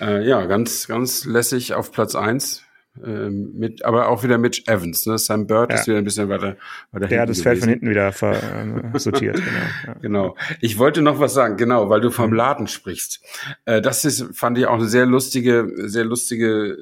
Äh, 0.00 0.26
ja, 0.26 0.44
ganz, 0.46 0.88
ganz 0.88 1.24
lässig 1.24 1.74
auf 1.74 1.92
Platz 1.92 2.16
eins 2.16 2.64
ähm, 3.04 3.52
mit, 3.54 3.84
aber 3.84 4.08
auch 4.08 4.22
wieder 4.22 4.38
Mitch 4.38 4.62
Evans. 4.66 5.06
Ne? 5.06 5.18
Sam 5.18 5.46
Bird 5.46 5.70
ja. 5.70 5.78
ist 5.78 5.86
wieder 5.86 5.98
ein 5.98 6.04
bisschen 6.04 6.28
weiter, 6.28 6.56
weiter 6.92 7.06
Der 7.08 7.22
hat 7.22 7.28
das 7.28 7.42
Feld 7.42 7.58
von 7.58 7.68
hinten 7.68 7.88
wieder 7.88 8.08
äh, 8.08 8.98
sortiert. 8.98 9.36
genau, 9.36 9.58
ja. 9.86 9.94
genau. 10.00 10.36
Ich 10.60 10.78
wollte 10.78 11.02
noch 11.02 11.20
was 11.20 11.34
sagen, 11.34 11.56
genau, 11.56 11.88
weil 11.88 12.00
du 12.00 12.10
vom 12.10 12.30
mhm. 12.30 12.36
Laden 12.36 12.66
sprichst. 12.66 13.20
Äh, 13.64 13.80
das 13.80 14.04
ist, 14.04 14.36
fand 14.36 14.58
ich 14.58 14.66
auch 14.66 14.74
eine 14.74 14.86
sehr 14.86 15.06
lustige, 15.06 15.70
sehr 15.76 16.04
lustige 16.04 16.76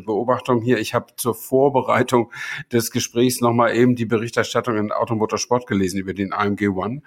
Beobachtung 0.00 0.62
hier. 0.62 0.78
Ich 0.78 0.94
habe 0.94 1.06
zur 1.16 1.34
Vorbereitung 1.34 2.30
des 2.72 2.90
Gesprächs 2.90 3.40
nochmal 3.40 3.74
eben 3.74 3.96
die 3.96 4.06
Berichterstattung 4.06 4.76
in 4.76 4.92
Automotorsport 4.92 5.66
gelesen 5.66 5.98
über 5.98 6.14
den 6.14 6.32
AMG 6.32 6.68
One. 6.68 7.02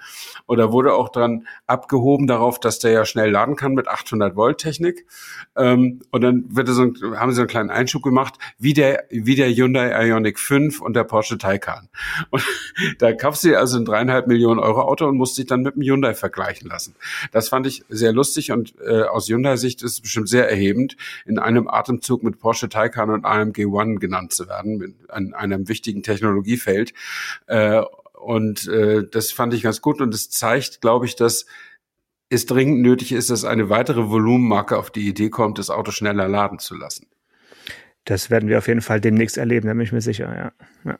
Und 0.45 0.57
da 0.57 0.71
wurde 0.71 0.93
auch 0.93 1.09
dran 1.09 1.47
abgehoben 1.67 2.27
darauf, 2.27 2.59
dass 2.59 2.79
der 2.79 2.91
ja 2.91 3.05
schnell 3.05 3.31
laden 3.31 3.55
kann 3.55 3.73
mit 3.73 3.87
800 3.87 4.35
Volt 4.35 4.57
Technik. 4.59 5.05
Ähm, 5.55 6.01
und 6.11 6.21
dann 6.21 6.45
wird 6.49 6.67
so 6.69 6.83
ein, 6.83 6.95
haben 7.17 7.31
sie 7.31 7.35
so 7.35 7.41
einen 7.41 7.49
kleinen 7.49 7.69
Einschub 7.69 8.03
gemacht 8.03 8.35
wie 8.57 8.73
der, 8.73 9.05
wie 9.09 9.35
der 9.35 9.49
Hyundai 9.49 10.07
Ioniq 10.07 10.39
5 10.39 10.81
und 10.81 10.95
der 10.95 11.03
Porsche 11.03 11.37
Taycan. 11.37 11.89
Und 12.29 12.43
da 12.99 13.13
kaufst 13.13 13.43
du 13.43 13.57
also 13.57 13.77
ein 13.77 13.85
dreieinhalb 13.85 14.27
Millionen 14.27 14.59
Euro 14.59 14.81
Auto 14.81 15.07
und 15.07 15.17
musst 15.17 15.37
dich 15.37 15.45
dann 15.45 15.61
mit 15.61 15.75
dem 15.75 15.83
Hyundai 15.83 16.13
vergleichen 16.13 16.69
lassen. 16.69 16.95
Das 17.31 17.49
fand 17.49 17.67
ich 17.67 17.83
sehr 17.89 18.13
lustig 18.13 18.51
und 18.51 18.73
äh, 18.85 19.03
aus 19.03 19.27
Hyundai-Sicht 19.27 19.81
ist 19.83 19.93
es 19.93 20.01
bestimmt 20.01 20.29
sehr 20.29 20.49
erhebend, 20.49 20.95
in 21.25 21.39
einem 21.39 21.67
Atemzug 21.67 22.23
mit 22.23 22.39
Porsche 22.39 22.69
Taycan 22.71 23.11
und 23.11 23.25
AMG 23.25 23.65
One 23.65 23.95
genannt 23.95 24.33
zu 24.33 24.47
werden, 24.47 24.95
an 25.09 25.33
einem 25.33 25.67
wichtigen 25.67 26.01
Technologiefeld. 26.01 26.93
Äh, 27.45 27.83
und 28.13 28.67
äh, 28.67 29.03
das 29.09 29.31
fand 29.31 29.53
ich 29.53 29.63
ganz 29.63 29.81
gut 29.81 30.01
und 30.01 30.13
es 30.13 30.29
zeigt, 30.29 30.81
glaube 30.81 31.05
ich, 31.05 31.15
dass 31.15 31.45
es 32.29 32.45
dringend 32.45 32.81
nötig 32.81 33.11
ist, 33.11 33.29
dass 33.29 33.43
eine 33.43 33.69
weitere 33.69 34.09
Volumenmarke 34.09 34.77
auf 34.77 34.89
die 34.89 35.07
Idee 35.07 35.29
kommt, 35.29 35.59
das 35.59 35.69
Auto 35.69 35.91
schneller 35.91 36.27
laden 36.27 36.59
zu 36.59 36.75
lassen. 36.75 37.07
Das 38.05 38.29
werden 38.29 38.47
wir 38.49 38.57
auf 38.57 38.67
jeden 38.67 38.81
Fall 38.81 39.01
demnächst 39.01 39.37
erleben, 39.37 39.67
da 39.67 39.73
bin 39.73 39.81
ich 39.81 39.91
mir 39.91 40.01
sicher, 40.01 40.53
ja. 40.85 40.91
ja. 40.91 40.99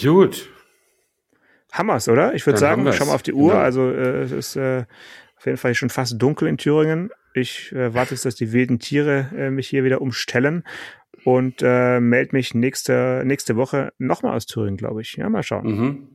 Gut. 0.00 0.48
Hammers, 1.72 2.08
oder? 2.08 2.34
Ich 2.34 2.46
würde 2.46 2.58
sagen, 2.58 2.90
schau 2.92 3.06
mal 3.06 3.14
auf 3.14 3.22
die 3.22 3.32
Uhr. 3.32 3.52
Genau. 3.52 3.62
Also 3.62 3.90
äh, 3.90 4.22
es 4.22 4.32
ist 4.32 4.56
äh, 4.56 4.84
auf 5.36 5.46
jeden 5.46 5.58
Fall 5.58 5.74
schon 5.74 5.90
fast 5.90 6.20
dunkel 6.20 6.48
in 6.48 6.58
Thüringen. 6.58 7.10
Ich 7.34 7.72
äh, 7.72 7.94
warte 7.94 8.14
jetzt, 8.14 8.24
dass 8.24 8.34
die 8.34 8.52
wilden 8.52 8.78
Tiere 8.78 9.30
äh, 9.36 9.50
mich 9.50 9.68
hier 9.68 9.84
wieder 9.84 10.00
umstellen 10.00 10.64
und 11.24 11.62
äh, 11.62 12.00
melde 12.00 12.36
mich 12.36 12.54
nächste, 12.54 13.22
nächste 13.24 13.56
Woche 13.56 13.92
nochmal 13.98 14.36
aus 14.36 14.46
Thüringen, 14.46 14.76
glaube 14.76 15.02
ich. 15.02 15.14
Ja, 15.14 15.28
mal 15.28 15.42
schauen. 15.42 15.66
Mhm. 15.66 16.08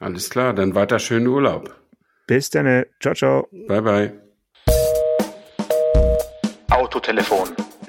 Alles 0.00 0.30
klar, 0.30 0.52
dann 0.54 0.74
weiter 0.74 0.98
schönen 0.98 1.26
Urlaub. 1.26 1.74
Bis 2.26 2.50
dann. 2.50 2.84
Ciao, 3.00 3.14
ciao. 3.14 3.48
Bye, 3.68 3.82
bye. 3.82 4.12
Autotelefon 6.70 7.48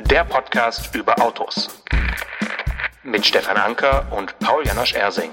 der 0.10 0.24
Podcast 0.24 0.96
über 0.96 1.20
Autos. 1.22 1.84
Mit 3.04 3.26
Stefan 3.26 3.58
Anker 3.58 4.06
und 4.12 4.38
Paul 4.40 4.66
Janosch 4.66 4.94
Ersing. 4.94 5.32